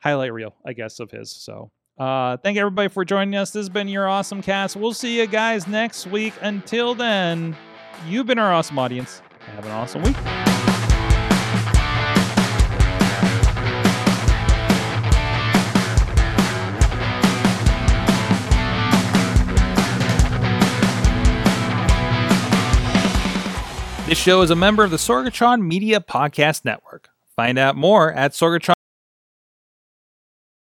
highlight 0.00 0.32
reel, 0.32 0.54
I 0.66 0.72
guess, 0.72 1.00
of 1.00 1.10
his. 1.10 1.30
So. 1.30 1.70
Uh, 1.98 2.38
thank 2.38 2.56
everybody 2.56 2.88
for 2.88 3.04
joining 3.04 3.36
us. 3.36 3.50
This 3.50 3.60
has 3.60 3.68
been 3.68 3.86
your 3.86 4.08
awesome 4.08 4.42
cast. 4.42 4.76
We'll 4.76 4.94
see 4.94 5.18
you 5.20 5.26
guys 5.26 5.68
next 5.68 6.06
week. 6.06 6.32
Until 6.40 6.94
then, 6.94 7.54
You've 8.06 8.26
been 8.26 8.38
our 8.38 8.52
awesome 8.52 8.78
audience. 8.78 9.22
Have 9.54 9.64
an 9.64 9.70
awesome 9.70 10.02
week. 10.02 10.16
This 24.06 24.18
show 24.18 24.42
is 24.42 24.50
a 24.50 24.56
member 24.56 24.84
of 24.84 24.90
the 24.90 24.98
Sorgatron 24.98 25.62
Media 25.62 25.98
Podcast 25.98 26.64
Network. 26.64 27.08
Find 27.34 27.58
out 27.58 27.76
more 27.76 28.12
at 28.12 28.32
Sorgatron. 28.32 28.74